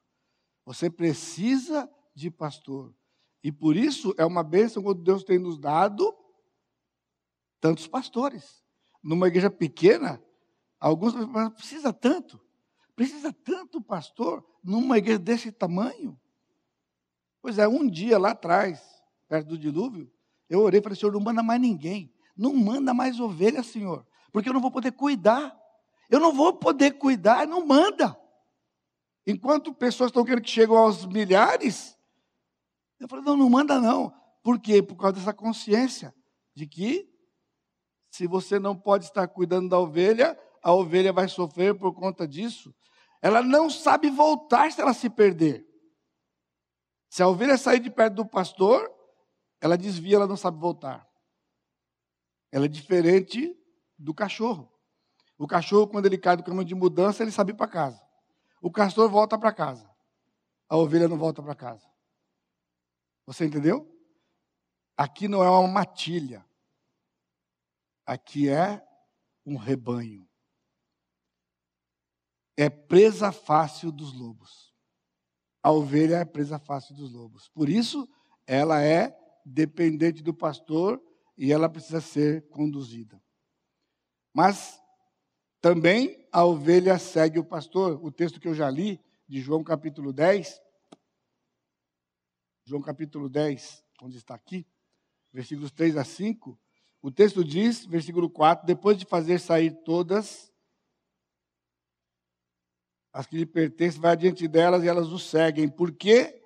Você 0.67 0.91
precisa 0.91 1.91
de 2.15 2.31
pastor. 2.31 2.95
E 3.43 3.51
por 3.51 3.75
isso 3.77 4.15
é 4.19 4.27
uma 4.27 4.43
bênção 4.43 4.83
quando 4.83 5.03
Deus 5.03 5.25
tem 5.25 5.39
nos 5.39 5.59
dado 5.59 6.15
tantos 7.59 7.87
pastores. 7.87 8.63
Numa 9.03 9.29
igreja 9.29 9.49
pequena, 9.49 10.23
Alguns 10.79 11.15
precisa 11.55 11.93
tanto. 11.93 12.41
Precisa 12.95 13.33
tanto, 13.33 13.81
pastor, 13.81 14.45
numa 14.63 14.99
igreja 14.99 15.19
desse 15.19 15.53
tamanho? 15.53 16.19
Pois 17.43 17.59
é, 17.59 17.69
um 17.69 17.87
dia 17.89 18.19
lá 18.19 18.31
atrás, 18.31 18.81
perto 19.29 19.49
do 19.49 19.59
dilúvio, 19.59 20.11
eu 20.49 20.61
orei 20.61 20.81
e 20.81 20.83
falei, 20.83 20.97
Senhor, 20.97 21.13
não 21.13 21.21
manda 21.21 21.43
mais 21.43 21.61
ninguém. 21.61 22.13
Não 22.37 22.55
manda 22.55 22.95
mais 22.95 23.19
ovelha, 23.21 23.63
Senhor, 23.63 24.07
porque 24.33 24.49
eu 24.49 24.53
não 24.53 24.61
vou 24.61 24.71
poder 24.71 24.93
cuidar. 24.93 25.59
Eu 26.09 26.21
não 26.21 26.33
vou 26.33 26.53
poder 26.53 26.93
cuidar, 26.93 27.47
não 27.47 27.67
manda. 27.67 28.17
Enquanto 29.27 29.75
pessoas 29.75 30.11
estão 30.11 30.25
querendo 30.25 30.45
que 30.45 30.51
cheguem 30.51 30.77
aos 30.77 31.05
milhares, 31.05 31.99
eu 33.01 33.09
falei, 33.09 33.25
não, 33.25 33.37
não 33.37 33.51
manda 33.51 33.81
não. 33.81 34.15
Por 34.43 34.61
quê? 34.61 34.83
Por 34.83 34.97
causa 34.97 35.17
dessa 35.17 35.35
consciência 35.35 36.15
de 36.55 36.67
que 36.67 37.11
se 38.11 38.27
você 38.27 38.59
não 38.59 38.77
pode 38.77 39.07
estar 39.07 39.27
cuidando 39.29 39.69
da 39.69 39.79
ovelha, 39.79 40.39
a 40.63 40.73
ovelha 40.73 41.13
vai 41.13 41.29
sofrer 41.29 41.77
por 41.77 41.93
conta 41.93 42.27
disso. 42.27 42.75
Ela 43.21 43.43
não 43.43 43.69
sabe 43.69 44.09
voltar 44.09 44.71
se 44.71 44.81
ela 44.81 44.95
se 44.95 45.11
perder. 45.11 45.67
Se 47.11 47.23
a 47.23 47.29
ovelha 47.29 47.59
sair 47.59 47.81
de 47.81 47.91
perto 47.91 48.15
do 48.15 48.27
pastor, 48.27 48.91
ela 49.61 49.77
desvia, 49.77 50.17
ela 50.17 50.27
não 50.27 50.37
sabe 50.37 50.59
voltar. 50.59 51.07
Ela 52.53 52.67
é 52.67 52.69
diferente 52.69 53.55
do 53.99 54.15
cachorro. 54.15 54.73
O 55.37 55.47
cachorro, 55.47 55.89
quando 55.89 56.07
ele 56.07 56.17
cai 56.17 56.37
do 56.37 56.45
caminho 56.45 56.65
de 56.65 56.75
mudança, 56.75 57.23
ele 57.23 57.33
sabe 57.33 57.53
ir 57.53 57.57
para 57.57 57.67
casa. 57.67 58.06
O 58.67 58.71
castor 58.73 59.09
volta 59.09 59.39
para 59.39 59.53
casa. 59.53 59.89
A 60.69 60.77
ovelha 60.77 61.07
não 61.07 61.17
volta 61.17 61.41
para 61.41 61.55
casa. 61.55 61.89
Você 63.25 63.47
entendeu? 63.47 63.89
Aqui 64.97 65.29
não 65.29 65.41
é 65.41 65.49
uma 65.49 65.69
matilha. 65.69 66.45
Aqui 68.05 68.49
é 68.49 68.85
um 69.47 69.55
rebanho. 69.55 70.29
É 72.57 72.69
presa 72.69 73.31
fácil 73.31 73.93
dos 73.93 74.13
lobos. 74.13 74.75
A 75.63 75.71
ovelha 75.71 76.17
é 76.17 76.25
presa 76.25 76.59
fácil 76.59 76.93
dos 76.97 77.13
lobos. 77.13 77.49
Por 77.51 77.69
isso, 77.69 78.09
ela 78.49 78.83
é 78.83 79.17
dependente 79.45 80.25
do 80.25 80.35
pastor 80.35 81.01
e 81.39 81.53
ela 81.53 81.69
precisa 81.69 82.01
ser 82.01 82.49
conduzida. 82.49 83.23
Mas 84.35 84.83
também 85.61 86.26
a 86.37 86.45
ovelha 86.45 86.99
segue 86.99 87.39
o 87.39 87.45
pastor. 87.45 87.99
O 88.05 88.13
texto 88.13 88.39
que 88.39 88.47
eu 88.47 88.55
já 88.55 88.69
li, 88.69 89.03
de 89.27 89.41
João 89.41 89.65
capítulo 89.65 90.13
10. 90.13 90.61
João 92.67 92.83
capítulo 92.83 93.27
10, 93.27 93.83
onde 94.03 94.19
está 94.19 94.35
aqui, 94.35 94.67
versículos 95.33 95.71
3 95.71 95.97
a 95.97 96.05
5. 96.05 96.61
O 97.01 97.11
texto 97.11 97.43
diz, 97.43 97.87
versículo 97.87 98.29
4: 98.29 98.67
depois 98.67 98.99
de 98.99 99.07
fazer 99.07 99.39
sair 99.39 99.83
todas 99.83 100.53
as 103.15 103.27
que 103.27 103.39
lhe 103.39 103.47
pertencem, 103.47 103.99
vai 103.99 104.13
adiante 104.13 104.47
delas 104.47 104.85
e 104.85 104.89
elas 104.89 105.09
o 105.09 105.19
seguem, 105.19 105.71
porque 105.71 106.39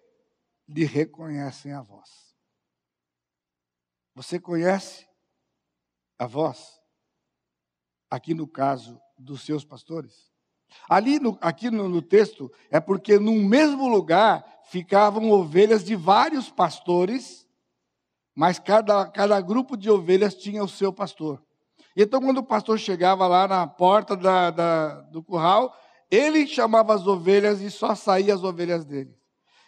lhe 0.69 0.85
reconhecem 0.85 1.73
a 1.73 1.83
voz. 1.83 2.33
Você 4.15 4.39
conhece 4.39 5.05
a 6.17 6.29
voz? 6.29 6.81
Aqui 8.09 8.35
no 8.35 8.47
caso 8.47 9.01
dos 9.21 9.43
seus 9.43 9.65
pastores? 9.65 10.31
Ali, 10.89 11.19
no, 11.19 11.37
aqui 11.41 11.71
no, 11.71 11.89
no 11.89 12.01
texto, 12.01 12.51
é 12.71 12.81
porque 12.81 13.19
no 13.19 13.35
mesmo 13.35 13.89
lugar 13.89 14.45
ficavam 14.65 15.31
ovelhas 15.31 15.85
de 15.85 15.97
vários 15.97 16.49
pastores, 16.49 17.47
mas 18.35 18.59
cada, 18.59 19.07
cada 19.09 19.41
grupo 19.41 19.77
de 19.77 19.91
ovelhas 19.91 20.35
tinha 20.35 20.63
o 20.63 20.69
seu 20.69 20.93
pastor. 20.93 21.43
Então, 21.97 22.21
quando 22.21 22.39
o 22.39 22.47
pastor 22.47 22.79
chegava 22.79 23.27
lá 23.27 23.49
na 23.49 23.67
porta 23.67 24.17
da, 24.17 24.51
da, 24.51 25.01
do 25.03 25.23
curral, 25.23 25.77
ele 26.11 26.47
chamava 26.47 26.95
as 26.95 27.07
ovelhas 27.07 27.61
e 27.61 27.71
só 27.71 27.95
saía 27.95 28.35
as 28.35 28.43
ovelhas 28.43 28.85
dele. 28.85 29.17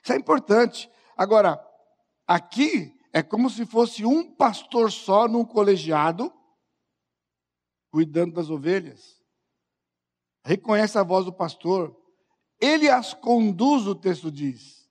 Isso 0.03 0.13
é 0.13 0.17
importante. 0.17 0.91
Agora, 1.17 1.61
aqui 2.27 2.97
é 3.13 3.23
como 3.23 3.51
se 3.51 3.67
fosse 3.67 4.05
um 4.05 4.35
pastor 4.35 4.91
só 4.91 5.29
num 5.29 5.45
colegiado, 5.45 6.33
cuidando 7.91 8.35
das 8.35 8.49
ovelhas. 8.51 9.22
Reconhece 10.45 10.99
a 10.99 11.03
voz 11.03 11.25
do 11.25 11.33
pastor, 11.33 11.97
ele 12.61 12.89
as 12.89 13.15
conduz, 13.15 13.87
o 13.87 13.95
texto 13.95 14.31
diz, 14.31 14.89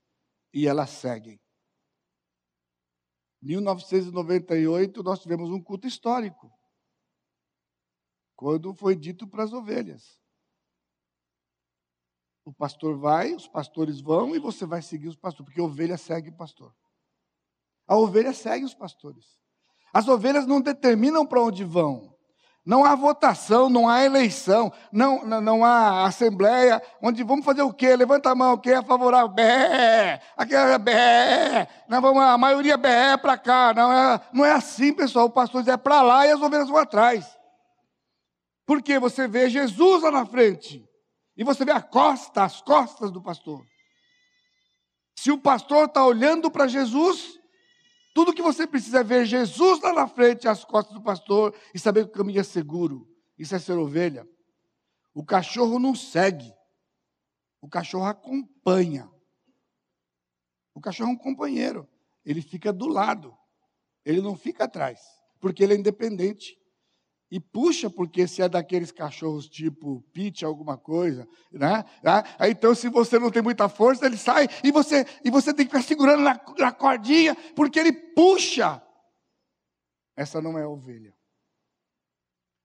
e 0.54 0.68
elas 0.68 0.90
seguem. 0.90 1.40
1998 3.42 5.02
nós 5.04 5.20
tivemos 5.22 5.50
um 5.50 5.62
culto 5.62 5.88
histórico. 5.88 6.52
Quando 8.36 8.74
foi 8.74 8.96
dito 8.96 9.28
para 9.28 9.44
as 9.44 9.54
ovelhas. 9.54 10.20
O 12.44 12.54
pastor 12.54 12.98
vai, 12.98 13.34
os 13.34 13.48
pastores 13.48 14.02
vão 14.02 14.36
e 14.36 14.40
você 14.40 14.66
vai 14.66 14.82
seguir 14.82 15.08
os 15.08 15.16
pastores, 15.16 15.46
porque 15.46 15.62
a 15.62 15.64
ovelha 15.64 15.98
segue 15.98 16.30
o 16.30 16.36
pastor. 16.36 16.76
A 17.88 17.96
ovelha 17.96 18.34
segue 18.34 18.66
os 18.66 18.74
pastores. 18.74 19.40
As 19.94 20.08
ovelhas 20.08 20.48
não 20.48 20.62
determinam 20.62 21.26
para 21.26 21.42
onde 21.42 21.64
vão. 21.64 22.11
Não 22.64 22.86
há 22.86 22.94
votação, 22.94 23.70
não 23.70 23.90
há 23.90 24.04
eleição, 24.04 24.72
não, 24.92 25.26
não, 25.26 25.66
há 25.66 26.06
assembleia, 26.06 26.82
onde 27.02 27.24
vamos 27.24 27.44
fazer 27.44 27.64
o 27.64 27.74
quê? 27.74 27.96
Levanta 27.96 28.30
a 28.30 28.36
mão, 28.36 28.56
quem 28.56 28.74
é 28.74 28.84
favorável? 28.84 29.30
Bé, 29.30 30.22
aquela 30.38 30.74
é 30.74 30.78
bé, 30.78 31.68
não, 31.90 32.00
vamos, 32.00 32.22
a 32.22 32.38
maioria 32.38 32.78
bé 32.78 33.18
para 33.18 33.36
cá. 33.36 33.74
Não 33.74 33.92
é, 33.92 34.22
não 34.32 34.46
é 34.46 34.52
assim, 34.52 34.94
pessoal. 34.94 35.26
O 35.26 35.32
pastor 35.32 35.64
diz 35.64 35.74
é 35.74 35.78
para 35.78 36.04
lá 36.04 36.28
e 36.28 36.32
as 36.32 36.40
ovelhas 36.40 36.70
vão 36.70 36.78
atrás. 36.78 37.36
Porque 38.68 39.00
você 39.00 39.28
vê 39.28 39.50
Jesus 39.50 40.04
lá 40.04 40.12
na 40.12 40.26
frente, 40.26 40.88
e 41.36 41.44
você 41.44 41.66
vê 41.66 41.72
a 41.72 41.82
costa, 41.82 42.44
as 42.44 42.62
costas 42.62 43.12
do 43.12 43.24
pastor. 43.24 43.66
Se 45.18 45.32
o 45.32 45.38
pastor 45.38 45.86
está 45.86 46.06
olhando 46.06 46.52
para 46.52 46.68
Jesus, 46.68 47.41
tudo 48.14 48.34
que 48.34 48.42
você 48.42 48.68
precisa 48.68 49.00
é 49.00 49.04
ver 49.04 49.26
Jesus 49.26 49.82
lá 49.82 49.94
na 49.94 50.08
frente, 50.08 50.48
às 50.48 50.66
costas 50.66 50.94
do 50.94 51.02
pastor, 51.02 51.56
e 51.74 51.80
saber 51.80 52.06
que 52.06 52.12
o 52.12 52.14
caminho 52.14 52.40
é 52.40 52.44
seguro. 52.44 53.08
Isso 53.38 53.56
é 53.56 53.60
ser 53.60 53.78
ovelha. 53.78 54.28
O 55.14 55.26
cachorro 55.26 55.80
não 55.80 55.96
segue, 55.96 56.54
o 57.62 57.68
cachorro 57.68 58.06
acompanha. 58.06 59.10
O 60.74 60.80
cachorro 60.80 61.10
é 61.10 61.14
um 61.14 61.18
companheiro, 61.18 61.88
ele 62.26 62.42
fica 62.42 62.72
do 62.72 62.88
lado, 62.88 63.38
ele 64.06 64.22
não 64.22 64.38
fica 64.38 64.64
atrás, 64.64 65.02
porque 65.40 65.64
ele 65.64 65.74
é 65.74 65.78
independente 65.78 66.61
e 67.32 67.40
puxa, 67.40 67.90
porque 67.90 68.28
se 68.28 68.42
é 68.42 68.50
daqueles 68.50 68.92
cachorros 68.92 69.48
tipo 69.48 70.02
pit, 70.12 70.44
alguma 70.44 70.78
coisa, 70.78 71.26
né? 71.50 71.86
Aí, 72.38 72.52
então, 72.52 72.76
se 72.76 72.90
você 72.90 73.18
não 73.18 73.32
tem 73.32 73.42
muita 73.42 73.70
força, 73.70 74.06
ele 74.06 74.18
sai 74.18 74.50
e 74.62 74.70
você, 74.70 75.06
e 75.24 75.32
você 75.32 75.54
tem 75.54 75.66
que 75.66 75.72
ficar 75.72 75.82
segurando 75.82 76.22
na, 76.22 76.40
na 76.60 76.72
cordinha, 76.74 77.34
porque 77.56 77.80
ele 77.80 77.94
puxa. 77.94 78.84
Essa 80.14 80.42
não 80.42 80.60
é 80.60 80.68
ovelha. 80.68 81.16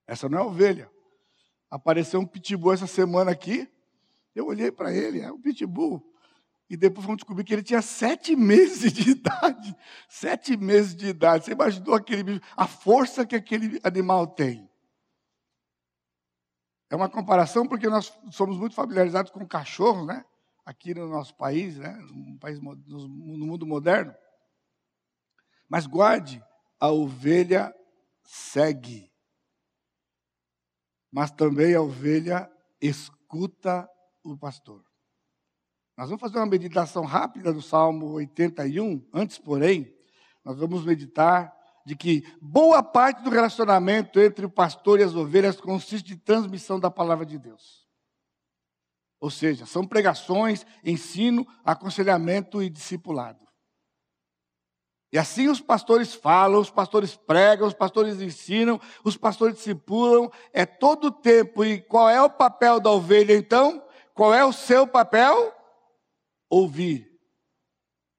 Essa 0.04 0.28
não 0.28 0.38
é 0.38 0.42
ovelha. 0.42 0.90
Apareceu 1.70 2.18
um 2.18 2.26
pitbull 2.26 2.72
essa 2.72 2.88
semana 2.88 3.30
aqui. 3.30 3.68
Eu 4.34 4.46
olhei 4.46 4.72
para 4.72 4.92
ele, 4.92 5.20
é 5.20 5.30
um 5.30 5.40
pitbull. 5.40 6.02
E 6.68 6.76
depois 6.76 7.06
vamos 7.06 7.18
descobrir 7.18 7.44
que 7.44 7.52
ele 7.52 7.62
tinha 7.62 7.80
sete 7.80 8.34
meses 8.34 8.92
de 8.92 9.10
idade. 9.12 9.76
Sete 10.08 10.56
meses 10.56 10.94
de 10.94 11.06
idade. 11.06 11.44
Você 11.44 11.52
imaginou 11.52 11.94
aquele 11.94 12.22
bicho, 12.24 12.40
a 12.56 12.66
força 12.66 13.24
que 13.24 13.36
aquele 13.36 13.80
animal 13.84 14.26
tem? 14.26 14.68
É 16.90 16.96
uma 16.96 17.08
comparação 17.08 17.66
porque 17.66 17.88
nós 17.88 18.12
somos 18.30 18.56
muito 18.58 18.74
familiarizados 18.74 19.30
com 19.30 19.46
cachorros, 19.46 20.06
né? 20.06 20.24
Aqui 20.64 20.94
no 20.94 21.08
nosso 21.08 21.34
país, 21.36 21.78
né? 21.78 21.92
No, 22.12 22.38
país, 22.38 22.60
no 22.60 23.08
mundo 23.08 23.66
moderno. 23.66 24.14
Mas 25.68 25.86
guarde, 25.86 26.42
a 26.78 26.90
ovelha 26.90 27.74
segue. 28.22 29.12
Mas 31.10 31.30
também 31.30 31.74
a 31.74 31.80
ovelha 31.80 32.50
escuta 32.80 33.88
o 34.22 34.36
pastor. 34.36 34.85
Nós 35.96 36.10
vamos 36.10 36.20
fazer 36.20 36.36
uma 36.38 36.46
meditação 36.46 37.04
rápida 37.04 37.52
do 37.54 37.62
Salmo 37.62 38.12
81. 38.12 39.02
Antes, 39.14 39.38
porém, 39.38 39.94
nós 40.44 40.58
vamos 40.58 40.84
meditar 40.84 41.56
de 41.86 41.96
que 41.96 42.22
boa 42.38 42.82
parte 42.82 43.22
do 43.22 43.30
relacionamento 43.30 44.20
entre 44.20 44.44
o 44.44 44.50
pastor 44.50 45.00
e 45.00 45.04
as 45.04 45.14
ovelhas 45.14 45.58
consiste 45.58 46.12
em 46.12 46.18
transmissão 46.18 46.78
da 46.78 46.90
palavra 46.90 47.24
de 47.24 47.38
Deus. 47.38 47.86
Ou 49.18 49.30
seja, 49.30 49.64
são 49.64 49.86
pregações, 49.86 50.66
ensino, 50.84 51.46
aconselhamento 51.64 52.62
e 52.62 52.68
discipulado. 52.68 53.46
E 55.10 55.16
assim 55.16 55.48
os 55.48 55.62
pastores 55.62 56.12
falam, 56.12 56.60
os 56.60 56.68
pastores 56.68 57.16
pregam, 57.16 57.66
os 57.66 57.72
pastores 57.72 58.20
ensinam, 58.20 58.78
os 59.02 59.16
pastores 59.16 59.56
discipulam, 59.56 60.30
é 60.52 60.66
todo 60.66 61.06
o 61.06 61.10
tempo. 61.10 61.64
E 61.64 61.80
qual 61.80 62.10
é 62.10 62.20
o 62.20 62.28
papel 62.28 62.80
da 62.80 62.90
ovelha 62.90 63.34
então? 63.34 63.82
Qual 64.12 64.34
é 64.34 64.44
o 64.44 64.52
seu 64.52 64.86
papel? 64.86 65.55
Ouvir, 66.48 67.10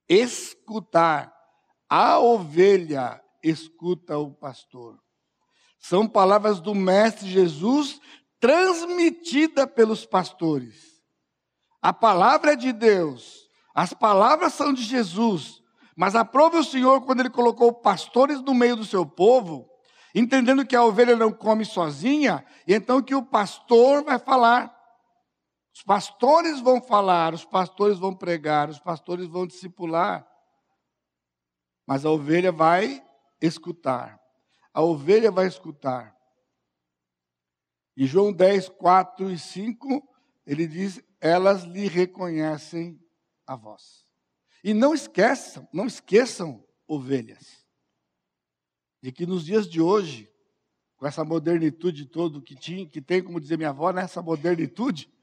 escutar. 0.08 1.34
A 1.90 2.20
ovelha 2.20 3.22
escuta 3.42 4.18
o 4.18 4.32
pastor. 4.32 5.00
São 5.80 6.08
palavras 6.08 6.60
do 6.60 6.76
Mestre 6.76 7.30
Jesus 7.30 8.02
transmitida 8.40 9.66
pelos 9.66 10.06
pastores. 10.06 11.02
A 11.82 11.94
palavra 11.94 12.54
é 12.54 12.56
de 12.56 12.74
Deus, 12.74 13.48
as 13.74 13.94
palavras 13.94 14.54
são 14.54 14.74
de 14.74 14.82
Jesus, 14.82 15.62
mas 15.96 16.16
aprove 16.16 16.58
o 16.58 16.64
Senhor 16.64 17.02
quando 17.02 17.22
ele 17.22 17.30
colocou 17.30 17.72
pastores 17.74 18.42
no 18.42 18.54
meio 18.54 18.76
do 18.76 18.86
seu 18.86 19.06
povo, 19.06 19.70
entendendo 20.14 20.66
que 20.66 20.76
a 20.76 20.84
ovelha 20.84 21.16
não 21.16 21.32
come 21.32 21.64
sozinha, 21.64 22.46
e 22.68 22.74
então 22.74 23.02
que 23.02 23.16
o 23.16 23.24
pastor 23.24 24.04
vai 24.04 24.20
falar. 24.20 24.77
Os 25.78 25.84
pastores 25.84 26.60
vão 26.60 26.82
falar, 26.82 27.36
os 27.36 27.46
pastores 27.46 28.00
vão 28.00 28.12
pregar, 28.12 28.68
os 28.68 28.80
pastores 28.80 29.28
vão 29.28 29.46
discipular. 29.46 30.28
Mas 31.86 32.04
a 32.04 32.10
ovelha 32.10 32.52
vai 32.52 33.06
escutar. 33.40 34.20
A 34.74 34.82
ovelha 34.82 35.30
vai 35.30 35.46
escutar. 35.46 36.18
E 37.96 38.08
João 38.08 38.34
10, 38.34 38.70
4 38.70 39.30
e 39.30 39.38
5, 39.38 40.02
ele 40.48 40.66
diz: 40.66 41.00
elas 41.22 41.64
lhe 41.64 41.88
reconhecem 41.88 43.00
a 43.46 43.56
voz. 43.56 44.04
E 44.64 44.74
não 44.74 44.96
esqueçam, 44.96 45.68
não 45.72 45.86
esqueçam, 45.86 46.66
ovelhas, 46.88 47.64
de 49.00 49.12
que 49.12 49.28
nos 49.28 49.46
dias 49.46 49.70
de 49.70 49.80
hoje, 49.80 50.28
com 50.96 51.06
essa 51.06 51.24
modernitude 51.24 52.08
toda 52.08 52.42
que 52.42 52.56
tinha, 52.56 52.90
que 52.90 53.00
tem, 53.00 53.22
como 53.22 53.40
dizer 53.40 53.58
minha 53.58 53.70
avó, 53.70 53.92
nessa 53.92 54.24
modernitude, 54.24 55.16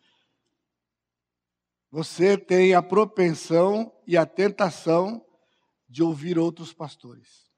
você 1.95 2.36
tem 2.36 2.74
a 2.74 2.82
propensão 2.82 3.92
e 4.05 4.16
a 4.16 4.26
tentação 4.26 5.24
de 5.88 6.03
ouvir 6.03 6.36
outros 6.40 6.72
pastores. 6.72 7.49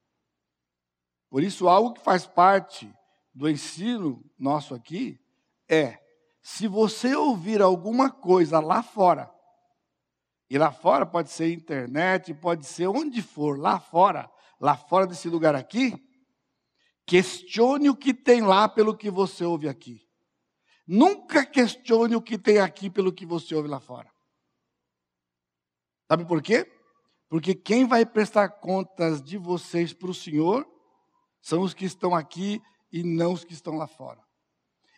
Por 1.27 1.41
isso, 1.41 1.67
algo 1.67 1.95
que 1.95 2.03
faz 2.03 2.27
parte 2.27 2.87
do 3.33 3.49
ensino 3.49 4.23
nosso 4.37 4.75
aqui 4.75 5.19
é: 5.67 5.97
se 6.39 6.67
você 6.67 7.15
ouvir 7.15 7.63
alguma 7.63 8.11
coisa 8.11 8.59
lá 8.59 8.83
fora, 8.83 9.27
e 10.47 10.55
lá 10.55 10.71
fora 10.71 11.03
pode 11.03 11.31
ser 11.31 11.51
internet, 11.51 12.31
pode 12.35 12.67
ser 12.67 12.85
onde 12.85 13.23
for, 13.23 13.57
lá 13.57 13.79
fora, 13.79 14.29
lá 14.61 14.77
fora 14.77 15.07
desse 15.07 15.27
lugar 15.27 15.55
aqui, 15.55 15.95
questione 17.07 17.89
o 17.89 17.95
que 17.95 18.13
tem 18.13 18.41
lá 18.41 18.69
pelo 18.69 18.95
que 18.95 19.09
você 19.09 19.43
ouve 19.43 19.67
aqui. 19.67 20.07
Nunca 20.87 21.43
questione 21.43 22.15
o 22.15 22.21
que 22.21 22.37
tem 22.37 22.59
aqui 22.59 22.87
pelo 22.87 23.11
que 23.11 23.25
você 23.25 23.55
ouve 23.55 23.67
lá 23.67 23.79
fora. 23.79 24.15
Sabe 26.07 26.25
por 26.25 26.41
quê? 26.41 26.71
Porque 27.29 27.53
quem 27.53 27.85
vai 27.85 28.05
prestar 28.05 28.49
contas 28.49 29.21
de 29.21 29.37
vocês 29.37 29.93
para 29.93 30.09
o 30.09 30.13
Senhor 30.13 30.65
são 31.41 31.61
os 31.61 31.73
que 31.73 31.85
estão 31.85 32.15
aqui 32.15 32.61
e 32.91 33.03
não 33.03 33.33
os 33.33 33.43
que 33.43 33.53
estão 33.53 33.75
lá 33.75 33.87
fora. 33.87 34.21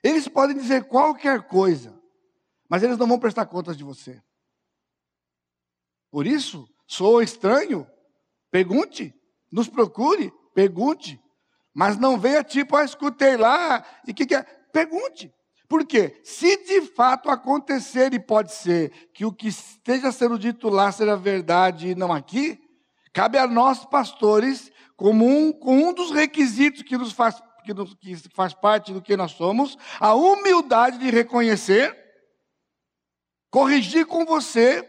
Eles 0.04 0.28
podem 0.28 0.56
dizer 0.56 0.86
qualquer 0.86 1.44
coisa, 1.48 2.00
mas 2.70 2.84
eles 2.84 2.98
não 2.98 3.08
vão 3.08 3.20
prestar 3.20 3.46
contas 3.48 3.76
de 3.76 3.84
você. 3.84 4.22
Por 6.12 6.26
isso, 6.26 6.68
sou 6.88 7.22
estranho, 7.22 7.88
pergunte, 8.50 9.14
nos 9.52 9.68
procure, 9.68 10.32
pergunte. 10.54 11.20
Mas 11.74 11.98
não 11.98 12.20
venha 12.20 12.44
tipo, 12.44 12.76
ah, 12.76 12.84
escutei 12.84 13.38
lá, 13.38 13.86
e 14.08 14.14
que, 14.14 14.26
que 14.26 14.36
é? 14.36 14.44
Pergunte. 14.44 15.34
Por 15.70 15.86
quê? 15.86 16.20
Se 16.24 16.66
de 16.66 16.82
fato 16.82 17.30
acontecer, 17.30 18.12
e 18.12 18.20
pode 18.20 18.52
ser, 18.52 18.90
que 19.14 19.24
o 19.24 19.32
que 19.32 19.48
esteja 19.48 20.12
sendo 20.12 20.40
dito 20.40 20.68
lá 20.68 20.92
seja 20.92 21.16
verdade 21.16 21.90
e 21.90 21.96
não 21.96 22.12
aqui, 22.12 22.60
cabe 23.14 23.38
a 23.38 23.46
nós, 23.46 23.86
pastores, 23.86 24.72
como 24.98 25.28
um, 25.28 25.54
com 25.54 25.78
um 25.78 25.94
dos 25.94 26.10
requisitos 26.10 26.82
que 26.82 26.98
nos 26.98 27.14
faz, 27.14 27.40
que, 27.64 27.72
nos, 27.72 27.94
que 27.94 28.16
faz 28.34 28.52
parte 28.52 28.92
do 28.92 29.00
que 29.00 29.16
nós 29.16 29.34
somos, 29.34 29.78
a 30.00 30.16
humildade 30.16 30.98
de 30.98 31.12
reconhecer, 31.12 31.96
corrigir 33.52 34.08
com 34.08 34.26
você 34.26 34.84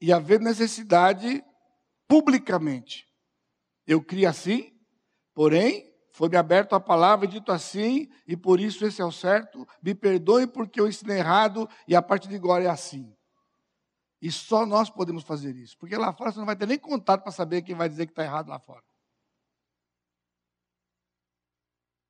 e 0.00 0.14
haver 0.14 0.40
necessidade 0.40 1.44
publicamente. 2.08 3.06
Eu 3.86 4.02
criei 4.02 4.24
assim, 4.24 4.72
porém, 5.34 5.89
foi-me 6.20 6.36
aberto 6.36 6.74
a 6.74 6.80
palavra 6.80 7.24
e 7.24 7.30
dito 7.30 7.50
assim, 7.50 8.06
e 8.26 8.36
por 8.36 8.60
isso 8.60 8.84
esse 8.84 9.00
é 9.00 9.04
o 9.06 9.10
certo. 9.10 9.66
Me 9.82 9.94
perdoe 9.94 10.46
porque 10.46 10.78
eu 10.78 10.86
ensinei 10.86 11.16
errado 11.16 11.66
e 11.88 11.96
a 11.96 12.02
partir 12.02 12.28
de 12.28 12.36
agora 12.36 12.62
é 12.62 12.66
assim. 12.66 13.16
E 14.20 14.30
só 14.30 14.66
nós 14.66 14.90
podemos 14.90 15.22
fazer 15.22 15.56
isso, 15.56 15.78
porque 15.78 15.96
lá 15.96 16.12
fora 16.12 16.30
você 16.30 16.38
não 16.38 16.44
vai 16.44 16.54
ter 16.54 16.66
nem 16.66 16.78
contato 16.78 17.22
para 17.22 17.32
saber 17.32 17.62
quem 17.62 17.74
vai 17.74 17.88
dizer 17.88 18.04
que 18.04 18.12
está 18.12 18.22
errado 18.22 18.50
lá 18.50 18.58
fora. 18.58 18.84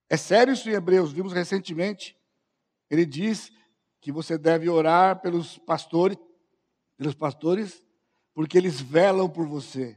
É 0.08 0.16
sério 0.16 0.54
isso 0.54 0.68
em 0.68 0.72
Hebreus, 0.72 1.12
vimos 1.12 1.32
recentemente. 1.32 2.18
Ele 2.90 3.06
diz 3.06 3.52
que 4.00 4.11
você 4.11 4.36
deve 4.36 4.68
orar 4.68 5.20
pelos 5.20 5.56
pastores, 5.58 6.18
pelos 6.96 7.14
pastores, 7.14 7.80
porque 8.34 8.58
eles 8.58 8.80
velam 8.80 9.30
por 9.30 9.46
você 9.46 9.96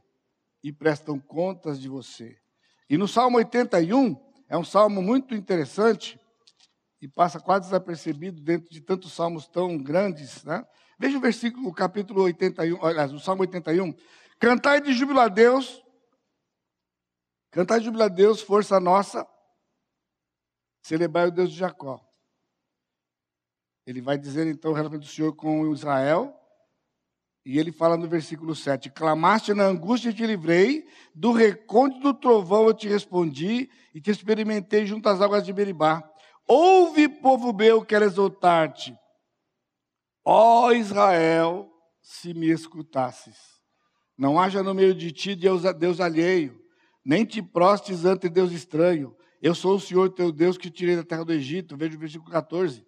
e 0.64 0.72
prestam 0.72 1.20
contas 1.20 1.82
de 1.82 1.90
você. 1.90 2.43
E 2.90 2.98
no 2.98 3.08
Salmo 3.08 3.38
81, 3.38 4.16
é 4.50 4.58
um 4.58 4.64
salmo 4.64 5.02
muito 5.02 5.34
interessante 5.34 6.20
e 7.02 7.08
passa 7.08 7.40
quase 7.40 7.66
desapercebido 7.66 8.42
dentro 8.42 8.70
de 8.70 8.80
tantos 8.80 9.14
salmos 9.14 9.48
tão 9.48 9.78
grandes, 9.78 10.44
né? 10.44 10.66
Veja 10.98 11.18
o 11.18 11.22
versículo, 11.22 11.68
o 11.68 11.74
capítulo 11.74 12.22
81, 12.24 12.86
aliás, 12.86 13.12
o 13.12 13.20
Salmo 13.20 13.42
81. 13.42 13.94
Cantai 14.40 14.80
de 14.80 14.94
júbilo 14.94 15.20
a 15.20 15.28
Deus, 15.28 15.84
cantai 17.52 17.80
de 17.80 17.86
júbilo 17.86 18.04
a 18.04 18.08
Deus, 18.08 18.42
força 18.42 18.80
nossa, 18.80 19.28
celebrai 20.82 21.28
o 21.28 21.32
Deus 21.32 21.52
de 21.52 21.58
Jacó. 21.58 22.00
Ele 23.86 24.02
vai 24.02 24.18
dizer 24.18 24.48
então 24.48 24.72
o 24.72 24.74
relacionamento 24.74 25.10
do 25.10 25.14
Senhor 25.14 25.34
com 25.34 25.72
Israel, 25.74 26.34
e 27.46 27.60
ele 27.60 27.72
fala 27.72 27.98
no 27.98 28.08
versículo 28.08 28.56
7: 28.56 28.90
Clamaste 28.90 29.54
na 29.54 29.66
angústia 29.66 30.10
e 30.10 30.14
te 30.14 30.26
livrei, 30.26 30.86
do 31.14 31.32
recôndito 31.32 32.02
do 32.02 32.14
trovão 32.14 32.68
eu 32.68 32.74
te 32.74 32.88
respondi, 32.88 33.70
e 33.94 34.00
te 34.00 34.12
experimentei 34.12 34.86
junto 34.86 35.10
às 35.10 35.22
águas 35.22 35.46
de 35.46 35.52
Beribá. 35.52 36.04
Ouve, 36.48 37.08
povo 37.08 37.54
meu, 37.54 37.84
quero 37.84 38.06
exaltar-te. 38.06 38.98
Ó 40.26 40.72
Israel, 40.72 41.70
se 42.02 42.34
me 42.34 42.50
escutasses. 42.50 43.38
Não 44.18 44.40
haja 44.40 44.64
no 44.64 44.74
meio 44.74 44.94
de 44.94 45.12
ti 45.12 45.36
Deus, 45.36 45.64
Deus 45.78 46.00
alheio, 46.00 46.58
nem 47.04 47.26
te 47.26 47.42
prostes 47.42 48.06
ante 48.06 48.30
Deus 48.30 48.52
estranho. 48.52 49.16
Eu 49.42 49.54
sou 49.54 49.76
o 49.76 49.80
Senhor 49.80 50.10
teu 50.10 50.32
Deus 50.32 50.58
que 50.58 50.72
tirei 50.72 50.96
da 50.96 51.04
terra 51.04 51.26
do 51.26 51.34
Egito. 51.34 51.76
Veja 51.76 51.98
o 51.98 52.00
versículo 52.00 52.32
14. 52.32 52.86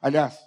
Aliás, 0.00 0.38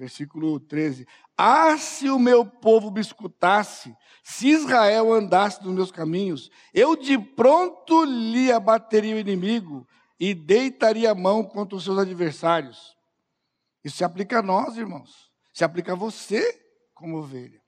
Versículo 0.00 0.58
13. 0.58 1.06
Ah, 1.36 1.76
se 1.76 2.08
o 2.08 2.18
meu 2.18 2.46
povo 2.46 2.90
me 2.90 3.02
escutasse, 3.02 3.94
se 4.24 4.48
Israel 4.48 5.12
andasse 5.12 5.62
nos 5.62 5.74
meus 5.74 5.92
caminhos, 5.92 6.50
eu 6.72 6.96
de 6.96 7.18
pronto 7.18 8.02
lhe 8.04 8.50
abateria 8.50 9.14
o 9.14 9.18
inimigo 9.18 9.86
e 10.18 10.32
deitaria 10.32 11.10
a 11.10 11.14
mão 11.14 11.44
contra 11.44 11.76
os 11.76 11.84
seus 11.84 11.98
adversários. 11.98 12.96
Isso 13.84 13.98
se 13.98 14.02
aplica 14.02 14.38
a 14.38 14.42
nós, 14.42 14.78
irmãos. 14.78 15.30
Se 15.52 15.64
aplica 15.64 15.92
a 15.92 15.96
você 15.96 16.50
como 16.94 17.18
ovelha. 17.18 17.60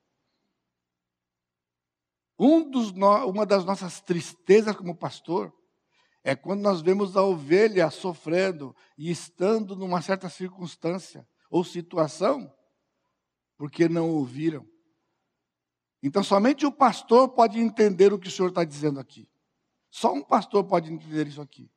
Um 2.39 2.67
no... 2.95 3.27
uma 3.27 3.45
das 3.45 3.63
nossas 3.63 4.01
tristezas 4.01 4.75
como 4.75 4.97
pastor 4.97 5.53
é 6.23 6.35
quando 6.35 6.61
nós 6.61 6.81
vemos 6.81 7.15
a 7.15 7.21
ovelha 7.21 7.91
sofrendo 7.91 8.75
e 8.97 9.11
estando 9.11 9.75
numa 9.75 10.01
certa 10.01 10.27
circunstância 10.29 11.27
ou 11.53 11.63
situação, 11.63 12.51
porque 13.59 13.87
não 13.87 14.09
ouviram. 14.09 14.67
Então, 16.01 16.23
somente 16.23 16.65
o 16.65 16.71
pastor 16.71 17.29
pode 17.29 17.59
entender 17.59 18.11
o 18.11 18.17
que 18.17 18.27
o 18.27 18.31
Senhor 18.31 18.49
está 18.49 18.63
dizendo 18.63 18.99
aqui. 18.99 19.29
Só 19.91 20.11
um 20.11 20.23
pastor 20.23 20.63
pode 20.63 20.91
entender 20.91 21.27
isso 21.27 21.39
aqui. 21.39 21.71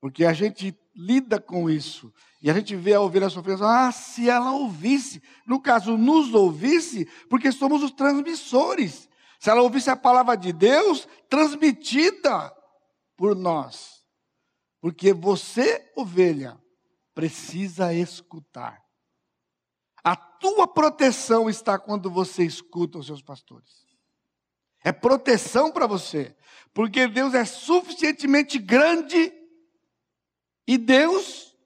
Porque 0.00 0.24
a 0.24 0.32
gente 0.32 0.78
lida 0.94 1.40
com 1.40 1.68
isso. 1.68 2.14
E 2.40 2.48
a 2.48 2.54
gente 2.54 2.76
vê 2.76 2.94
a 2.94 3.00
ovelha 3.00 3.28
sofrendo. 3.28 3.64
Ah, 3.64 3.90
se 3.90 4.30
ela 4.30 4.52
ouvisse. 4.52 5.20
No 5.44 5.60
caso, 5.60 5.98
nos 5.98 6.32
ouvisse, 6.34 7.06
porque 7.28 7.50
somos 7.50 7.82
os 7.82 7.90
transmissores. 7.90 9.08
Se 9.40 9.50
ela 9.50 9.60
ouvisse 9.60 9.90
a 9.90 9.96
palavra 9.96 10.36
de 10.36 10.52
Deus 10.52 11.08
transmitida 11.28 12.54
por 13.16 13.34
nós. 13.34 14.04
Porque 14.80 15.12
você, 15.12 15.92
ovelha, 15.96 16.62
precisa 17.14 17.92
escutar. 17.94 18.82
A 20.02 20.14
tua 20.16 20.66
proteção 20.66 21.48
está 21.48 21.78
quando 21.78 22.10
você 22.10 22.44
escuta 22.44 22.98
os 22.98 23.06
seus 23.06 23.22
pastores. 23.22 23.86
É 24.82 24.92
proteção 24.92 25.72
para 25.72 25.86
você, 25.86 26.36
porque 26.74 27.06
Deus 27.08 27.32
é 27.32 27.44
suficientemente 27.46 28.58
grande 28.58 29.32
e 30.66 30.76
Deus 30.76 31.56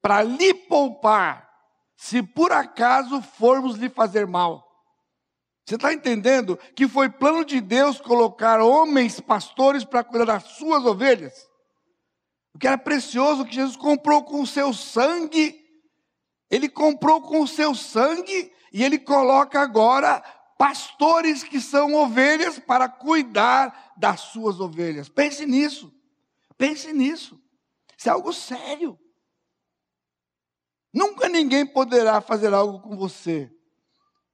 para 0.00 0.22
lhe 0.22 0.54
poupar, 0.54 1.50
se 1.96 2.22
por 2.22 2.52
acaso 2.52 3.20
formos 3.20 3.76
lhe 3.76 3.88
fazer 3.88 4.24
mal. 4.28 4.64
Você 5.64 5.74
está 5.74 5.92
entendendo 5.92 6.56
que 6.76 6.86
foi 6.86 7.08
plano 7.08 7.44
de 7.44 7.60
Deus 7.60 8.00
colocar 8.00 8.60
homens 8.60 9.18
pastores 9.18 9.84
para 9.84 10.04
cuidar 10.04 10.26
das 10.26 10.44
suas 10.44 10.84
ovelhas? 10.84 11.45
O 12.56 12.58
que 12.58 12.66
era 12.66 12.78
precioso 12.78 13.44
que 13.44 13.54
Jesus 13.54 13.76
comprou 13.76 14.24
com 14.24 14.40
o 14.40 14.46
seu 14.46 14.72
sangue, 14.72 15.62
ele 16.48 16.70
comprou 16.70 17.20
com 17.20 17.42
o 17.42 17.46
seu 17.46 17.74
sangue 17.74 18.50
e 18.72 18.82
ele 18.82 18.98
coloca 18.98 19.60
agora 19.60 20.22
pastores 20.56 21.44
que 21.44 21.60
são 21.60 21.92
ovelhas 21.92 22.58
para 22.58 22.88
cuidar 22.88 23.92
das 23.98 24.20
suas 24.20 24.58
ovelhas. 24.58 25.06
Pense 25.06 25.44
nisso. 25.44 25.94
Pense 26.56 26.94
nisso. 26.94 27.38
Isso 27.94 28.08
é 28.08 28.12
algo 28.12 28.32
sério. 28.32 28.98
Nunca 30.94 31.28
ninguém 31.28 31.66
poderá 31.66 32.22
fazer 32.22 32.54
algo 32.54 32.80
com 32.80 32.96
você 32.96 33.54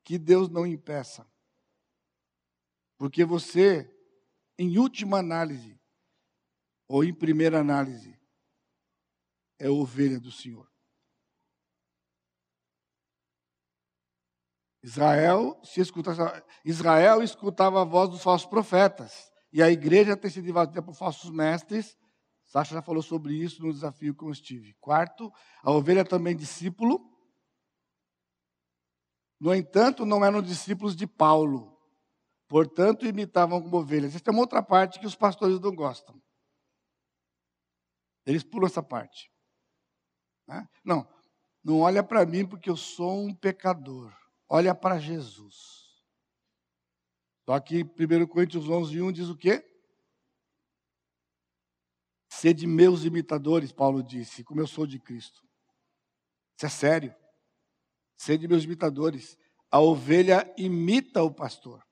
que 0.05 0.17
Deus 0.17 0.49
não 0.49 0.65
impeça. 0.65 1.27
Porque 2.97 3.25
você, 3.25 3.93
em 4.57 4.79
última 4.79 5.19
análise, 5.19 5.82
ou 6.89 7.05
em 7.05 7.15
primeira 7.15 7.61
análise, 7.61 8.19
é 9.59 9.69
ovelha 9.69 10.19
do 10.19 10.31
Senhor. 10.31 10.71
Israel 14.83 15.61
se 15.63 15.81
escuta, 15.81 16.45
Israel 16.65 17.23
escutava 17.23 17.81
a 17.81 17.85
voz 17.85 18.11
dos 18.11 18.23
falsos 18.23 18.49
profetas. 18.49 19.31
E 19.53 19.63
a 19.63 19.71
igreja 19.71 20.17
tem 20.17 20.31
sido 20.31 20.49
invadida 20.49 20.83
por 20.83 20.95
falsos 20.95 21.31
mestres. 21.31 21.97
Sasha 22.45 22.75
já 22.75 22.83
falou 22.83 23.03
sobre 23.03 23.35
isso 23.35 23.63
no 23.63 23.73
desafio 23.73 24.15
com 24.15 24.27
o 24.27 24.35
Steve. 24.35 24.75
Quarto, 24.81 25.33
a 25.63 25.71
ovelha 25.71 26.05
também 26.05 26.35
discípulo. 26.35 27.01
No 29.39 29.55
entanto, 29.55 30.05
não 30.05 30.25
eram 30.25 30.43
discípulos 30.43 30.95
de 30.95 31.07
Paulo, 31.07 31.77
portanto, 32.47 33.07
imitavam 33.07 33.61
como 33.61 33.79
ovelhas. 33.79 34.15
Essa 34.15 34.25
é 34.29 34.31
uma 34.31 34.41
outra 34.41 34.63
parte 34.63 35.01
que 35.01 35.07
os 35.07 35.17
pastores 35.17 35.59
não 35.61 35.75
gostam. 35.75 36.21
Eles 38.25 38.43
pulam 38.43 38.67
essa 38.67 38.83
parte. 38.83 39.31
Né? 40.47 40.69
Não, 40.85 41.09
não 41.63 41.81
olha 41.81 42.03
para 42.03 42.25
mim 42.27 42.47
porque 42.47 42.71
eu 42.71 42.77
sou 42.77 43.25
um 43.25 43.35
pecador. 43.35 44.15
Olha 44.49 44.75
para 44.75 44.99
Jesus. 44.99 45.83
Só 47.45 47.59
que 47.59 47.83
1 47.83 48.27
Coríntios 48.27 48.69
11, 48.69 49.01
1 49.01 49.13
diz 49.13 49.29
o 49.29 49.37
quê? 49.37 49.69
Sede 52.31 52.67
meus 52.67 53.05
imitadores, 53.05 53.73
Paulo 53.73 54.03
disse, 54.03 54.43
como 54.43 54.61
eu 54.61 54.67
sou 54.67 54.87
de 54.87 54.99
Cristo. 54.99 55.47
Isso 56.57 56.67
é 56.67 56.69
sério. 56.69 57.15
Sede 58.17 58.47
meus 58.47 58.65
imitadores. 58.65 59.37
A 59.71 59.81
ovelha 59.81 60.53
imita 60.57 61.23
o 61.23 61.33
pastor. 61.33 61.87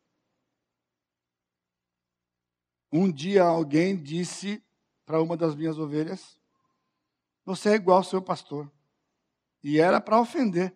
Um 2.93 3.11
dia 3.11 3.45
alguém 3.45 3.97
disse 3.97 4.63
para 5.11 5.21
uma 5.21 5.37
das 5.37 5.57
minhas 5.57 5.77
ovelhas: 5.77 6.39
Você 7.45 7.71
é 7.71 7.75
igual 7.75 7.97
ao 7.99 8.05
seu 8.05 8.23
pastor. 8.23 8.71
E 9.61 9.81
era 9.81 10.01
para 10.01 10.21
ofender. 10.21 10.73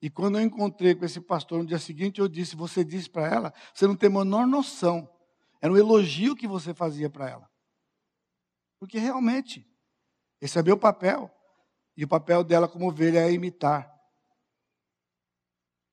E 0.00 0.08
quando 0.08 0.38
eu 0.38 0.44
encontrei 0.44 0.94
com 0.94 1.04
esse 1.04 1.20
pastor 1.20 1.58
no 1.58 1.66
dia 1.66 1.80
seguinte, 1.80 2.20
eu 2.20 2.28
disse: 2.28 2.54
Você 2.54 2.84
disse 2.84 3.10
para 3.10 3.26
ela, 3.26 3.52
você 3.74 3.84
não 3.84 3.96
tem 3.96 4.08
a 4.08 4.12
menor 4.12 4.46
noção. 4.46 5.12
Era 5.60 5.72
um 5.72 5.76
elogio 5.76 6.36
que 6.36 6.46
você 6.46 6.72
fazia 6.72 7.10
para 7.10 7.28
ela. 7.28 7.50
Porque 8.78 8.96
realmente, 8.96 9.68
esse 10.40 10.56
é 10.56 10.62
meu 10.62 10.78
papel. 10.78 11.28
E 11.96 12.04
o 12.04 12.08
papel 12.08 12.44
dela 12.44 12.68
como 12.68 12.88
ovelha 12.88 13.18
é 13.18 13.32
imitar. 13.32 13.92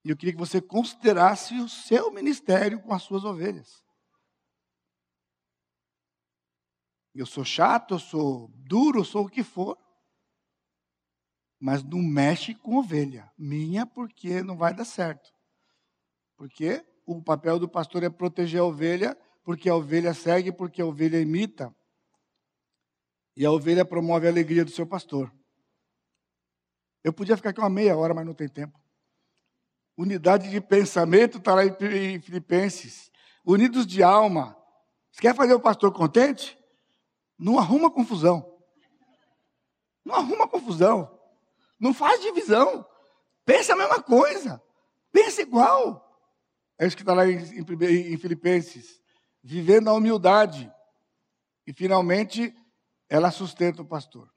E 0.05 0.11
eu 0.11 0.15
queria 0.15 0.33
que 0.33 0.39
você 0.39 0.61
considerasse 0.61 1.55
o 1.55 1.67
seu 1.67 2.11
ministério 2.11 2.79
com 2.79 2.93
as 2.93 3.01
suas 3.01 3.25
ovelhas. 3.25 3.83
Eu 7.13 7.25
sou 7.25 7.43
chato, 7.43 7.95
eu 7.95 7.99
sou 7.99 8.49
duro, 8.55 8.99
eu 8.99 9.05
sou 9.05 9.25
o 9.25 9.29
que 9.29 9.43
for 9.43 9.77
mas 11.59 11.83
não 11.83 12.01
mexe 12.01 12.55
com 12.55 12.77
ovelha. 12.77 13.29
Minha, 13.37 13.85
porque 13.85 14.41
não 14.41 14.55
vai 14.55 14.73
dar 14.73 14.85
certo. 14.85 15.29
Porque 16.37 16.85
o 17.05 17.21
papel 17.21 17.59
do 17.59 17.67
pastor 17.67 18.03
é 18.03 18.09
proteger 18.09 18.61
a 18.61 18.63
ovelha, 18.63 19.17
porque 19.43 19.67
a 19.67 19.75
ovelha 19.75 20.13
segue, 20.13 20.53
porque 20.53 20.81
a 20.81 20.85
ovelha 20.85 21.19
imita. 21.19 21.75
E 23.35 23.45
a 23.45 23.51
ovelha 23.51 23.83
promove 23.83 24.25
a 24.25 24.29
alegria 24.29 24.63
do 24.63 24.71
seu 24.71 24.87
pastor. 24.87 25.33
Eu 27.03 27.11
podia 27.11 27.35
ficar 27.35 27.49
aqui 27.49 27.59
uma 27.59 27.69
meia 27.69 27.97
hora, 27.97 28.13
mas 28.13 28.25
não 28.25 28.33
tem 28.33 28.47
tempo. 28.47 28.79
Unidade 29.97 30.49
de 30.49 30.61
pensamento 30.61 31.39
está 31.39 31.55
lá 31.55 31.65
em 31.65 32.21
Filipenses. 32.21 33.11
Unidos 33.45 33.85
de 33.85 34.01
alma. 34.01 34.55
Você 35.11 35.21
quer 35.21 35.35
fazer 35.35 35.53
o 35.53 35.59
pastor 35.59 35.91
contente? 35.91 36.57
Não 37.39 37.57
arruma 37.57 37.89
confusão. 37.89 38.59
Não 40.03 40.15
arruma 40.15 40.47
confusão. 40.47 41.17
Não 41.79 41.93
faz 41.93 42.21
divisão. 42.21 42.85
Pensa 43.45 43.73
a 43.73 43.77
mesma 43.77 44.03
coisa. 44.03 44.61
Pensa 45.11 45.41
igual. 45.41 46.05
É 46.77 46.85
isso 46.85 46.97
que 46.97 47.01
está 47.03 47.13
lá 47.13 47.25
em, 47.25 47.37
em, 47.37 48.13
em 48.13 48.17
Filipenses. 48.17 49.01
Vivendo 49.41 49.89
a 49.89 49.93
humildade. 49.93 50.69
E 51.65 51.71
finalmente, 51.71 52.53
ela 53.07 53.31
sustenta 53.31 53.81
o 53.81 53.85
pastor. 53.85 54.29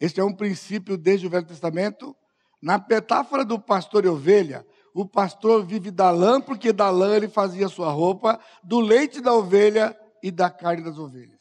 Este 0.00 0.20
é 0.20 0.24
um 0.24 0.34
princípio 0.34 0.96
desde 0.96 1.26
o 1.26 1.30
Velho 1.30 1.46
Testamento. 1.46 2.16
Na 2.62 2.78
metáfora 2.78 3.44
do 3.44 3.60
pastor 3.60 4.06
e 4.06 4.08
ovelha, 4.08 4.66
o 4.94 5.06
pastor 5.06 5.66
vive 5.66 5.90
da 5.90 6.10
lã, 6.10 6.40
porque 6.40 6.72
da 6.72 6.88
lã 6.88 7.16
ele 7.16 7.28
fazia 7.28 7.68
sua 7.68 7.90
roupa, 7.90 8.40
do 8.62 8.80
leite 8.80 9.20
da 9.20 9.34
ovelha 9.34 9.94
e 10.22 10.30
da 10.30 10.48
carne 10.48 10.82
das 10.82 10.98
ovelhas. 10.98 11.33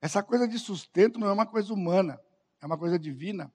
Essa 0.00 0.22
coisa 0.22 0.46
de 0.46 0.58
sustento 0.58 1.18
não 1.18 1.28
é 1.28 1.32
uma 1.32 1.46
coisa 1.46 1.72
humana, 1.72 2.20
é 2.60 2.66
uma 2.66 2.78
coisa 2.78 2.98
divina. 2.98 3.52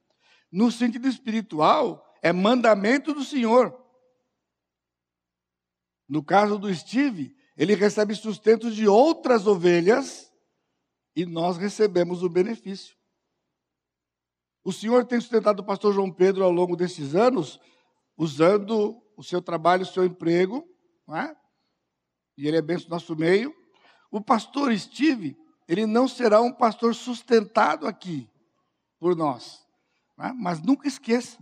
No 0.52 0.72
sentido 0.72 1.08
espiritual, 1.08 2.06
é 2.22 2.34
mandamento 2.34 3.14
do 3.14 3.24
Senhor. 3.24 3.78
No 6.08 6.24
caso 6.24 6.60
do 6.60 6.74
Steve, 6.74 7.36
ele 7.56 7.76
recebe 7.76 8.14
sustento 8.16 8.72
de 8.72 8.88
outras 8.88 9.48
ovelhas 9.48 10.32
e 11.16 11.26
nós 11.26 11.58
recebemos 11.58 12.24
o 12.24 12.30
benefício. 12.30 12.96
O 14.64 14.72
Senhor 14.72 15.06
tem 15.06 15.20
sustentado 15.20 15.60
o 15.60 15.66
pastor 15.66 15.94
João 15.94 16.12
Pedro 16.12 16.44
ao 16.44 16.52
longo 16.52 16.76
desses 16.76 17.16
anos, 17.16 17.60
usando 18.18 19.02
o 19.16 19.24
seu 19.24 19.42
trabalho, 19.42 19.84
o 19.84 19.88
seu 19.88 20.06
emprego, 20.06 20.68
não 21.08 21.18
é? 21.18 21.36
e 22.38 22.48
ele 22.48 22.58
é 22.58 22.62
bem 22.62 22.78
no 22.78 22.90
nosso 22.90 23.16
meio. 23.16 23.54
O 24.12 24.22
pastor 24.22 24.76
Steve, 24.78 25.38
ele 25.72 25.86
não 25.86 26.06
será 26.06 26.42
um 26.42 26.52
pastor 26.52 26.94
sustentado 26.94 27.88
aqui 27.88 28.30
por 29.00 29.16
nós. 29.16 29.66
Né? 30.18 30.34
Mas 30.36 30.62
nunca 30.62 30.86
esqueça. 30.86 31.38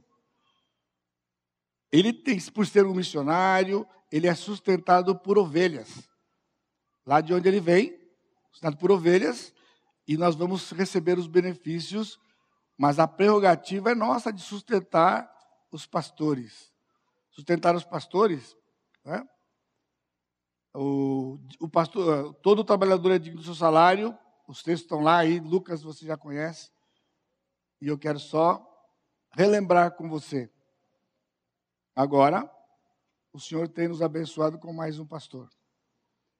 Ele 1.91 2.13
tem, 2.13 2.39
por 2.51 2.67
ser 2.67 2.86
um 2.86 2.93
missionário, 2.93 3.88
ele 4.11 4.27
é 4.27 4.36
sustentado 4.36 5.17
por 5.17 5.39
ovelhas. 5.39 6.07
Lá 7.07 7.21
de 7.21 7.34
onde 7.34 7.47
ele 7.47 7.59
vem, 7.59 7.99
sustentado 8.51 8.77
por 8.77 8.91
ovelhas, 8.91 9.51
e 10.07 10.15
nós 10.15 10.36
vamos 10.36 10.69
receber 10.73 11.17
os 11.17 11.25
benefícios, 11.25 12.19
mas 12.77 12.99
a 12.99 13.07
prerrogativa 13.07 13.93
é 13.93 13.95
nossa 13.95 14.32
de 14.32 14.43
sustentar 14.43 15.27
os 15.71 15.88
pastores. 15.88 16.71
Sustentar 17.32 17.75
os 17.75 17.84
pastores, 17.84 18.55
né? 19.03 19.27
O, 20.74 21.39
o 21.59 21.70
pastor, 21.70 22.34
todo 22.36 22.63
trabalhador 22.63 23.11
é 23.11 23.20
digno 23.20 23.39
do 23.39 23.45
seu 23.45 23.55
salário. 23.55 24.17
Os 24.47 24.63
textos 24.63 24.84
estão 24.84 25.01
lá 25.01 25.17
aí, 25.17 25.39
Lucas 25.39 25.82
você 25.82 26.05
já 26.05 26.17
conhece. 26.17 26.72
E 27.82 27.88
eu 27.88 27.97
quero 27.97 28.20
só 28.20 28.65
relembrar 29.32 29.95
com 29.95 30.09
você. 30.09 30.49
Agora, 31.95 32.49
o 33.32 33.39
Senhor 33.39 33.67
tem 33.67 33.88
nos 33.88 34.01
abençoado 34.01 34.57
com 34.57 34.74
mais 34.74 34.99
um 34.99 35.05
pastor. 35.05 35.49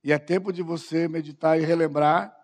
E 0.04 0.12
é 0.12 0.18
tempo 0.18 0.52
de 0.54 0.64
você 0.64 1.08
meditar 1.08 1.60
e 1.60 1.66
relembrar 1.66 2.36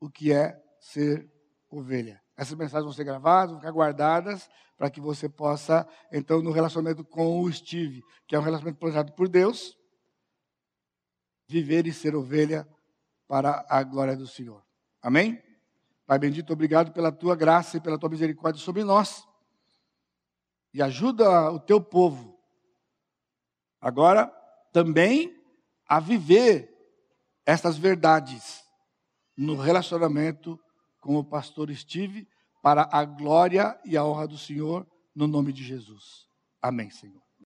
o 0.00 0.10
que 0.10 0.32
é 0.32 0.60
ser 0.80 1.30
ovelha. 1.70 2.22
Essas 2.36 2.54
mensagens 2.54 2.84
vão 2.84 2.92
ser 2.92 3.04
gravadas, 3.04 3.50
vão 3.50 3.60
ficar 3.60 3.72
guardadas, 3.72 4.48
para 4.76 4.90
que 4.90 5.00
você 5.00 5.28
possa, 5.28 5.88
então, 6.12 6.42
no 6.42 6.50
relacionamento 6.50 7.02
com 7.04 7.40
o 7.40 7.50
Steve, 7.52 8.02
que 8.26 8.34
é 8.34 8.38
um 8.38 8.42
relacionamento 8.42 8.78
planejado 8.78 9.12
por 9.12 9.28
Deus, 9.28 9.76
viver 11.46 11.86
e 11.86 11.92
ser 11.92 12.14
ovelha 12.14 12.66
para 13.28 13.64
a 13.68 13.82
glória 13.82 14.16
do 14.16 14.26
Senhor. 14.26 14.64
Amém? 15.02 15.42
Pai 16.06 16.18
bendito, 16.18 16.52
obrigado 16.52 16.92
pela 16.92 17.10
tua 17.10 17.34
graça 17.34 17.76
e 17.76 17.80
pela 17.80 17.98
tua 17.98 18.08
misericórdia 18.08 18.62
sobre 18.62 18.84
nós. 18.84 19.26
E 20.72 20.82
ajuda 20.82 21.50
o 21.50 21.58
teu 21.58 21.80
povo 21.80 22.38
agora 23.80 24.26
também 24.72 25.34
a 25.88 25.98
viver 26.00 26.72
essas 27.44 27.76
verdades 27.76 28.64
no 29.36 29.56
relacionamento 29.56 30.58
com 31.00 31.16
o 31.16 31.24
pastor 31.24 31.72
Steve 31.74 32.28
para 32.62 32.88
a 32.90 33.04
glória 33.04 33.78
e 33.84 33.96
a 33.96 34.04
honra 34.04 34.26
do 34.26 34.36
Senhor, 34.36 34.86
no 35.14 35.26
nome 35.26 35.52
de 35.52 35.62
Jesus. 35.62 36.26
Amém, 36.60 36.90
Senhor. 36.90 37.25